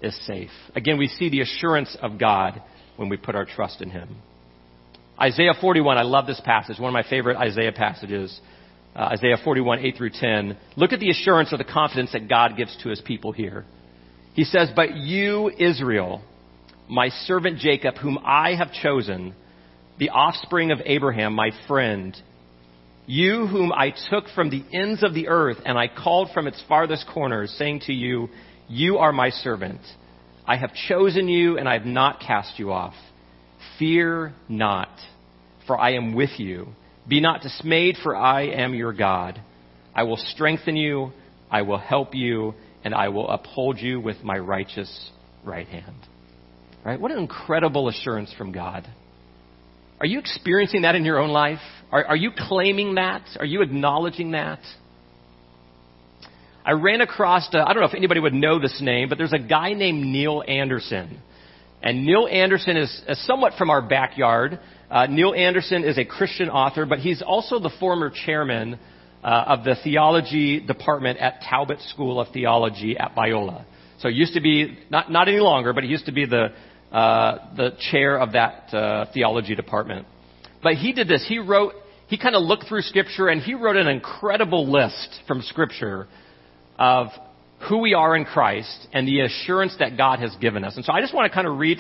is 0.00 0.16
safe. 0.28 0.52
Again, 0.76 0.96
we 0.96 1.08
see 1.08 1.28
the 1.28 1.40
assurance 1.40 1.96
of 2.00 2.20
God 2.20 2.62
when 2.94 3.08
we 3.08 3.16
put 3.16 3.34
our 3.34 3.44
trust 3.44 3.82
in 3.82 3.90
Him. 3.90 4.14
Isaiah 5.20 5.54
41, 5.60 5.98
I 5.98 6.02
love 6.02 6.28
this 6.28 6.40
passage, 6.44 6.78
one 6.78 6.90
of 6.90 6.94
my 6.94 7.10
favorite 7.10 7.36
Isaiah 7.36 7.72
passages. 7.72 8.40
Uh, 8.94 9.08
Isaiah 9.12 9.38
41, 9.42 9.80
8 9.80 9.96
through 9.96 10.10
10. 10.10 10.56
Look 10.76 10.92
at 10.92 11.00
the 11.00 11.10
assurance 11.10 11.52
or 11.52 11.56
the 11.56 11.64
confidence 11.64 12.12
that 12.12 12.28
God 12.28 12.56
gives 12.56 12.80
to 12.84 12.90
His 12.90 13.00
people 13.00 13.32
here. 13.32 13.64
He 14.34 14.44
says, 14.44 14.68
But 14.76 14.94
you, 14.94 15.50
Israel, 15.50 16.22
my 16.88 17.08
servant 17.08 17.58
Jacob, 17.58 17.96
whom 17.96 18.20
I 18.24 18.54
have 18.54 18.72
chosen, 18.72 19.34
the 19.98 20.10
offspring 20.10 20.70
of 20.70 20.80
Abraham, 20.84 21.34
my 21.34 21.50
friend, 21.68 22.16
you 23.06 23.46
whom 23.46 23.72
I 23.72 23.92
took 24.10 24.24
from 24.34 24.50
the 24.50 24.64
ends 24.72 25.02
of 25.02 25.14
the 25.14 25.28
earth 25.28 25.58
and 25.64 25.78
I 25.78 25.88
called 25.88 26.30
from 26.32 26.46
its 26.46 26.62
farthest 26.68 27.06
corners, 27.12 27.54
saying 27.58 27.80
to 27.86 27.92
you, 27.92 28.28
You 28.68 28.98
are 28.98 29.12
my 29.12 29.30
servant. 29.30 29.80
I 30.46 30.56
have 30.56 30.72
chosen 30.88 31.28
you 31.28 31.58
and 31.58 31.68
I 31.68 31.74
have 31.74 31.86
not 31.86 32.20
cast 32.20 32.58
you 32.58 32.72
off. 32.72 32.94
Fear 33.78 34.34
not, 34.48 34.90
for 35.66 35.78
I 35.78 35.94
am 35.94 36.14
with 36.14 36.38
you. 36.38 36.68
Be 37.06 37.20
not 37.20 37.42
dismayed, 37.42 37.96
for 38.02 38.16
I 38.16 38.46
am 38.46 38.74
your 38.74 38.92
God. 38.92 39.40
I 39.94 40.04
will 40.04 40.16
strengthen 40.16 40.76
you, 40.76 41.12
I 41.50 41.62
will 41.62 41.78
help 41.78 42.14
you, 42.14 42.54
and 42.82 42.94
I 42.94 43.08
will 43.08 43.28
uphold 43.28 43.78
you 43.78 44.00
with 44.00 44.22
my 44.22 44.38
righteous 44.38 45.10
right 45.44 45.66
hand. 45.66 45.96
Right? 46.84 47.00
What 47.00 47.10
an 47.10 47.18
incredible 47.18 47.88
assurance 47.88 48.32
from 48.36 48.52
God. 48.52 48.86
Are 50.00 50.06
you 50.06 50.18
experiencing 50.18 50.82
that 50.82 50.94
in 50.94 51.04
your 51.04 51.18
own 51.18 51.30
life? 51.30 51.60
Are, 51.92 52.04
are 52.04 52.16
you 52.16 52.30
claiming 52.36 52.96
that? 52.96 53.22
Are 53.38 53.46
you 53.46 53.62
acknowledging 53.62 54.32
that? 54.32 54.60
I 56.64 56.72
ran 56.72 57.00
across, 57.02 57.48
I 57.52 57.72
don't 57.72 57.80
know 57.80 57.88
if 57.88 57.94
anybody 57.94 58.20
would 58.20 58.32
know 58.32 58.58
this 58.58 58.80
name, 58.80 59.08
but 59.08 59.18
there's 59.18 59.34
a 59.34 59.38
guy 59.38 59.74
named 59.74 60.04
Neil 60.04 60.42
Anderson. 60.46 61.20
And 61.82 62.06
Neil 62.06 62.26
Anderson 62.26 62.78
is, 62.78 63.02
is 63.06 63.26
somewhat 63.26 63.52
from 63.58 63.68
our 63.68 63.82
backyard. 63.82 64.58
Uh, 64.90 65.06
Neil 65.06 65.34
Anderson 65.34 65.84
is 65.84 65.98
a 65.98 66.04
Christian 66.04 66.48
author, 66.48 66.86
but 66.86 67.00
he's 67.00 67.20
also 67.20 67.58
the 67.58 67.70
former 67.78 68.10
chairman 68.10 68.78
uh, 69.22 69.44
of 69.46 69.64
the 69.64 69.76
theology 69.84 70.60
department 70.60 71.18
at 71.18 71.42
Talbot 71.42 71.80
School 71.90 72.18
of 72.18 72.28
Theology 72.32 72.96
at 72.96 73.14
Biola. 73.14 73.64
So 74.00 74.08
it 74.08 74.14
used 74.14 74.34
to 74.34 74.40
be, 74.40 74.78
not, 74.90 75.12
not 75.12 75.28
any 75.28 75.40
longer, 75.40 75.74
but 75.74 75.84
he 75.84 75.90
used 75.90 76.06
to 76.06 76.12
be 76.12 76.24
the 76.24 76.48
uh, 76.94 77.56
the 77.56 77.70
chair 77.90 78.20
of 78.20 78.32
that 78.32 78.72
uh, 78.72 79.06
theology 79.12 79.56
department. 79.56 80.06
But 80.62 80.74
he 80.74 80.92
did 80.92 81.08
this. 81.08 81.26
He 81.28 81.40
wrote, 81.40 81.72
he 82.06 82.16
kind 82.16 82.36
of 82.36 82.42
looked 82.42 82.68
through 82.68 82.82
Scripture 82.82 83.26
and 83.26 83.42
he 83.42 83.54
wrote 83.54 83.74
an 83.74 83.88
incredible 83.88 84.70
list 84.70 85.20
from 85.26 85.42
Scripture 85.42 86.06
of 86.78 87.08
who 87.68 87.78
we 87.78 87.94
are 87.94 88.14
in 88.14 88.24
Christ 88.24 88.86
and 88.92 89.08
the 89.08 89.22
assurance 89.22 89.74
that 89.80 89.96
God 89.96 90.20
has 90.20 90.36
given 90.40 90.62
us. 90.62 90.76
And 90.76 90.84
so 90.84 90.92
I 90.92 91.00
just 91.00 91.12
want 91.12 91.28
to 91.28 91.34
kind 91.34 91.48
of 91.48 91.58
read, 91.58 91.78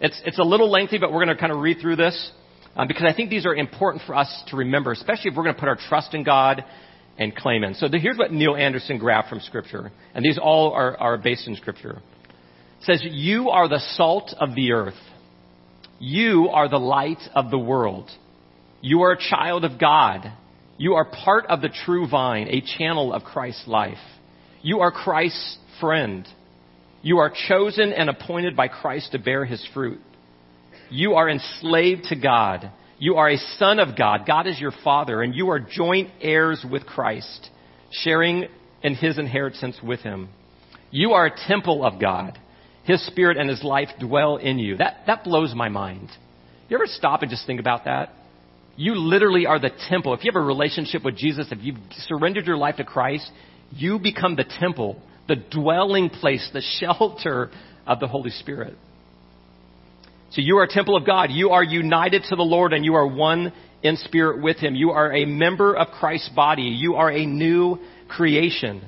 it's, 0.00 0.22
it's 0.24 0.38
a 0.38 0.44
little 0.44 0.70
lengthy, 0.70 0.98
but 0.98 1.10
we're 1.10 1.24
going 1.24 1.34
to 1.34 1.40
kind 1.40 1.50
of 1.50 1.58
read 1.58 1.78
through 1.80 1.96
this 1.96 2.30
um, 2.76 2.86
because 2.86 3.04
I 3.04 3.12
think 3.12 3.30
these 3.30 3.44
are 3.46 3.56
important 3.56 4.04
for 4.06 4.14
us 4.14 4.44
to 4.50 4.56
remember, 4.56 4.92
especially 4.92 5.32
if 5.32 5.36
we're 5.36 5.42
going 5.42 5.56
to 5.56 5.60
put 5.60 5.68
our 5.68 5.78
trust 5.88 6.14
in 6.14 6.22
God 6.22 6.64
and 7.18 7.34
claim 7.34 7.64
Him. 7.64 7.74
So 7.74 7.88
the, 7.88 7.98
here's 7.98 8.16
what 8.16 8.30
Neil 8.30 8.54
Anderson 8.54 8.98
grabbed 8.98 9.28
from 9.28 9.40
Scripture. 9.40 9.90
And 10.14 10.24
these 10.24 10.38
all 10.40 10.70
are, 10.70 10.96
are 10.98 11.18
based 11.18 11.48
in 11.48 11.56
Scripture 11.56 12.00
says, 12.84 13.02
You 13.04 13.50
are 13.50 13.68
the 13.68 13.82
salt 13.96 14.34
of 14.38 14.54
the 14.54 14.72
earth. 14.72 14.94
You 15.98 16.48
are 16.48 16.68
the 16.68 16.78
light 16.78 17.22
of 17.34 17.50
the 17.50 17.58
world. 17.58 18.10
You 18.80 19.02
are 19.02 19.12
a 19.12 19.18
child 19.30 19.64
of 19.64 19.78
God. 19.78 20.32
You 20.76 20.94
are 20.94 21.04
part 21.04 21.46
of 21.46 21.60
the 21.60 21.68
true 21.84 22.08
vine, 22.08 22.48
a 22.48 22.60
channel 22.76 23.12
of 23.12 23.22
Christ's 23.22 23.68
life. 23.68 23.98
You 24.62 24.80
are 24.80 24.90
Christ's 24.90 25.58
friend. 25.80 26.26
You 27.02 27.18
are 27.18 27.32
chosen 27.48 27.92
and 27.92 28.10
appointed 28.10 28.56
by 28.56 28.68
Christ 28.68 29.12
to 29.12 29.18
bear 29.18 29.44
his 29.44 29.64
fruit. 29.72 30.00
You 30.90 31.14
are 31.14 31.28
enslaved 31.28 32.04
to 32.04 32.16
God. 32.16 32.70
You 32.98 33.16
are 33.16 33.30
a 33.30 33.38
son 33.58 33.78
of 33.78 33.96
God. 33.96 34.26
God 34.26 34.46
is 34.46 34.60
your 34.60 34.72
father, 34.84 35.22
and 35.22 35.34
you 35.34 35.50
are 35.50 35.58
joint 35.58 36.10
heirs 36.20 36.64
with 36.68 36.86
Christ, 36.86 37.50
sharing 37.90 38.46
in 38.82 38.94
his 38.94 39.18
inheritance 39.18 39.76
with 39.82 40.00
him. 40.00 40.28
You 40.90 41.12
are 41.12 41.26
a 41.26 41.48
temple 41.48 41.84
of 41.84 42.00
God. 42.00 42.38
His 42.84 43.04
Spirit 43.06 43.36
and 43.36 43.48
His 43.48 43.62
life 43.62 43.88
dwell 44.00 44.36
in 44.36 44.58
you. 44.58 44.76
That, 44.76 45.02
that 45.06 45.24
blows 45.24 45.54
my 45.54 45.68
mind. 45.68 46.08
You 46.68 46.76
ever 46.76 46.86
stop 46.86 47.22
and 47.22 47.30
just 47.30 47.46
think 47.46 47.60
about 47.60 47.84
that? 47.84 48.10
You 48.76 48.94
literally 48.94 49.46
are 49.46 49.58
the 49.58 49.70
temple. 49.88 50.14
If 50.14 50.24
you 50.24 50.30
have 50.32 50.40
a 50.40 50.44
relationship 50.44 51.04
with 51.04 51.16
Jesus, 51.16 51.48
if 51.50 51.58
you've 51.60 51.76
surrendered 52.08 52.46
your 52.46 52.56
life 52.56 52.76
to 52.76 52.84
Christ, 52.84 53.30
you 53.70 53.98
become 53.98 54.36
the 54.36 54.46
temple, 54.58 55.00
the 55.28 55.36
dwelling 55.36 56.08
place, 56.08 56.48
the 56.52 56.62
shelter 56.80 57.50
of 57.86 58.00
the 58.00 58.08
Holy 58.08 58.30
Spirit. 58.30 58.74
So 60.30 60.40
you 60.40 60.56
are 60.58 60.64
a 60.64 60.68
temple 60.68 60.96
of 60.96 61.04
God. 61.04 61.30
You 61.30 61.50
are 61.50 61.62
united 61.62 62.24
to 62.30 62.36
the 62.36 62.42
Lord 62.42 62.72
and 62.72 62.84
you 62.84 62.94
are 62.94 63.06
one 63.06 63.52
in 63.82 63.96
spirit 63.96 64.42
with 64.42 64.56
Him. 64.56 64.74
You 64.74 64.92
are 64.92 65.12
a 65.12 65.26
member 65.26 65.76
of 65.76 65.88
Christ's 65.88 66.30
body. 66.30 66.62
You 66.62 66.94
are 66.94 67.10
a 67.10 67.26
new 67.26 67.78
creation. 68.08 68.82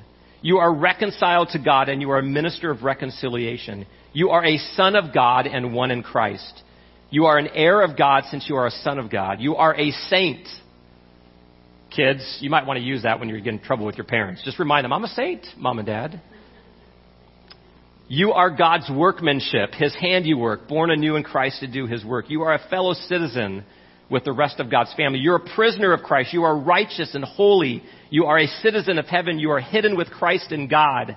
You 0.45 0.59
are 0.59 0.71
reconciled 0.71 1.49
to 1.53 1.59
God 1.59 1.89
and 1.89 1.99
you 1.99 2.11
are 2.11 2.19
a 2.19 2.23
minister 2.23 2.69
of 2.69 2.83
reconciliation. 2.83 3.87
You 4.13 4.29
are 4.29 4.45
a 4.45 4.59
son 4.75 4.95
of 4.95 5.11
God 5.11 5.47
and 5.47 5.73
one 5.73 5.89
in 5.89 6.03
Christ. 6.03 6.61
You 7.09 7.25
are 7.25 7.39
an 7.39 7.47
heir 7.47 7.81
of 7.81 7.97
God 7.97 8.25
since 8.29 8.47
you 8.47 8.55
are 8.55 8.67
a 8.67 8.71
son 8.71 8.99
of 8.99 9.09
God. 9.09 9.41
You 9.41 9.55
are 9.55 9.73
a 9.73 9.89
saint. 9.89 10.47
Kids, 11.89 12.37
you 12.41 12.51
might 12.51 12.67
want 12.67 12.77
to 12.77 12.83
use 12.83 13.01
that 13.01 13.19
when 13.19 13.27
you're 13.27 13.39
getting 13.39 13.57
in 13.57 13.65
trouble 13.65 13.87
with 13.87 13.95
your 13.95 14.05
parents. 14.05 14.43
Just 14.45 14.59
remind 14.59 14.85
them, 14.85 14.93
I'm 14.93 15.03
a 15.03 15.07
saint, 15.07 15.47
mom 15.57 15.79
and 15.79 15.87
dad. 15.87 16.21
You 18.07 18.33
are 18.33 18.51
God's 18.51 18.87
workmanship, 18.87 19.71
His 19.73 19.95
handiwork, 19.99 20.67
born 20.67 20.91
anew 20.91 21.15
in 21.15 21.23
Christ 21.23 21.61
to 21.61 21.67
do 21.67 21.87
His 21.87 22.05
work. 22.05 22.29
You 22.29 22.43
are 22.43 22.53
a 22.53 22.69
fellow 22.69 22.93
citizen 22.93 23.65
with 24.11 24.25
the 24.25 24.31
rest 24.31 24.59
of 24.59 24.69
God's 24.69 24.93
family. 24.93 25.17
You're 25.17 25.37
a 25.37 25.55
prisoner 25.55 25.91
of 25.91 26.03
Christ. 26.03 26.33
You 26.33 26.43
are 26.43 26.55
righteous 26.55 27.15
and 27.15 27.23
holy. 27.23 27.81
You 28.09 28.25
are 28.25 28.39
a 28.39 28.47
citizen 28.47 28.99
of 28.99 29.05
heaven. 29.05 29.39
You 29.39 29.51
are 29.51 29.59
hidden 29.59 29.97
with 29.97 30.09
Christ 30.09 30.51
in 30.51 30.67
God. 30.67 31.15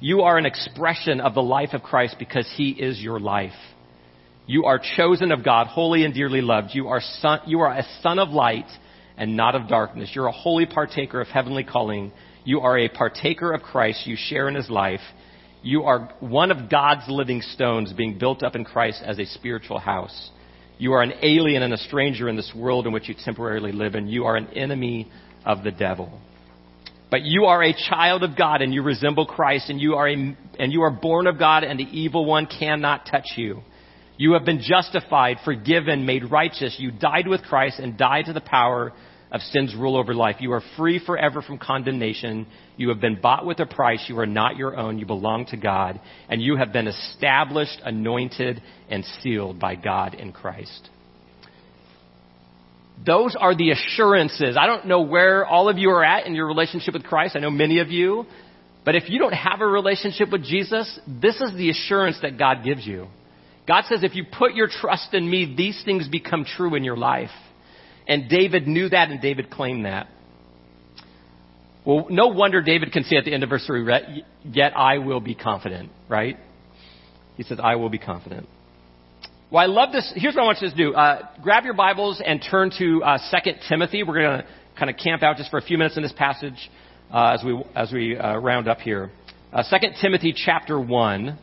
You 0.00 0.22
are 0.22 0.38
an 0.38 0.46
expression 0.46 1.20
of 1.20 1.34
the 1.34 1.42
life 1.42 1.70
of 1.72 1.82
Christ 1.82 2.16
because 2.18 2.48
He 2.56 2.70
is 2.70 3.00
your 3.00 3.18
life. 3.18 3.52
You 4.46 4.64
are 4.64 4.80
chosen 4.96 5.32
of 5.32 5.44
God, 5.44 5.66
holy 5.66 6.04
and 6.04 6.14
dearly 6.14 6.40
loved. 6.40 6.70
You 6.72 6.88
are, 6.88 7.00
son, 7.20 7.40
you 7.46 7.60
are 7.60 7.72
a 7.72 7.84
son 8.02 8.18
of 8.18 8.30
light 8.30 8.68
and 9.16 9.36
not 9.36 9.54
of 9.54 9.68
darkness. 9.68 10.10
You're 10.14 10.28
a 10.28 10.32
holy 10.32 10.64
partaker 10.64 11.20
of 11.20 11.26
heavenly 11.26 11.64
calling. 11.64 12.12
You 12.44 12.60
are 12.60 12.78
a 12.78 12.88
partaker 12.88 13.52
of 13.52 13.62
Christ. 13.62 14.06
You 14.06 14.16
share 14.16 14.48
in 14.48 14.54
His 14.54 14.70
life. 14.70 15.00
You 15.62 15.82
are 15.82 16.14
one 16.20 16.52
of 16.52 16.70
God's 16.70 17.02
living 17.08 17.42
stones 17.42 17.92
being 17.92 18.16
built 18.16 18.44
up 18.44 18.54
in 18.54 18.64
Christ 18.64 19.02
as 19.04 19.18
a 19.18 19.26
spiritual 19.26 19.80
house. 19.80 20.30
You 20.78 20.92
are 20.92 21.02
an 21.02 21.14
alien 21.22 21.64
and 21.64 21.74
a 21.74 21.78
stranger 21.78 22.28
in 22.28 22.36
this 22.36 22.52
world 22.54 22.86
in 22.86 22.92
which 22.92 23.08
you 23.08 23.16
temporarily 23.24 23.72
live, 23.72 23.96
and 23.96 24.08
you 24.08 24.24
are 24.26 24.36
an 24.36 24.46
enemy 24.54 25.10
of 25.48 25.64
the 25.64 25.72
devil. 25.72 26.20
But 27.10 27.22
you 27.22 27.46
are 27.46 27.62
a 27.64 27.72
child 27.72 28.22
of 28.22 28.36
God 28.36 28.60
and 28.60 28.72
you 28.72 28.82
resemble 28.82 29.26
Christ 29.26 29.70
and 29.70 29.80
you 29.80 29.94
are 29.94 30.06
a, 30.06 30.36
and 30.58 30.72
you 30.72 30.82
are 30.82 30.90
born 30.90 31.26
of 31.26 31.38
God 31.38 31.64
and 31.64 31.80
the 31.80 31.84
evil 31.84 32.26
one 32.26 32.46
cannot 32.46 33.06
touch 33.10 33.26
you. 33.36 33.62
You 34.18 34.34
have 34.34 34.44
been 34.44 34.60
justified, 34.60 35.38
forgiven, 35.44 36.04
made 36.04 36.30
righteous. 36.30 36.76
You 36.78 36.90
died 36.90 37.26
with 37.26 37.42
Christ 37.42 37.78
and 37.78 37.96
died 37.96 38.26
to 38.26 38.32
the 38.32 38.40
power 38.42 38.92
of 39.30 39.40
sin's 39.40 39.74
rule 39.74 39.96
over 39.96 40.14
life. 40.14 40.36
You 40.40 40.52
are 40.52 40.62
free 40.76 41.00
forever 41.04 41.40
from 41.40 41.58
condemnation. 41.58 42.46
You 42.76 42.90
have 42.90 43.00
been 43.00 43.20
bought 43.20 43.46
with 43.46 43.60
a 43.60 43.66
price. 43.66 44.04
You 44.08 44.18
are 44.18 44.26
not 44.26 44.56
your 44.56 44.76
own. 44.76 44.98
You 44.98 45.06
belong 45.06 45.46
to 45.46 45.56
God. 45.56 46.00
And 46.28 46.42
you 46.42 46.56
have 46.56 46.72
been 46.72 46.88
established, 46.88 47.80
anointed, 47.84 48.60
and 48.90 49.04
sealed 49.22 49.58
by 49.58 49.76
God 49.76 50.14
in 50.14 50.32
Christ. 50.32 50.90
Those 53.04 53.36
are 53.38 53.54
the 53.54 53.70
assurances. 53.70 54.56
I 54.58 54.66
don't 54.66 54.86
know 54.86 55.02
where 55.02 55.46
all 55.46 55.68
of 55.68 55.78
you 55.78 55.90
are 55.90 56.04
at 56.04 56.26
in 56.26 56.34
your 56.34 56.46
relationship 56.46 56.94
with 56.94 57.04
Christ. 57.04 57.36
I 57.36 57.40
know 57.40 57.50
many 57.50 57.78
of 57.78 57.90
you. 57.90 58.26
But 58.84 58.96
if 58.96 59.10
you 59.10 59.18
don't 59.18 59.34
have 59.34 59.60
a 59.60 59.66
relationship 59.66 60.30
with 60.32 60.44
Jesus, 60.44 60.98
this 61.06 61.40
is 61.40 61.52
the 61.54 61.70
assurance 61.70 62.18
that 62.22 62.38
God 62.38 62.64
gives 62.64 62.86
you. 62.86 63.06
God 63.66 63.84
says, 63.86 64.02
if 64.02 64.14
you 64.14 64.24
put 64.24 64.54
your 64.54 64.68
trust 64.68 65.12
in 65.12 65.30
me, 65.30 65.54
these 65.56 65.80
things 65.84 66.08
become 66.08 66.44
true 66.44 66.74
in 66.74 66.84
your 66.84 66.96
life. 66.96 67.30
And 68.06 68.30
David 68.30 68.66
knew 68.66 68.88
that 68.88 69.10
and 69.10 69.20
David 69.20 69.50
claimed 69.50 69.84
that. 69.84 70.08
Well, 71.84 72.06
no 72.08 72.28
wonder 72.28 72.62
David 72.62 72.92
can 72.92 73.04
say 73.04 73.16
at 73.16 73.24
the 73.24 73.32
end 73.32 73.42
of 73.42 73.50
verse 73.50 73.66
3, 73.66 74.24
yet 74.44 74.72
I 74.74 74.98
will 74.98 75.20
be 75.20 75.34
confident, 75.34 75.90
right? 76.08 76.38
He 77.36 77.42
says, 77.42 77.58
I 77.62 77.76
will 77.76 77.90
be 77.90 77.98
confident. 77.98 78.48
Well, 79.50 79.62
I 79.62 79.66
love 79.66 79.92
this. 79.92 80.12
Here's 80.14 80.34
what 80.34 80.42
I 80.42 80.44
want 80.44 80.60
you 80.60 80.68
to 80.68 80.76
do. 80.76 80.94
Uh, 80.94 81.26
grab 81.42 81.64
your 81.64 81.72
Bibles 81.72 82.20
and 82.22 82.44
turn 82.50 82.70
to 82.78 83.02
uh, 83.02 83.16
2 83.42 83.52
Timothy. 83.66 84.02
We're 84.02 84.20
going 84.20 84.40
to 84.40 84.46
kind 84.78 84.90
of 84.90 84.98
camp 84.98 85.22
out 85.22 85.38
just 85.38 85.50
for 85.50 85.56
a 85.56 85.62
few 85.62 85.78
minutes 85.78 85.96
in 85.96 86.02
this 86.02 86.12
passage 86.12 86.70
uh, 87.10 87.30
as 87.32 87.42
we, 87.42 87.64
as 87.74 87.90
we 87.90 88.14
uh, 88.14 88.36
round 88.36 88.68
up 88.68 88.80
here. 88.80 89.10
Uh, 89.50 89.62
2 89.62 89.86
Timothy 90.02 90.34
chapter 90.36 90.78
1. 90.78 91.38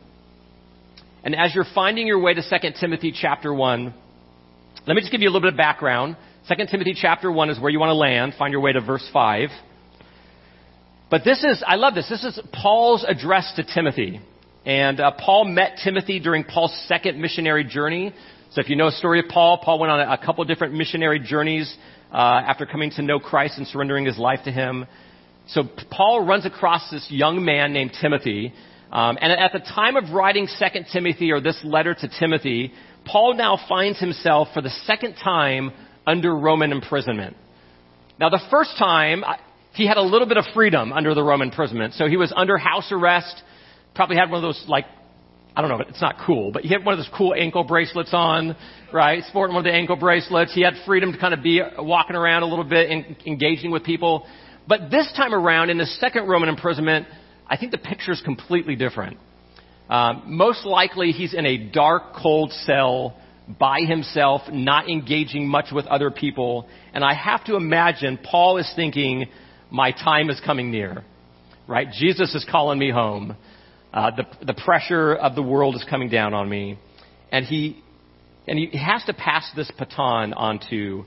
And 1.24 1.36
as 1.36 1.56
you're 1.56 1.66
finding 1.74 2.06
your 2.06 2.20
way 2.20 2.36
to 2.36 2.44
2 2.44 2.70
Timothy 2.80 3.12
chapter 3.12 3.52
1, 3.52 3.92
let 4.86 4.94
me 4.94 5.02
just 5.02 5.12
give 5.12 5.22
you 5.22 5.28
a 5.28 5.32
little 5.32 5.42
bit 5.42 5.54
of 5.54 5.58
background. 5.58 6.16
2 6.48 6.64
Timothy 6.70 6.94
chapter 6.96 7.32
1 7.32 7.50
is 7.50 7.60
where 7.60 7.72
you 7.72 7.80
want 7.80 7.90
to 7.90 7.96
land. 7.96 8.36
Find 8.38 8.52
your 8.52 8.62
way 8.62 8.72
to 8.72 8.82
verse 8.82 9.10
5. 9.12 9.50
But 11.10 11.24
this 11.26 11.44
is, 11.44 11.64
I 11.66 11.78
love 11.78 11.96
this. 11.96 12.08
This 12.08 12.24
is 12.24 12.40
Paul's 12.54 13.04
address 13.04 13.52
to 13.56 13.64
Timothy. 13.64 14.22
And 14.66 15.00
uh, 15.00 15.12
Paul 15.12 15.46
met 15.46 15.80
Timothy 15.84 16.20
during 16.20 16.44
Paul's 16.44 16.76
second 16.88 17.22
missionary 17.22 17.64
journey. 17.64 18.14
So 18.52 18.62
if 18.62 18.70
you 18.70 18.76
know 18.76 18.90
the 18.90 18.96
story 18.98 19.20
of 19.20 19.28
Paul, 19.28 19.60
Paul 19.64 19.80
went 19.80 19.92
on 19.92 20.00
a, 20.00 20.18
couple 20.18 20.44
different 20.46 20.74
missionary 20.74 21.20
journeys 21.20 21.76
uh, 22.12 22.16
after 22.16 22.66
coming 22.66 22.90
to 22.92 23.02
know 23.02 23.20
Christ 23.20 23.58
and 23.58 23.68
surrendering 23.68 24.06
his 24.06 24.18
life 24.18 24.40
to 24.46 24.52
him. 24.52 24.86
So 25.48 25.64
Paul 25.92 26.26
runs 26.26 26.46
across 26.46 26.90
this 26.90 27.06
young 27.12 27.46
man 27.46 27.74
named 27.74 27.92
Timothy. 28.02 28.54
Um, 28.92 29.18
and 29.22 29.32
at 29.32 29.52
the 29.54 29.60
time 29.60 29.98
of 29.98 30.12
writing 30.12 30.48
Second 30.48 30.88
Timothy 30.92 31.32
or 31.32 31.42
this 31.42 31.60
letter 31.64 31.94
to 31.94 32.10
Timothy, 32.20 32.72
Paul 33.06 33.36
now 33.36 33.60
finds 33.70 34.00
himself 34.00 34.48
for 34.54 34.62
the 34.62 34.72
second 34.86 35.16
time 35.16 35.72
under 36.08 36.36
Roman 36.36 36.72
imprisonment. 36.72 37.36
Now, 38.20 38.30
the 38.30 38.42
first 38.50 38.78
time, 38.80 39.24
he 39.74 39.86
had 39.86 39.98
a 39.98 40.02
little 40.02 40.28
bit 40.28 40.38
of 40.38 40.46
freedom 40.54 40.94
under 40.94 41.14
the 41.14 41.24
Roman 41.24 41.50
imprisonment. 41.50 41.94
So 41.96 42.08
he 42.08 42.18
was 42.18 42.34
under 42.36 42.58
house 42.58 42.92
arrest, 42.92 43.44
probably 43.96 44.18
had 44.18 44.30
one 44.30 44.38
of 44.38 44.44
those, 44.44 44.64
like, 44.68 44.86
I 45.56 45.62
don't 45.62 45.70
know, 45.70 45.80
it's 45.88 46.02
not 46.02 46.18
cool, 46.26 46.52
but 46.52 46.64
he 46.64 46.70
had 46.70 46.84
one 46.84 46.94
of 46.94 47.00
those 47.00 47.10
cool 47.18 47.34
ankle 47.34 47.64
bracelets 47.64 48.10
on, 48.14 48.58
right? 48.92 49.24
Sporting 49.30 49.56
one 49.56 49.66
of 49.66 49.72
the 49.72 49.76
ankle 49.76 49.96
bracelets. 49.96 50.54
He 50.54 50.62
had 50.62 50.74
freedom 50.86 51.14
to 51.14 51.18
kind 51.18 51.34
of 51.34 51.42
be 51.42 51.62
walking 51.80 52.16
around 52.16 52.44
a 52.44 52.46
little 52.46 52.66
bit 52.66 52.90
and 52.90 53.16
engaging 53.26 53.72
with 53.72 53.84
people. 53.84 54.28
But 54.68 54.92
this 54.92 55.12
time 55.16 55.34
around, 55.34 55.70
in 55.70 55.78
the 55.78 55.86
second 55.86 56.28
Roman 56.28 56.50
imprisonment, 56.50 57.08
I 57.48 57.56
think 57.56 57.72
the 57.72 57.78
picture 57.78 58.12
is 58.12 58.22
completely 58.22 58.76
different. 58.76 59.18
Um, 59.90 60.24
most 60.26 60.66
likely, 60.66 61.12
he's 61.12 61.34
in 61.34 61.46
a 61.46 61.58
dark, 61.58 62.16
cold 62.22 62.52
cell 62.52 63.16
by 63.60 63.82
himself, 63.82 64.42
not 64.52 64.90
engaging 64.90 65.48
much 65.48 65.68
with 65.72 65.86
other 65.86 66.10
people. 66.10 66.68
And 66.94 67.04
I 67.04 67.14
have 67.14 67.44
to 67.46 67.56
imagine 67.56 68.18
Paul 68.22 68.58
is 68.58 68.72
thinking, 68.76 69.28
my 69.70 69.92
time 69.92 70.30
is 70.30 70.42
coming 70.44 70.72
near, 70.72 71.04
right? 71.68 71.88
Jesus 71.92 72.34
is 72.34 72.46
calling 72.50 72.80
me 72.80 72.90
home. 72.90 73.38
Uh, 73.96 74.12
the, 74.12 74.46
the 74.46 74.54
pressure 74.54 75.16
of 75.16 75.36
the 75.36 75.42
world 75.42 75.76
is 75.76 75.86
coming 75.90 76.10
down 76.10 76.34
on 76.34 76.50
me. 76.50 76.78
And 77.32 77.46
he, 77.46 77.82
and 78.46 78.60
he 78.60 78.78
has 78.78 79.04
to 79.06 79.14
pass 79.14 79.50
this 79.56 79.72
baton 79.80 80.34
on 80.34 80.60
to 80.70 81.06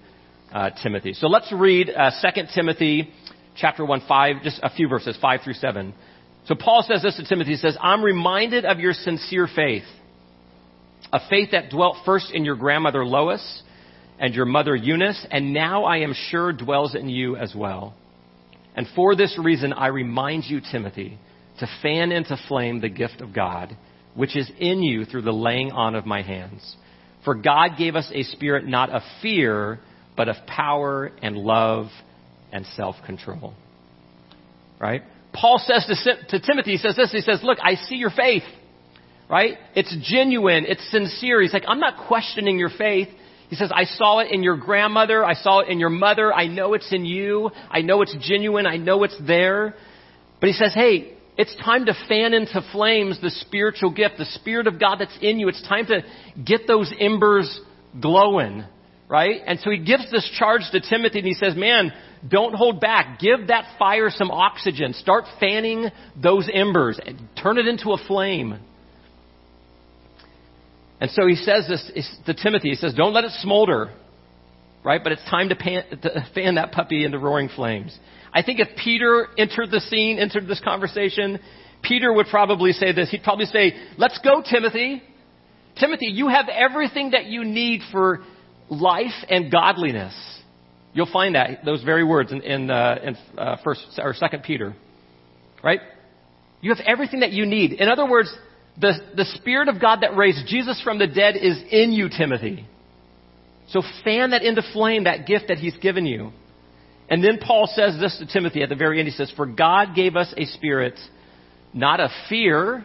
uh, 0.53 0.71
Timothy. 0.83 1.13
So 1.13 1.27
let's 1.27 1.53
read 1.53 1.91
uh, 1.91 2.11
2 2.35 2.43
Timothy 2.55 3.13
chapter 3.57 3.85
1, 3.85 4.03
5, 4.09 4.37
just 4.43 4.61
a 4.63 4.71
few 4.71 4.89
verses, 4.89 5.19
5 5.21 5.41
through 5.43 5.53
7. 5.53 5.93
So 6.47 6.55
Paul 6.55 6.83
says 6.89 7.03
this 7.03 7.17
to 7.17 7.25
Timothy. 7.27 7.51
He 7.51 7.57
says, 7.57 7.77
I'm 7.79 8.03
reminded 8.03 8.65
of 8.65 8.81
your 8.81 8.95
sincere 8.95 9.47
faith 9.55 9.85
a 11.13 11.21
faith 11.31 11.51
that 11.53 11.71
dwelt 11.71 11.97
first 12.05 12.31
in 12.33 12.45
your 12.45 12.57
grandmother 12.57 13.05
Lois 13.05 13.63
and 14.19 14.35
your 14.35 14.45
mother 14.45 14.75
Eunice, 14.75 15.27
and 15.31 15.55
now 15.55 15.85
I 15.85 15.99
am 15.99 16.13
sure 16.13 16.53
dwells 16.53 16.95
in 16.95 17.09
you 17.09 17.37
as 17.37 17.55
well. 17.55 17.95
And 18.75 18.87
for 18.95 19.17
this 19.17 19.39
reason, 19.43 19.73
I 19.73 19.87
remind 19.89 20.45
you, 20.45 20.61
Timothy, 20.61 21.19
to 21.61 21.69
fan 21.83 22.13
into 22.13 22.37
flame 22.49 22.81
the 22.81 22.89
gift 22.89 23.21
of 23.21 23.35
God, 23.35 23.77
which 24.15 24.37
is 24.37 24.51
in 24.59 24.83
you 24.83 25.05
through 25.05 25.23
the 25.23 25.33
laying 25.33 25.73
on 25.73 25.95
of 25.95 26.07
my 26.07 26.23
hands. 26.23 26.77
For 27.25 27.35
God 27.35 27.73
gave 27.77 27.97
us 27.97 28.11
a 28.15 28.23
spirit 28.23 28.67
not 28.67 28.91
of 28.91 29.03
fear, 29.23 29.81
but 30.17 30.29
of 30.29 30.37
power 30.47 31.11
and 31.23 31.37
love 31.37 31.87
and 32.53 32.65
self 32.75 32.97
control. 33.05 33.55
Right? 34.81 35.03
Paul 35.33 35.61
says 35.65 35.87
to, 35.87 36.39
to 36.39 36.47
Timothy, 36.47 36.73
he 36.73 36.79
says 36.79 36.97
this, 36.97 37.13
he 37.13 37.21
says, 37.21 37.41
Look, 37.43 37.59
I 37.63 37.75
see 37.75 37.97
your 37.97 38.11
faith 38.11 38.45
right? 39.29 39.59
It's 39.75 39.95
genuine. 40.03 40.65
It's 40.67 40.91
sincere. 40.91 41.43
He's 41.43 41.53
like, 41.53 41.65
I'm 41.69 41.81
not 41.81 42.07
questioning 42.07 42.59
your 42.59 42.71
faith. 42.71 43.09
He 43.51 43.57
says, 43.57 43.71
I 43.75 43.85
saw 43.85 44.19
it 44.19 44.31
in 44.31 44.43
your 44.43 44.57
grandmother. 44.57 45.25
I 45.25 45.35
saw 45.35 45.61
it 45.61 45.69
in 45.69 45.79
your 45.79 45.91
mother. 45.91 46.33
I 46.33 46.47
know 46.47 46.75
it's 46.75 46.93
in 46.93 47.05
you. 47.05 47.51
I 47.71 47.81
know 47.81 48.03
it's 48.03 48.15
genuine. 48.21 48.67
I 48.67 48.77
know 48.77 49.05
it's 49.05 49.17
there. 49.27 49.75
But 50.41 50.49
he 50.49 50.53
says, 50.53 50.73
hey, 50.75 51.17
it's 51.39 51.55
time 51.65 51.87
to 51.87 51.95
fan 52.09 52.35
into 52.35 52.61
flames 52.73 53.21
the 53.21 53.31
spiritual 53.31 53.91
gift, 53.91 54.19
the 54.19 54.25
Spirit 54.25 54.67
of 54.67 54.81
God 54.81 54.97
that's 54.99 55.17
in 55.23 55.39
you. 55.39 55.49
It's 55.49 55.63
time 55.69 55.87
to 55.87 56.03
get 56.45 56.67
those 56.67 56.93
embers 56.99 57.61
glowing, 58.01 58.65
right? 59.09 59.41
And 59.47 59.61
so 59.61 59.71
he 59.71 59.79
gives 59.79 60.11
this 60.11 60.29
charge 60.37 60.63
to 60.73 60.81
Timothy 60.81 61.21
and 61.21 61.29
he 61.29 61.35
says, 61.35 61.55
man, 61.55 61.93
don't 62.29 62.55
hold 62.55 62.81
back. 62.81 63.21
Give 63.21 63.47
that 63.47 63.77
fire 63.79 64.11
some 64.11 64.33
oxygen. 64.33 64.93
Start 64.95 65.25
fanning 65.39 65.87
those 66.21 66.51
embers 66.53 66.99
and 67.05 67.17
turn 67.41 67.57
it 67.57 67.69
into 67.69 67.93
a 67.93 67.99
flame. 68.09 68.59
And 71.01 71.09
so 71.13 71.29
he 71.29 71.37
says 71.37 71.69
this 71.69 72.17
to 72.27 72.35
Timothy. 72.35 72.71
He 72.71 72.75
says, 72.75 72.95
don't 72.95 73.13
let 73.13 73.23
it 73.23 73.31
smolder. 73.41 73.93
Right? 74.89 75.05
But 75.05 75.13
it's 75.13 75.25
time 75.29 75.51
to, 75.51 75.55
pan, 75.55 75.85
to 76.01 76.27
fan 76.35 76.55
that 76.55 76.73
puppy 76.73 77.05
into 77.05 77.19
roaring 77.19 77.51
flames. 77.55 77.97
I 78.33 78.43
think 78.43 78.59
if 78.59 78.69
Peter 78.83 79.27
entered 79.37 79.71
the 79.71 79.81
scene, 79.81 80.19
entered 80.19 80.49
this 80.49 80.63
conversation, 80.65 81.41
Peter 81.83 82.11
would 82.11 82.29
probably 82.31 82.73
say 82.73 82.93
this. 82.93 83.11
He'd 83.11 83.23
probably 83.23 83.45
say, 83.45 83.75
let's 83.99 84.19
go, 84.25 84.43
Timothy. 84.43 85.03
Timothy, 85.79 86.07
you 86.07 86.29
have 86.29 86.47
everything 86.49 87.11
that 87.11 87.27
you 87.27 87.45
need 87.45 87.83
for 87.93 88.21
life 88.71 89.13
and 89.29 89.53
godliness. 89.53 90.15
You'll 90.95 91.13
find 91.13 91.35
that, 91.35 91.67
those 91.67 91.83
very 91.83 92.03
words 92.03 92.33
in, 92.33 92.41
in, 92.41 92.71
uh, 92.71 92.97
in 93.03 93.17
uh, 93.37 93.57
first 93.63 93.85
or 93.99 94.15
second 94.15 94.43
Peter. 94.43 94.75
Right? 95.63 95.81
You 96.63 96.75
have 96.75 96.83
everything 96.87 97.21
that 97.21 97.33
you 97.33 97.45
need. 97.45 97.73
In 97.75 97.91
other 97.91 98.09
words, 98.09 98.35
the, 98.81 98.95
the 99.15 99.27
Spirit 99.35 99.69
of 99.69 99.83
God 99.83 99.99
that 100.01 100.17
raised 100.17 100.47
Jesus 100.47 100.81
from 100.83 100.99
the 100.99 101.07
dead 101.07 101.37
is 101.37 101.63
in 101.71 101.93
you, 101.93 102.09
Timothy. 102.09 102.67
So 103.69 103.83
fan 104.05 104.31
that 104.31 104.43
into 104.43 104.63
flame, 104.73 105.05
that 105.05 105.27
gift 105.27 105.49
that 105.49 105.59
He's 105.59 105.77
given 105.77 106.07
you. 106.07 106.33
And 107.09 107.25
then 107.25 107.39
Paul 107.39 107.71
says 107.73 107.99
this 107.99 108.19
to 108.19 108.27
Timothy 108.27 108.63
at 108.63 108.69
the 108.69 108.77
very 108.77 108.99
end. 108.99 109.09
He 109.09 109.15
says, 109.15 109.33
For 109.35 109.47
God 109.47 109.95
gave 109.95 110.17
us 110.17 110.33
a 110.37 110.45
spirit, 110.45 110.99
not 111.73 112.01
of 112.01 112.11
fear, 112.29 112.85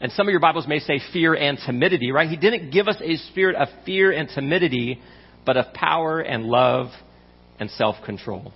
and 0.00 0.12
some 0.12 0.28
of 0.28 0.30
your 0.30 0.40
Bibles 0.40 0.68
may 0.68 0.78
say 0.78 1.00
fear 1.12 1.34
and 1.34 1.58
timidity, 1.64 2.12
right? 2.12 2.28
He 2.28 2.36
didn't 2.36 2.70
give 2.70 2.86
us 2.86 2.96
a 3.02 3.16
spirit 3.30 3.56
of 3.56 3.68
fear 3.84 4.12
and 4.12 4.28
timidity, 4.28 5.00
but 5.44 5.56
of 5.56 5.72
power 5.72 6.20
and 6.20 6.44
love 6.44 6.88
and 7.58 7.70
self 7.70 7.96
control. 8.04 8.52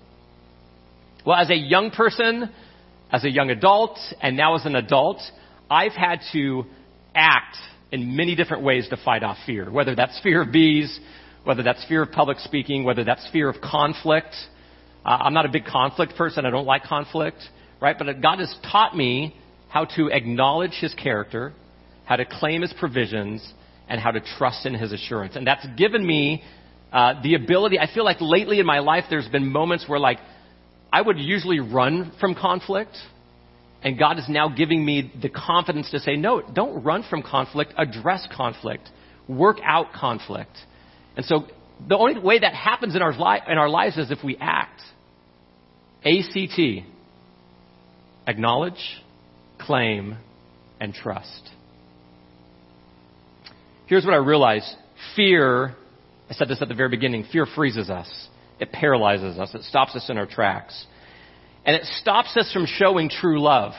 Well, 1.27 1.37
as 1.37 1.51
a 1.51 1.57
young 1.57 1.91
person, 1.91 2.51
as 3.11 3.25
a 3.25 3.31
young 3.31 3.51
adult, 3.51 3.99
and 4.21 4.37
now 4.37 4.55
as 4.55 4.67
an 4.67 4.77
adult, 4.77 5.21
I've 5.71 5.93
had 5.93 6.21
to 6.33 6.65
act 7.15 7.57
in 7.91 8.17
many 8.17 8.35
different 8.35 8.63
ways 8.63 8.89
to 8.89 8.97
fight 8.97 9.23
off 9.23 9.37
fear, 9.45 9.71
whether 9.71 9.95
that's 9.95 10.19
fear 10.21 10.43
of 10.43 10.53
bees, 10.53 10.99
whether 11.45 11.63
that's 11.63 11.85
fear 11.87 12.03
of 12.03 12.13
public 12.13 12.39
speaking, 12.39 12.85
whether 12.85 13.05
that's 13.05 13.29
fear 13.31 13.49
of 13.49 13.61
conflict. 13.61 14.35
Uh, 15.05 15.19
I'm 15.21 15.35
not 15.35 15.47
a 15.47 15.49
big 15.49 15.65
conflict 15.65 16.17
person. 16.17 16.47
I 16.47 16.51
don't 16.51 16.67
like 16.67 16.85
conflict, 16.85 17.39
right? 17.81 17.97
But 17.99 18.21
God 18.21 18.39
has 18.39 18.55
taught 18.71 18.97
me 18.97 19.37
how 19.69 19.87
to 19.97 20.09
acknowledge 20.11 20.73
His 20.81 20.95
character, 20.95 21.53
how 22.05 22.17
to 22.17 22.25
claim 22.25 22.63
His 22.63 22.73
provisions, 22.73 23.47
and 23.89 24.01
how 24.01 24.13
to 24.13 24.21
trust 24.39 24.67
in 24.67 24.75
His 24.75 24.93
assurance. 24.93 25.35
And 25.35 25.47
that's 25.47 25.67
given 25.77 26.07
me 26.07 26.43
uh, 26.93 27.21
the 27.23 27.35
ability. 27.35 27.79
I 27.79 27.93
feel 27.93 28.05
like 28.05 28.19
lately 28.21 28.61
in 28.61 28.67
my 28.67 28.79
life, 28.79 29.05
there's 29.11 29.29
been 29.29 29.51
moments 29.51 29.89
where 29.89 29.99
like 29.99 30.19
I 30.93 31.01
would 31.01 31.19
usually 31.19 31.59
run 31.59 32.13
from 32.21 32.35
conflict. 32.35 32.97
And 33.85 33.99
God 33.99 34.19
is 34.19 34.27
now 34.29 34.49
giving 34.49 34.85
me 34.85 35.13
the 35.21 35.29
confidence 35.29 35.91
to 35.91 35.99
say, 35.99 36.15
no, 36.15 36.41
don't 36.41 36.85
run 36.85 37.03
from 37.11 37.23
conflict, 37.23 37.75
address 37.77 38.25
conflict, 38.33 38.89
work 39.27 39.57
out 39.65 39.93
conflict. 39.93 40.57
And 41.17 41.25
so 41.27 41.47
the 41.89 41.97
only 41.97 42.21
way 42.21 42.39
that 42.39 42.55
happens 42.55 42.95
in 42.97 43.03
our, 43.03 43.13
li- 43.13 43.43
in 43.49 43.59
our 43.59 43.69
lives 43.69 43.97
is 43.99 44.11
if 44.11 44.23
we 44.25 44.37
act. 44.41 44.81
ACT. 46.05 46.87
Acknowledge, 48.27 49.03
claim, 49.59 50.17
and 50.81 50.95
trust. 50.95 51.51
Here's 53.87 54.05
what 54.05 54.15
I 54.15 54.19
realize. 54.19 54.77
Fear, 55.17 55.75
I 56.31 56.35
said 56.35 56.49
this 56.49 56.63
at 56.63 56.69
the 56.69 56.75
very 56.75 56.89
beginning, 56.89 57.25
fear 57.31 57.47
freezes 57.47 57.91
us. 57.91 58.29
It 58.61 58.71
paralyzes 58.71 59.39
us. 59.39 59.55
It 59.55 59.65
stops 59.65 59.97
us 59.97 60.09
in 60.09 60.19
our 60.19 60.27
tracks. 60.27 60.87
And 61.65 61.77
it 61.77 61.85
stops 62.01 62.37
us 62.37 62.53
from 62.53 62.67
showing 62.67 63.09
true 63.09 63.41
love. 63.41 63.73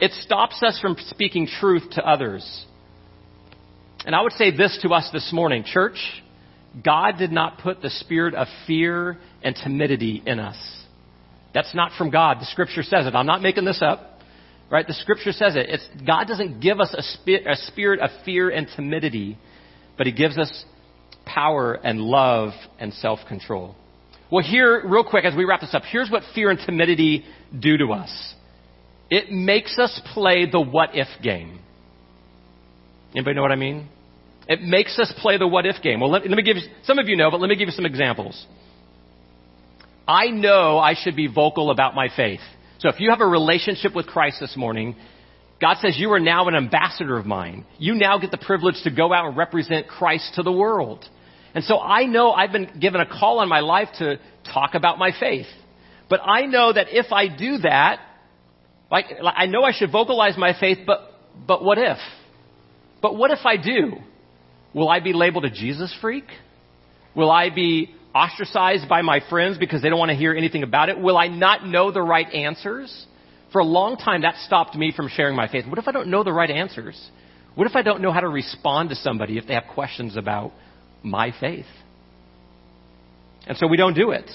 It 0.00 0.12
stops 0.12 0.62
us 0.62 0.78
from 0.80 0.96
speaking 1.08 1.46
truth 1.46 1.90
to 1.92 2.06
others. 2.06 2.66
And 4.04 4.14
I 4.14 4.20
would 4.20 4.32
say 4.32 4.50
this 4.50 4.78
to 4.82 4.90
us 4.90 5.08
this 5.12 5.30
morning, 5.32 5.64
church. 5.64 5.98
God 6.84 7.18
did 7.18 7.30
not 7.30 7.58
put 7.58 7.80
the 7.80 7.90
spirit 7.90 8.34
of 8.34 8.48
fear 8.66 9.16
and 9.42 9.54
timidity 9.54 10.22
in 10.26 10.40
us. 10.40 10.56
That's 11.54 11.72
not 11.74 11.92
from 11.96 12.10
God. 12.10 12.40
The 12.40 12.46
scripture 12.46 12.82
says 12.82 13.06
it. 13.06 13.14
I'm 13.14 13.26
not 13.26 13.42
making 13.42 13.64
this 13.64 13.80
up. 13.80 14.18
Right? 14.70 14.86
The 14.86 14.94
scripture 14.94 15.30
says 15.30 15.54
it. 15.56 15.66
It's, 15.68 15.88
God 16.04 16.26
doesn't 16.26 16.60
give 16.60 16.80
us 16.80 16.92
a, 16.96 17.02
spi- 17.02 17.44
a 17.46 17.54
spirit 17.68 18.00
of 18.00 18.10
fear 18.24 18.50
and 18.50 18.66
timidity, 18.74 19.38
but 19.96 20.06
He 20.06 20.12
gives 20.12 20.36
us 20.36 20.64
power 21.24 21.74
and 21.74 22.00
love 22.00 22.50
and 22.80 22.92
self 22.94 23.20
control. 23.28 23.76
Well, 24.32 24.44
here, 24.44 24.82
real 24.84 25.04
quick, 25.04 25.24
as 25.24 25.36
we 25.36 25.44
wrap 25.44 25.60
this 25.60 25.74
up, 25.74 25.82
here's 25.84 26.10
what 26.10 26.22
fear 26.34 26.50
and 26.50 26.58
timidity 26.58 27.24
do 27.56 27.76
to 27.78 27.92
us 27.92 28.34
it 29.10 29.30
makes 29.30 29.78
us 29.78 30.00
play 30.12 30.50
the 30.50 30.60
what 30.60 30.90
if 30.94 31.06
game. 31.22 31.60
Anybody 33.14 33.36
know 33.36 33.42
what 33.42 33.52
I 33.52 33.56
mean? 33.56 33.88
It 34.48 34.60
makes 34.62 34.98
us 34.98 35.12
play 35.18 35.38
the 35.38 35.46
what 35.46 35.66
if 35.66 35.82
game. 35.82 36.00
Well, 36.00 36.10
let, 36.10 36.28
let 36.28 36.36
me 36.36 36.42
give 36.42 36.56
you, 36.56 36.62
some 36.84 36.98
of 36.98 37.08
you 37.08 37.16
know, 37.16 37.30
but 37.30 37.40
let 37.40 37.48
me 37.48 37.56
give 37.56 37.68
you 37.68 37.72
some 37.72 37.86
examples. 37.86 38.46
I 40.06 40.26
know 40.26 40.78
I 40.78 40.94
should 40.94 41.16
be 41.16 41.28
vocal 41.28 41.70
about 41.70 41.94
my 41.94 42.08
faith. 42.14 42.40
So 42.78 42.88
if 42.88 43.00
you 43.00 43.10
have 43.10 43.20
a 43.20 43.26
relationship 43.26 43.94
with 43.94 44.06
Christ 44.06 44.38
this 44.40 44.54
morning, 44.56 44.96
God 45.60 45.76
says 45.80 45.96
you 45.96 46.12
are 46.12 46.20
now 46.20 46.48
an 46.48 46.54
ambassador 46.54 47.16
of 47.16 47.24
mine. 47.24 47.64
You 47.78 47.94
now 47.94 48.18
get 48.18 48.30
the 48.30 48.38
privilege 48.38 48.82
to 48.84 48.90
go 48.90 49.14
out 49.14 49.26
and 49.26 49.36
represent 49.36 49.88
Christ 49.88 50.32
to 50.34 50.42
the 50.42 50.52
world. 50.52 51.08
And 51.54 51.64
so 51.64 51.78
I 51.78 52.04
know 52.04 52.32
I've 52.32 52.52
been 52.52 52.78
given 52.80 53.00
a 53.00 53.06
call 53.06 53.38
on 53.38 53.48
my 53.48 53.60
life 53.60 53.88
to 53.98 54.18
talk 54.52 54.74
about 54.74 54.98
my 54.98 55.12
faith. 55.18 55.46
But 56.10 56.20
I 56.22 56.42
know 56.42 56.72
that 56.72 56.88
if 56.90 57.12
I 57.12 57.28
do 57.34 57.58
that, 57.58 58.00
like, 58.90 59.06
I 59.24 59.46
know 59.46 59.62
I 59.62 59.72
should 59.72 59.90
vocalize 59.90 60.36
my 60.36 60.52
faith, 60.58 60.78
but, 60.86 61.00
but 61.46 61.64
what 61.64 61.78
if? 61.78 61.96
But 63.04 63.16
what 63.16 63.30
if 63.30 63.44
I 63.44 63.58
do? 63.58 63.98
Will 64.72 64.88
I 64.88 65.00
be 65.00 65.12
labeled 65.12 65.44
a 65.44 65.50
Jesus 65.50 65.94
freak? 66.00 66.24
Will 67.14 67.30
I 67.30 67.50
be 67.50 67.94
ostracized 68.14 68.88
by 68.88 69.02
my 69.02 69.20
friends 69.28 69.58
because 69.58 69.82
they 69.82 69.90
don't 69.90 69.98
want 69.98 70.08
to 70.08 70.16
hear 70.16 70.32
anything 70.32 70.62
about 70.62 70.88
it? 70.88 70.98
Will 70.98 71.18
I 71.18 71.28
not 71.28 71.66
know 71.66 71.92
the 71.92 72.00
right 72.00 72.26
answers? 72.32 73.06
For 73.52 73.60
a 73.60 73.64
long 73.64 73.98
time, 73.98 74.22
that 74.22 74.36
stopped 74.46 74.74
me 74.74 74.90
from 74.96 75.08
sharing 75.08 75.36
my 75.36 75.48
faith. 75.48 75.66
What 75.68 75.78
if 75.78 75.86
I 75.86 75.92
don't 75.92 76.08
know 76.08 76.24
the 76.24 76.32
right 76.32 76.50
answers? 76.50 76.98
What 77.54 77.66
if 77.66 77.76
I 77.76 77.82
don't 77.82 78.00
know 78.00 78.10
how 78.10 78.20
to 78.20 78.28
respond 78.28 78.88
to 78.88 78.94
somebody 78.94 79.36
if 79.36 79.46
they 79.46 79.52
have 79.52 79.64
questions 79.74 80.16
about 80.16 80.52
my 81.02 81.30
faith? 81.38 81.66
And 83.46 83.58
so 83.58 83.66
we 83.66 83.76
don't 83.76 83.92
do 83.92 84.12
it. 84.12 84.30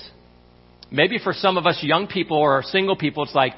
Maybe 0.92 1.18
for 1.18 1.34
some 1.34 1.58
of 1.58 1.66
us 1.66 1.80
young 1.82 2.06
people 2.06 2.38
or 2.38 2.62
single 2.62 2.96
people, 2.96 3.24
it's 3.24 3.34
like, 3.34 3.54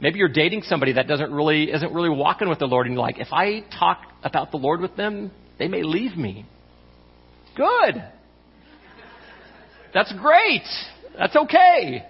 maybe 0.00 0.20
you're 0.20 0.28
dating 0.28 0.62
somebody 0.62 0.94
that 0.94 1.06
doesn't 1.06 1.34
really, 1.34 1.70
isn't 1.70 1.92
really 1.92 2.08
walking 2.08 2.48
with 2.48 2.60
the 2.60 2.66
Lord 2.66 2.86
and 2.86 2.94
you're 2.94 3.02
like, 3.02 3.20
if 3.20 3.30
I 3.30 3.60
talk 3.78 3.98
about 4.24 4.50
the 4.50 4.56
Lord 4.56 4.80
with 4.80 4.96
them, 4.96 5.30
they 5.58 5.68
may 5.68 5.82
leave 5.82 6.16
me. 6.16 6.46
Good. 7.56 8.02
That's 9.92 10.12
great. 10.20 10.66
That's 11.16 11.36
okay. 11.36 12.04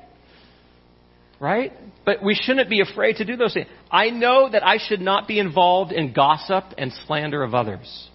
Right? 1.39 1.73
But 2.07 2.23
we 2.23 2.35
shouldn't 2.35 2.71
be 2.71 2.81
afraid 2.81 3.17
to 3.17 3.25
do 3.25 3.37
those 3.37 3.53
things. 3.53 3.67
I 3.91 4.09
know 4.11 4.49
that 4.51 4.67
I 4.67 4.79
should 4.79 5.01
not 5.01 5.29
be 5.29 5.39
involved 5.39 5.93
in 5.93 6.15
gossip 6.15 6.65
and 6.79 6.93
slander 7.07 7.43
of 7.43 7.55
others. 7.55 8.09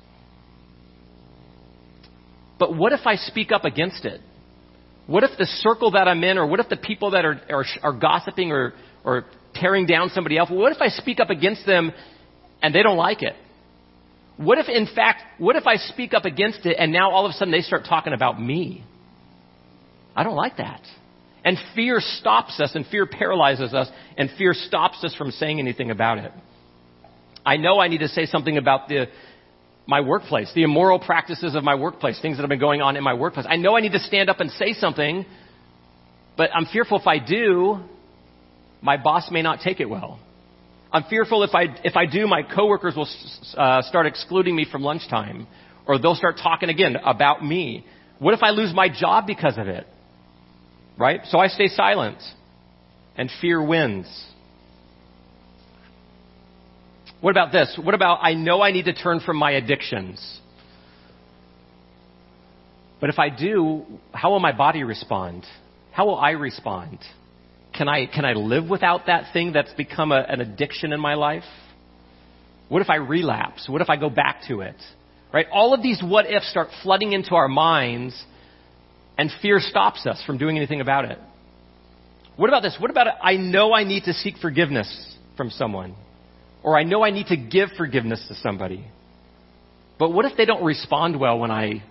But 2.57 2.75
what 2.75 2.91
if 2.93 3.01
I 3.05 3.15
speak 3.15 3.51
up 3.51 3.65
against 3.65 4.05
it? 4.05 4.21
What 5.05 5.23
if 5.23 5.31
the 5.37 5.45
circle 5.45 5.91
that 5.91 6.07
I'm 6.07 6.23
in, 6.23 6.37
or 6.37 6.45
what 6.45 6.59
if 6.59 6.69
the 6.69 6.77
people 6.77 7.11
that 7.11 7.25
are, 7.25 7.39
are, 7.49 7.65
are 7.81 7.93
gossiping 7.93 8.51
or, 8.51 8.73
or 9.03 9.25
tearing 9.55 9.85
down 9.85 10.09
somebody 10.09 10.37
else, 10.37 10.49
what 10.51 10.71
if 10.71 10.81
I 10.81 10.89
speak 10.89 11.19
up 11.19 11.29
against 11.29 11.65
them 11.65 11.91
and 12.61 12.73
they 12.73 12.83
don't 12.83 12.97
like 12.97 13.23
it? 13.23 13.35
What 14.39 14.57
if, 14.57 14.69
in 14.69 14.87
fact, 14.95 15.21
what 15.37 15.57
if 15.57 15.67
I 15.67 15.75
speak 15.75 16.13
up 16.13 16.23
against 16.23 16.65
it 16.65 16.77
and 16.79 16.93
now 16.93 17.11
all 17.11 17.25
of 17.25 17.31
a 17.31 17.33
sudden 17.33 17.51
they 17.51 17.59
start 17.59 17.83
talking 17.83 18.13
about 18.13 18.41
me? 18.41 18.85
I 20.15 20.23
don't 20.23 20.37
like 20.37 20.55
that. 20.57 20.81
And 21.43 21.57
fear 21.75 21.97
stops 21.99 22.57
us, 22.61 22.71
and 22.73 22.85
fear 22.87 23.05
paralyzes 23.05 23.73
us, 23.73 23.89
and 24.17 24.29
fear 24.37 24.53
stops 24.53 25.03
us 25.03 25.13
from 25.15 25.31
saying 25.31 25.59
anything 25.59 25.91
about 25.91 26.19
it. 26.19 26.31
I 27.45 27.57
know 27.57 27.79
I 27.79 27.89
need 27.89 27.97
to 27.97 28.07
say 28.07 28.27
something 28.27 28.57
about 28.57 28.87
the, 28.87 29.07
my 29.85 29.99
workplace, 29.99 30.49
the 30.55 30.63
immoral 30.63 30.99
practices 30.99 31.53
of 31.53 31.65
my 31.65 31.75
workplace, 31.75 32.17
things 32.21 32.37
that 32.37 32.43
have 32.43 32.49
been 32.49 32.59
going 32.59 32.81
on 32.81 32.95
in 32.95 33.03
my 33.03 33.15
workplace. 33.15 33.45
I 33.49 33.57
know 33.57 33.75
I 33.75 33.81
need 33.81 33.91
to 33.91 33.99
stand 33.99 34.29
up 34.29 34.39
and 34.39 34.51
say 34.51 34.71
something, 34.71 35.25
but 36.37 36.49
I'm 36.55 36.65
fearful 36.65 36.97
if 36.97 37.07
I 37.07 37.19
do, 37.19 37.79
my 38.81 38.95
boss 38.95 39.29
may 39.31 39.41
not 39.41 39.59
take 39.59 39.81
it 39.81 39.89
well. 39.89 40.17
I'm 40.91 41.03
fearful 41.03 41.43
if 41.43 41.53
I, 41.53 41.65
if 41.83 41.95
I 41.95 42.05
do, 42.05 42.25
my 42.27 42.41
coworkers 42.43 42.95
will 42.95 43.07
uh, 43.55 43.81
start 43.83 44.07
excluding 44.07 44.55
me 44.55 44.65
from 44.69 44.81
lunchtime, 44.81 45.47
or 45.85 45.99
they'll 45.99 46.15
start 46.15 46.37
talking 46.41 46.69
again 46.69 46.95
about 46.95 47.45
me. 47.45 47.85
What 48.17 48.33
if 48.33 48.41
I 48.41 48.49
lose 48.49 48.73
my 48.73 48.89
job 48.89 49.27
because 49.27 49.57
of 49.57 49.67
it? 49.67 49.85
Right? 50.97 51.21
So 51.25 51.37
I 51.37 51.47
stay 51.47 51.67
silent. 51.67 52.17
And 53.15 53.29
fear 53.41 53.61
wins. 53.61 54.07
What 57.21 57.31
about 57.31 57.51
this? 57.51 57.77
What 57.81 57.93
about 57.93 58.19
I 58.21 58.33
know 58.33 58.61
I 58.61 58.71
need 58.71 58.85
to 58.85 58.93
turn 58.93 59.19
from 59.19 59.37
my 59.37 59.51
addictions? 59.51 60.39
But 63.01 63.09
if 63.09 63.19
I 63.19 63.29
do, 63.29 63.85
how 64.13 64.31
will 64.31 64.39
my 64.39 64.53
body 64.53 64.83
respond? 64.83 65.45
How 65.91 66.05
will 66.05 66.17
I 66.17 66.31
respond? 66.31 66.99
Can 67.79 67.87
I, 67.87 68.07
can 68.07 68.25
I 68.25 68.33
live 68.33 68.69
without 68.69 69.05
that 69.05 69.31
thing 69.31 69.53
that's 69.53 69.71
become 69.71 70.11
a, 70.11 70.17
an 70.19 70.41
addiction 70.41 70.91
in 70.91 70.99
my 70.99 71.13
life? 71.13 71.45
What 72.67 72.81
if 72.81 72.89
I 72.89 72.97
relapse? 72.97 73.69
What 73.69 73.81
if 73.81 73.89
I 73.89 73.95
go 73.95 74.09
back 74.09 74.41
to 74.49 74.59
it? 74.59 74.75
Right? 75.33 75.45
All 75.49 75.73
of 75.73 75.81
these 75.81 76.01
what 76.03 76.29
ifs 76.29 76.51
start 76.51 76.67
flooding 76.83 77.13
into 77.13 77.35
our 77.35 77.47
minds 77.47 78.21
and 79.17 79.31
fear 79.41 79.61
stops 79.61 80.05
us 80.05 80.21
from 80.27 80.37
doing 80.37 80.57
anything 80.57 80.81
about 80.81 81.05
it. 81.05 81.19
What 82.35 82.49
about 82.49 82.63
this? 82.63 82.75
What 82.77 82.91
about 82.91 83.07
I 83.23 83.37
know 83.37 83.71
I 83.71 83.85
need 83.85 84.03
to 84.03 84.13
seek 84.13 84.35
forgiveness 84.39 85.15
from 85.37 85.49
someone? 85.49 85.95
Or 86.61 86.77
I 86.77 86.83
know 86.83 87.01
I 87.01 87.11
need 87.11 87.27
to 87.27 87.37
give 87.37 87.69
forgiveness 87.77 88.25
to 88.27 88.35
somebody. 88.35 88.85
But 89.97 90.11
what 90.11 90.25
if 90.25 90.35
they 90.35 90.43
don't 90.43 90.65
respond 90.65 91.17
well 91.17 91.39
when 91.39 91.49
I 91.49 91.81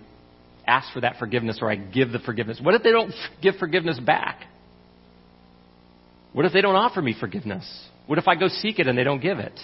ask 0.67 0.93
for 0.93 1.01
that 1.01 1.17
forgiveness 1.17 1.57
or 1.63 1.71
I 1.71 1.77
give 1.77 2.11
the 2.11 2.19
forgiveness? 2.19 2.59
What 2.61 2.75
if 2.75 2.83
they 2.83 2.91
don't 2.91 3.11
give 3.41 3.55
forgiveness 3.55 3.99
back? 3.99 4.45
What 6.39 6.45
if 6.45 6.53
they 6.53 6.61
don't 6.61 6.77
offer 6.77 7.01
me 7.01 7.13
forgiveness? 7.19 7.69
What 8.07 8.17
if 8.17 8.29
I 8.29 8.35
go 8.35 8.47
seek 8.47 8.79
it 8.79 8.87
and 8.87 8.97
they 8.97 9.03
don't 9.03 9.19
give 9.21 9.39
it? 9.39 9.59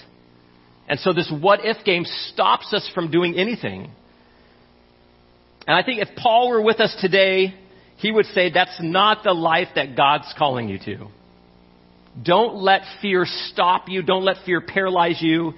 And 0.90 1.00
so 1.00 1.14
this 1.14 1.32
what 1.32 1.62
if 1.64 1.86
game 1.86 2.04
stops 2.04 2.74
us 2.74 2.86
from 2.94 3.10
doing 3.10 3.38
anything. 3.38 3.90
And 5.66 5.74
I 5.78 5.84
think 5.84 6.02
if 6.02 6.10
Paul 6.18 6.50
were 6.50 6.62
with 6.62 6.82
us 6.82 6.94
today, 7.00 7.56
he 7.96 8.12
would 8.12 8.26
say 8.26 8.52
that's 8.52 8.78
not 8.82 9.24
the 9.24 9.32
life 9.32 9.70
that 9.76 9.96
God's 9.96 10.34
calling 10.38 10.68
you 10.68 10.78
to. 10.80 11.08
Don't 12.22 12.58
let 12.58 12.82
fear 13.02 13.24
stop 13.26 13.88
you. 13.88 14.02
Don't 14.02 14.26
let 14.26 14.44
fear 14.46 14.60
paralyze 14.60 15.22
you. 15.22 15.54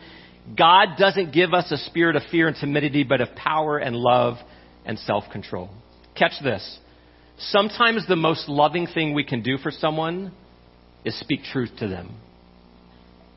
God 0.55 0.97
doesn't 0.99 1.33
give 1.33 1.51
us 1.51 1.71
a 1.71 1.77
spirit 1.77 2.15
of 2.15 2.21
fear 2.29 2.47
and 2.47 2.55
timidity, 2.55 3.03
but 3.03 3.21
of 3.21 3.29
power 3.35 3.79
and 3.79 3.95
love 3.95 4.35
and 4.85 4.99
self 4.99 5.23
control. 5.31 5.71
Catch 6.15 6.43
this. 6.43 6.77
Sometimes 7.39 8.05
the 8.07 8.15
most 8.15 8.47
loving 8.47 8.85
thing 8.85 9.15
we 9.15 9.23
can 9.23 9.41
do 9.41 9.57
for 9.57 9.71
someone 9.71 10.31
is 11.05 11.19
speak 11.19 11.43
truth 11.43 11.71
to 11.79 11.87
them. 11.87 12.15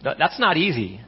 That's 0.03 0.39
not 0.39 0.57
easy. 0.57 1.01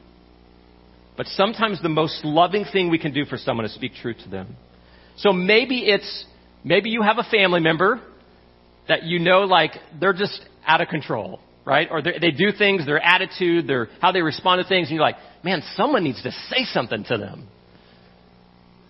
But 1.17 1.27
sometimes 1.27 1.81
the 1.83 1.89
most 1.89 2.25
loving 2.25 2.65
thing 2.65 2.91
we 2.91 2.99
can 2.99 3.13
do 3.13 3.25
for 3.25 3.37
someone 3.37 3.67
is 3.67 3.75
speak 3.75 3.93
truth 4.01 4.19
to 4.25 4.29
them. 4.29 4.57
So 5.17 5.33
maybe 5.33 5.81
it's, 5.81 6.25
maybe 6.65 6.91
you 6.91 7.03
have 7.03 7.19
a 7.19 7.25
family 7.25 7.61
member 7.61 8.01
that 8.89 9.05
you 9.05 9.19
know 9.19 9.41
like 9.41 9.73
they're 10.01 10.15
just 10.15 10.45
out 10.67 10.81
of 10.81 10.89
control, 10.89 11.41
right? 11.65 11.89
Or 11.91 12.03
they 12.03 12.31
do 12.31 12.53
things, 12.57 12.87
their 12.87 13.01
attitude, 13.01 13.67
their, 13.67 13.89
how 14.01 14.13
they 14.13 14.23
respond 14.23 14.63
to 14.63 14.69
things, 14.69 14.89
and 14.89 14.97
you're 14.97 15.05
like, 15.05 15.17
man, 15.43 15.63
someone 15.77 16.05
needs 16.05 16.23
to 16.23 16.31
say 16.51 16.65
something 16.65 17.05
to 17.05 17.19
them. 17.19 17.49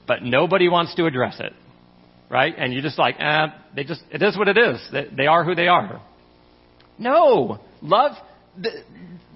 But 0.07 0.23
nobody 0.23 0.69
wants 0.69 0.95
to 0.97 1.07
address 1.07 1.39
it, 1.41 1.53
right? 2.31 2.55
And 2.57 2.73
you're 2.73 2.83
just 2.83 2.99
like, 2.99 3.17
eh, 3.19 3.47
they 3.75 3.85
just, 3.85 4.03
it 4.11 4.23
is 4.23 4.37
what 4.37 4.49
it 4.49 4.59
is. 4.59 4.81
They, 4.93 5.07
they 5.17 5.27
are 5.27 5.45
who 5.45 5.55
they 5.55 5.69
are. 5.69 6.01
No. 7.03 7.59
Love, 7.83 8.13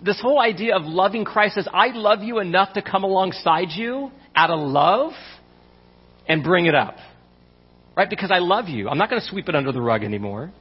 this 0.02 0.20
whole 0.20 0.40
idea 0.40 0.76
of 0.76 0.82
loving 0.84 1.24
Christ 1.24 1.58
is 1.58 1.68
I 1.72 1.88
love 1.88 2.22
you 2.22 2.38
enough 2.38 2.74
to 2.74 2.82
come 2.82 3.04
alongside 3.04 3.68
you 3.70 4.10
out 4.34 4.50
of 4.50 4.60
love 4.60 5.12
and 6.28 6.42
bring 6.42 6.66
it 6.66 6.74
up. 6.74 6.96
Right? 7.96 8.08
Because 8.08 8.30
I 8.30 8.38
love 8.38 8.68
you. 8.68 8.88
I'm 8.88 8.98
not 8.98 9.08
going 9.08 9.20
to 9.20 9.26
sweep 9.26 9.48
it 9.48 9.54
under 9.54 9.72
the 9.72 9.80
rug 9.80 10.04
anymore. 10.04 10.52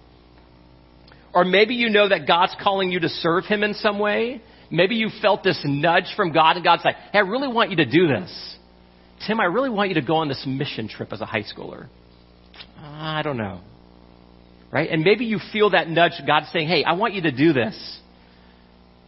Or 1.33 1.43
maybe 1.43 1.75
you 1.75 1.89
know 1.89 2.07
that 2.07 2.27
God's 2.27 2.55
calling 2.63 2.91
you 2.91 3.01
to 3.01 3.09
serve 3.09 3.43
Him 3.43 3.61
in 3.61 3.73
some 3.73 3.99
way. 3.99 4.41
Maybe 4.71 4.95
you 4.95 5.09
felt 5.21 5.43
this 5.43 5.59
nudge 5.65 6.13
from 6.15 6.31
God 6.31 6.55
and 6.55 6.63
God's 6.63 6.85
like, 6.85 6.95
hey, 7.11 7.19
I 7.19 7.21
really 7.21 7.49
want 7.49 7.71
you 7.71 7.75
to 7.77 7.85
do 7.85 8.07
this. 8.07 8.57
Tim, 9.27 9.39
I 9.39 9.45
really 9.45 9.69
want 9.69 9.89
you 9.89 9.95
to 9.95 10.01
go 10.01 10.15
on 10.15 10.29
this 10.29 10.43
mission 10.47 10.87
trip 10.87 11.11
as 11.11 11.21
a 11.21 11.25
high 11.25 11.43
schooler. 11.43 11.87
I 12.77 13.21
don't 13.21 13.37
know. 13.37 13.61
Right? 14.75 14.89
And 14.91 15.05
maybe 15.05 15.23
you 15.23 15.39
feel 15.53 15.69
that 15.69 15.87
nudge, 15.87 16.21
God 16.27 16.43
saying, 16.51 16.67
hey, 16.67 16.83
I 16.83 16.95
want 16.95 17.13
you 17.13 17.21
to 17.21 17.31
do 17.31 17.53
this. 17.53 17.99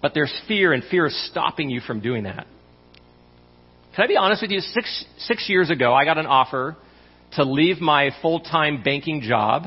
But 0.02 0.14
there's 0.14 0.34
fear, 0.48 0.72
and 0.72 0.82
fear 0.82 1.08
is 1.08 1.30
stopping 1.30 1.70
you 1.70 1.82
from 1.82 2.00
doing 2.00 2.24
that. 2.24 2.48
Can 3.94 4.06
I 4.06 4.08
be 4.08 4.16
honest 4.16 4.42
with 4.42 4.52
you? 4.52 4.62
Six, 4.62 5.06
six 5.18 5.50
years 5.50 5.70
ago, 5.70 5.94
I 5.94 6.06
got 6.06 6.18
an 6.18 6.26
offer 6.26 6.78
to 7.34 7.44
leave 7.44 7.82
my 7.82 8.12
full 8.22 8.40
time 8.40 8.82
banking 8.82 9.20
job 9.20 9.64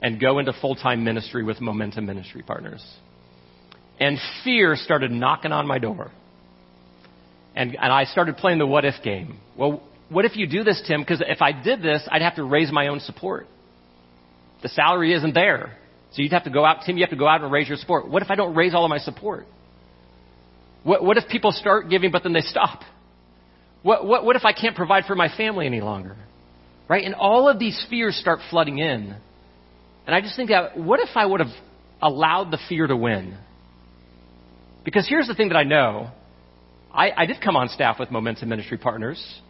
and 0.00 0.18
go 0.18 0.38
into 0.38 0.54
full 0.54 0.74
time 0.74 1.04
ministry 1.04 1.44
with 1.44 1.60
Momentum 1.60 2.06
Ministry 2.06 2.42
Partners. 2.42 2.82
And 4.00 4.16
fear 4.42 4.74
started 4.74 5.10
knocking 5.10 5.52
on 5.52 5.66
my 5.66 5.78
door. 5.78 6.12
And, 7.54 7.76
and 7.76 7.92
I 7.92 8.04
started 8.04 8.38
playing 8.38 8.56
the 8.56 8.66
what 8.66 8.86
if 8.86 8.94
game. 9.04 9.38
Well, 9.54 9.82
what 10.08 10.24
if 10.24 10.34
you 10.34 10.46
do 10.46 10.64
this, 10.64 10.82
Tim? 10.88 11.02
Because 11.02 11.22
if 11.26 11.42
I 11.42 11.52
did 11.52 11.82
this, 11.82 12.08
I'd 12.10 12.22
have 12.22 12.36
to 12.36 12.44
raise 12.44 12.72
my 12.72 12.86
own 12.86 13.00
support. 13.00 13.48
The 14.62 14.68
salary 14.68 15.12
isn't 15.12 15.34
there. 15.34 15.76
So 16.12 16.22
you'd 16.22 16.32
have 16.32 16.44
to 16.44 16.50
go 16.50 16.64
out, 16.64 16.78
Tim, 16.86 16.96
you 16.96 17.02
have 17.02 17.10
to 17.10 17.16
go 17.16 17.28
out 17.28 17.42
and 17.42 17.52
raise 17.52 17.68
your 17.68 17.76
support. 17.76 18.08
What 18.08 18.22
if 18.22 18.30
I 18.30 18.36
don't 18.36 18.54
raise 18.54 18.74
all 18.74 18.84
of 18.84 18.90
my 18.90 18.98
support? 18.98 19.46
What, 20.82 21.04
what 21.04 21.16
if 21.16 21.28
people 21.28 21.52
start 21.52 21.90
giving 21.90 22.10
but 22.10 22.22
then 22.22 22.32
they 22.32 22.40
stop? 22.40 22.80
What, 23.82 24.06
what, 24.06 24.24
what 24.24 24.36
if 24.36 24.44
I 24.44 24.52
can't 24.52 24.74
provide 24.76 25.04
for 25.04 25.14
my 25.14 25.28
family 25.36 25.66
any 25.66 25.80
longer? 25.80 26.16
Right? 26.88 27.04
And 27.04 27.14
all 27.14 27.48
of 27.48 27.58
these 27.58 27.84
fears 27.90 28.16
start 28.16 28.38
flooding 28.50 28.78
in. 28.78 29.16
And 30.06 30.14
I 30.14 30.20
just 30.20 30.36
think 30.36 30.50
that, 30.50 30.78
what 30.78 31.00
if 31.00 31.10
I 31.16 31.26
would 31.26 31.40
have 31.40 31.52
allowed 32.00 32.50
the 32.50 32.58
fear 32.68 32.86
to 32.86 32.96
win? 32.96 33.36
Because 34.84 35.06
here's 35.08 35.26
the 35.26 35.34
thing 35.34 35.48
that 35.48 35.56
I 35.56 35.64
know. 35.64 36.10
I, 36.94 37.10
I 37.16 37.26
did 37.26 37.40
come 37.42 37.56
on 37.56 37.68
staff 37.68 37.98
with 37.98 38.10
Momentum 38.10 38.48
Ministry 38.48 38.78
Partners. 38.78 39.40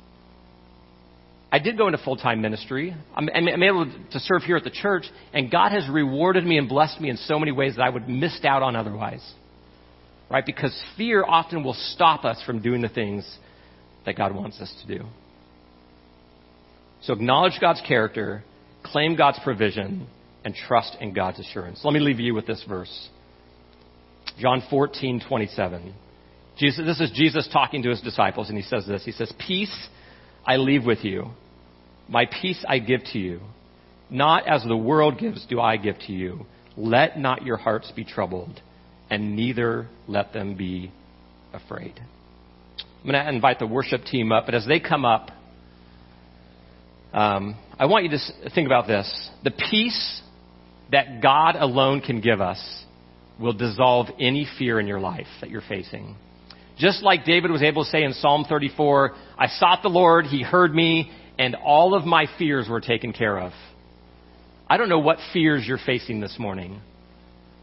I 1.51 1.59
did 1.59 1.78
go 1.78 1.86
into 1.86 1.99
full 1.99 2.16
time 2.16 2.40
ministry. 2.42 2.94
I'm, 3.14 3.28
I'm, 3.34 3.62
able 3.62 3.86
to 4.12 4.18
serve 4.18 4.42
here 4.42 4.57
at 4.57 4.64
the 4.64 4.70
church, 4.70 5.05
and 5.32 5.51
God 5.51 5.72
has 5.72 5.88
rewarded 5.88 6.44
me 6.44 6.59
and 6.59 6.68
blessed 6.68 7.01
me 7.01 7.09
in 7.09 7.16
so 7.16 7.38
many 7.38 7.53
ways 7.53 7.76
that 7.76 7.82
I 7.82 7.88
would 7.88 8.09
missed 8.09 8.44
out 8.44 8.62
on 8.62 8.74
otherwise 8.76 9.22
right? 10.30 10.44
Because 10.44 10.76
fear 10.97 11.24
often 11.24 11.62
will 11.62 11.76
stop 11.92 12.24
us 12.24 12.42
from 12.44 12.61
doing 12.61 12.80
the 12.80 12.88
things 12.88 13.38
that 14.05 14.16
God 14.16 14.34
wants 14.34 14.61
us 14.61 14.72
to 14.82 14.99
do. 14.99 15.05
So 17.03 17.12
acknowledge 17.12 17.59
God's 17.61 17.82
character, 17.86 18.42
claim 18.82 19.16
God's 19.16 19.38
provision, 19.44 20.07
and 20.44 20.55
trust 20.55 20.97
in 21.01 21.12
God's 21.12 21.38
assurance. 21.40 21.80
Let 21.84 21.92
me 21.92 22.01
leave 22.01 22.20
you 22.20 22.34
with 22.34 22.47
this 22.47 22.64
verse. 22.68 23.09
John 24.38 24.62
14, 24.70 25.22
27. 25.28 25.94
Jesus, 26.59 26.84
this 26.84 27.01
is 27.01 27.11
Jesus 27.14 27.49
talking 27.53 27.82
to 27.82 27.90
his 27.90 28.01
disciples, 28.01 28.49
and 28.49 28.57
he 28.57 28.64
says 28.64 28.86
this. 28.86 29.05
He 29.05 29.12
says, 29.12 29.32
Peace 29.47 29.88
I 30.47 30.57
leave 30.57 30.84
with 30.84 31.05
you. 31.05 31.30
My 32.09 32.26
peace 32.26 32.64
I 32.68 32.78
give 32.78 33.03
to 33.12 33.18
you. 33.18 33.40
Not 34.09 34.47
as 34.47 34.62
the 34.62 34.76
world 34.76 35.18
gives 35.18 35.44
do 35.47 35.61
I 35.61 35.76
give 35.76 35.99
to 36.07 36.12
you. 36.12 36.47
Let 36.76 37.18
not 37.18 37.42
your 37.44 37.57
hearts 37.57 37.90
be 37.94 38.05
troubled 38.05 38.61
and 39.11 39.34
neither 39.34 39.88
let 40.07 40.32
them 40.32 40.57
be 40.57 40.92
afraid. 41.53 41.94
I'm 41.99 43.11
going 43.11 43.24
to 43.24 43.28
invite 43.28 43.59
the 43.59 43.66
worship 43.66 44.05
team 44.05 44.32
up, 44.32 44.47
but 44.47 44.55
as 44.55 44.66
they 44.66 44.80
come 44.80 45.05
up, 45.05 45.30
um, 47.12 47.57
I 47.78 47.86
want 47.86 48.05
you 48.05 48.11
to 48.11 48.51
think 48.51 48.66
about 48.66 48.86
this. 48.86 49.30
The 49.42 49.51
peace 49.51 50.20
that 50.92 51.22
God 51.22 51.57
alone 51.57 52.01
can 52.01 52.20
give 52.20 52.40
us 52.40 52.84
will 53.40 53.53
dissolve 53.53 54.09
any 54.20 54.47
fear 54.59 54.80
in 54.80 54.86
your 54.86 55.01
life 55.01 55.26
that 55.40 55.51
you're 55.51 55.62
facing. 55.62 56.16
Just 56.79 57.03
like 57.03 57.24
David 57.24 57.51
was 57.51 57.62
able 57.62 57.85
to 57.85 57.91
say 57.91 58.03
in 58.03 58.12
Psalm 58.12 58.45
34, 58.49 59.14
I 59.39 59.47
sought 59.49 59.83
the 59.83 59.89
Lord, 59.89 60.27
He 60.27 60.43
heard 60.43 60.74
me, 60.74 61.11
and 61.39 61.55
all 61.55 61.95
of 61.95 62.05
my 62.05 62.27
fears 62.39 62.68
were 62.68 62.81
taken 62.81 63.12
care 63.12 63.39
of. 63.39 63.53
I 64.68 64.77
don't 64.77 64.89
know 64.89 64.99
what 64.99 65.18
fears 65.33 65.64
you're 65.66 65.79
facing 65.85 66.20
this 66.20 66.37
morning. 66.39 66.81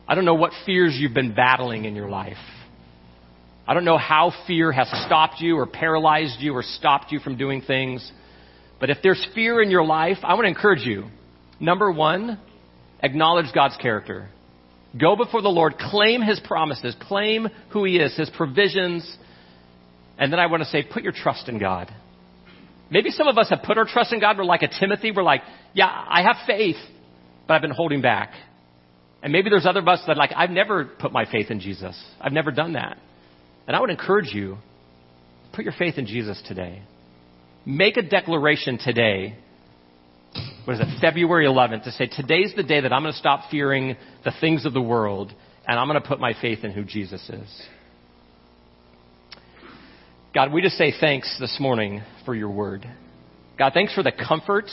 I 0.07 0.15
don't 0.15 0.25
know 0.25 0.35
what 0.35 0.51
fears 0.65 0.95
you've 0.97 1.13
been 1.13 1.33
battling 1.33 1.85
in 1.85 1.95
your 1.95 2.09
life. 2.09 2.37
I 3.67 3.73
don't 3.73 3.85
know 3.85 3.97
how 3.97 4.33
fear 4.47 4.71
has 4.71 4.87
stopped 5.05 5.39
you 5.39 5.57
or 5.57 5.65
paralyzed 5.65 6.39
you 6.39 6.53
or 6.53 6.63
stopped 6.63 7.11
you 7.11 7.19
from 7.19 7.37
doing 7.37 7.61
things. 7.61 8.11
But 8.79 8.89
if 8.89 8.97
there's 9.01 9.25
fear 9.33 9.61
in 9.61 9.69
your 9.69 9.85
life, 9.85 10.17
I 10.23 10.33
want 10.33 10.45
to 10.45 10.49
encourage 10.49 10.85
you. 10.85 11.05
Number 11.59 11.91
one, 11.91 12.39
acknowledge 13.01 13.53
God's 13.53 13.77
character. 13.77 14.29
Go 14.99 15.15
before 15.15 15.41
the 15.41 15.49
Lord, 15.49 15.77
claim 15.77 16.21
His 16.21 16.39
promises, 16.39 16.95
claim 17.01 17.47
who 17.69 17.83
He 17.83 17.97
is, 17.97 18.15
His 18.15 18.29
provisions, 18.29 19.17
and 20.17 20.31
then 20.31 20.39
I 20.39 20.45
want 20.47 20.61
to 20.61 20.69
say, 20.69 20.83
put 20.83 21.03
your 21.03 21.11
trust 21.11 21.49
in 21.49 21.57
God. 21.59 21.91
Maybe 22.89 23.09
some 23.09 23.27
of 23.27 23.37
us 23.37 23.49
have 23.49 23.63
put 23.63 23.77
our 23.77 23.85
trust 23.85 24.13
in 24.13 24.19
God. 24.19 24.37
We're 24.37 24.43
like 24.43 24.61
a 24.61 24.67
Timothy. 24.67 25.11
We're 25.11 25.23
like, 25.23 25.41
yeah, 25.73 25.87
I 25.87 26.21
have 26.21 26.35
faith, 26.45 26.75
but 27.47 27.55
I've 27.55 27.61
been 27.61 27.71
holding 27.71 28.01
back. 28.01 28.31
And 29.23 29.33
maybe 29.33 29.49
there's 29.49 29.65
other 29.65 29.79
of 29.79 29.87
us 29.87 30.01
that 30.05 30.17
like, 30.17 30.31
I've 30.35 30.51
never 30.51 30.85
put 30.85 31.11
my 31.11 31.25
faith 31.25 31.49
in 31.49 31.59
Jesus. 31.59 31.99
I've 32.21 32.33
never 32.33 32.51
done 32.51 32.73
that. 32.73 32.97
And 33.65 33.75
I 33.75 33.79
would 33.79 33.89
encourage 33.89 34.33
you, 34.33 34.57
put 35.53 35.63
your 35.63 35.73
faith 35.73 35.97
in 35.97 36.05
Jesus 36.05 36.41
today. 36.47 36.83
Make 37.65 37.97
a 37.97 38.01
declaration 38.01 38.77
today. 38.77 39.37
What 40.65 40.75
is 40.75 40.79
it? 40.79 41.01
February 41.01 41.45
11th 41.45 41.83
to 41.83 41.91
say, 41.91 42.07
today's 42.07 42.53
the 42.55 42.63
day 42.63 42.81
that 42.81 42.93
I'm 42.93 43.01
going 43.03 43.13
to 43.13 43.19
stop 43.19 43.49
fearing 43.51 43.95
the 44.23 44.31
things 44.39 44.65
of 44.65 44.73
the 44.73 44.81
world 44.81 45.33
and 45.67 45.79
I'm 45.79 45.87
going 45.87 46.01
to 46.01 46.07
put 46.07 46.19
my 46.19 46.33
faith 46.41 46.63
in 46.63 46.71
who 46.71 46.83
Jesus 46.83 47.29
is. 47.29 47.67
God, 50.33 50.51
we 50.51 50.61
just 50.61 50.77
say 50.77 50.93
thanks 50.99 51.37
this 51.39 51.57
morning 51.59 52.01
for 52.25 52.33
your 52.33 52.49
word. 52.49 52.87
God, 53.57 53.73
thanks 53.73 53.93
for 53.93 54.03
the 54.03 54.11
comfort 54.11 54.65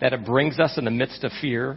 that 0.00 0.12
it 0.12 0.26
brings 0.26 0.58
us 0.58 0.76
in 0.76 0.84
the 0.84 0.90
midst 0.90 1.22
of 1.22 1.30
fear. 1.40 1.76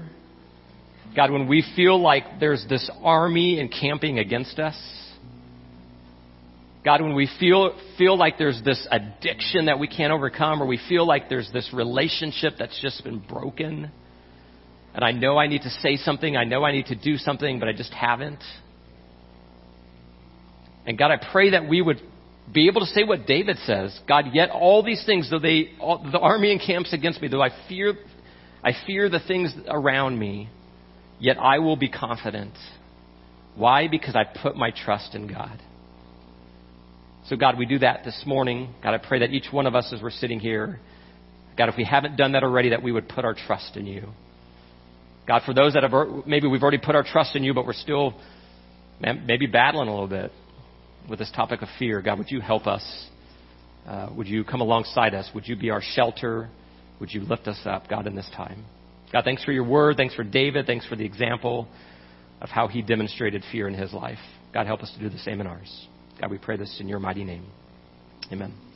God, 1.16 1.32
when 1.32 1.48
we 1.48 1.64
feel 1.76 2.02
like 2.02 2.24
there's 2.40 2.66
this 2.68 2.90
army 3.04 3.60
encamping 3.60 4.20
against 4.20 4.58
us, 4.60 4.76
God, 6.84 7.02
when 7.02 7.14
we 7.14 7.30
feel, 7.40 7.78
feel 7.98 8.18
like 8.18 8.38
there's 8.38 8.62
this 8.64 8.88
addiction 8.90 9.66
that 9.66 9.80
we 9.80 9.88
can't 9.88 10.14
overcome, 10.14 10.64
or 10.64 10.66
we 10.66 10.80
feel 10.88 11.06
like 11.06 11.28
there's 11.28 11.50
this 11.52 11.70
relationship 11.74 12.54
that's 12.58 12.80
just 12.82 13.04
been 13.04 13.20
broken, 13.20 13.92
And 14.94 15.04
I 15.04 15.12
know 15.12 15.38
I 15.38 15.48
need 15.48 15.62
to 15.64 15.70
say 15.70 15.98
something. 15.98 16.36
I 16.36 16.44
know 16.44 16.64
I 16.64 16.72
need 16.72 16.88
to 16.88 16.96
do 16.96 17.18
something, 17.18 17.60
but 17.60 17.68
I 17.68 17.74
just 17.74 17.94
haven't. 17.94 18.44
And 20.86 20.98
God, 20.98 21.12
I 21.12 21.18
pray 21.32 21.52
that 21.52 21.70
we 21.70 21.82
would 21.82 22.02
be 22.52 22.68
able 22.68 22.82
to 22.82 22.88
say 22.88 23.04
what 23.04 23.28
David 23.28 23.58
says. 23.66 23.98
God, 24.08 24.26
yet 24.34 24.50
all 24.50 24.84
these 24.84 25.04
things, 25.06 25.30
though 25.30 25.40
they, 25.40 25.72
all, 25.80 26.04
the 26.12 26.18
army 26.20 26.52
encamps 26.52 26.94
against 26.94 27.22
me, 27.22 27.28
though 27.28 27.42
I 27.42 27.50
fear, 27.68 27.94
I 28.64 28.72
fear 28.88 29.10
the 29.10 29.20
things 29.20 29.54
around 29.68 30.18
me, 30.18 30.50
yet 31.20 31.38
I 31.38 31.60
will 31.60 31.76
be 31.76 31.90
confident. 31.90 32.54
Why? 33.56 33.88
Because 33.88 34.16
I 34.16 34.24
put 34.24 34.56
my 34.56 34.72
trust 34.72 35.14
in 35.14 35.28
God. 35.28 35.62
So 37.30 37.36
God, 37.36 37.60
we 37.60 37.68
do 37.68 37.78
that 37.80 38.04
this 38.04 38.24
morning. 38.26 38.74
God, 38.82 38.96
I 38.96 38.98
pray 38.98 39.20
that 39.20 39.30
each 39.30 39.46
one 39.52 39.68
of 39.68 39.76
us 39.76 39.94
as 39.94 40.02
we're 40.02 40.10
sitting 40.10 40.40
here, 40.40 40.80
God, 41.56 41.70
if 41.70 41.78
we 41.78 41.84
haven't 41.84 42.18
done 42.18 42.32
that 42.32 42.44
already, 42.44 42.70
that 42.70 42.82
we 42.82 42.92
would 42.92 43.08
put 43.08 43.24
our 43.24 43.36
trust 43.36 43.78
in 43.78 43.86
you. 43.86 44.08
God, 45.28 45.44
for 45.46 45.54
those 45.54 45.76
that 45.76 45.84
have, 45.84 46.26
maybe 46.26 46.48
we've 46.48 46.64
already 46.64 46.80
put 46.80 46.96
our 46.96 47.04
trust 47.04 47.36
in 47.36 47.44
you, 47.44 47.54
but 47.54 47.68
we're 47.68 47.74
still 47.74 48.20
maybe 49.00 49.46
battling 49.46 49.88
a 49.88 49.92
little 49.92 50.08
bit 50.08 50.32
with 51.08 51.20
this 51.20 51.32
topic 51.36 51.62
of 51.62 51.68
fear. 51.78 52.02
God, 52.02 52.18
would 52.18 52.32
you 52.32 52.42
help 52.42 52.66
us? 52.66 53.08
Uh, 53.88 54.10
would 54.16 54.28
you 54.28 54.44
come 54.44 54.62
alongside 54.62 55.14
us? 55.14 55.30
Would 55.36 55.48
you 55.48 55.56
be 55.56 55.70
our 55.70 55.84
shelter? 55.84 56.50
Would 57.00 57.14
you 57.14 57.22
lift 57.22 57.48
us 57.48 57.60
up, 57.66 57.88
God, 57.88 58.08
in 58.08 58.16
this 58.16 58.30
time? 58.36 58.66
God, 59.14 59.24
thanks 59.24 59.44
for 59.44 59.52
your 59.52 59.66
word. 59.66 59.98
Thanks 59.98 60.16
for 60.16 60.24
David. 60.24 60.66
Thanks 60.66 60.88
for 60.88 60.96
the 60.96 61.06
example 61.06 61.68
of 62.42 62.50
how 62.50 62.68
he 62.68 62.82
demonstrated 62.82 63.44
fear 63.52 63.68
in 63.68 63.76
his 63.76 63.94
life. 63.94 64.18
God, 64.52 64.66
help 64.66 64.82
us 64.82 64.92
to 64.96 65.00
do 65.00 65.10
the 65.10 65.20
same 65.20 65.42
in 65.42 65.46
ours. 65.46 65.88
God, 66.20 66.32
we 66.32 66.38
pray 66.38 66.58
this 66.58 66.78
in 66.80 66.88
your 66.90 67.00
mighty 67.00 67.24
name. 67.24 67.46
Amen. 68.32 68.69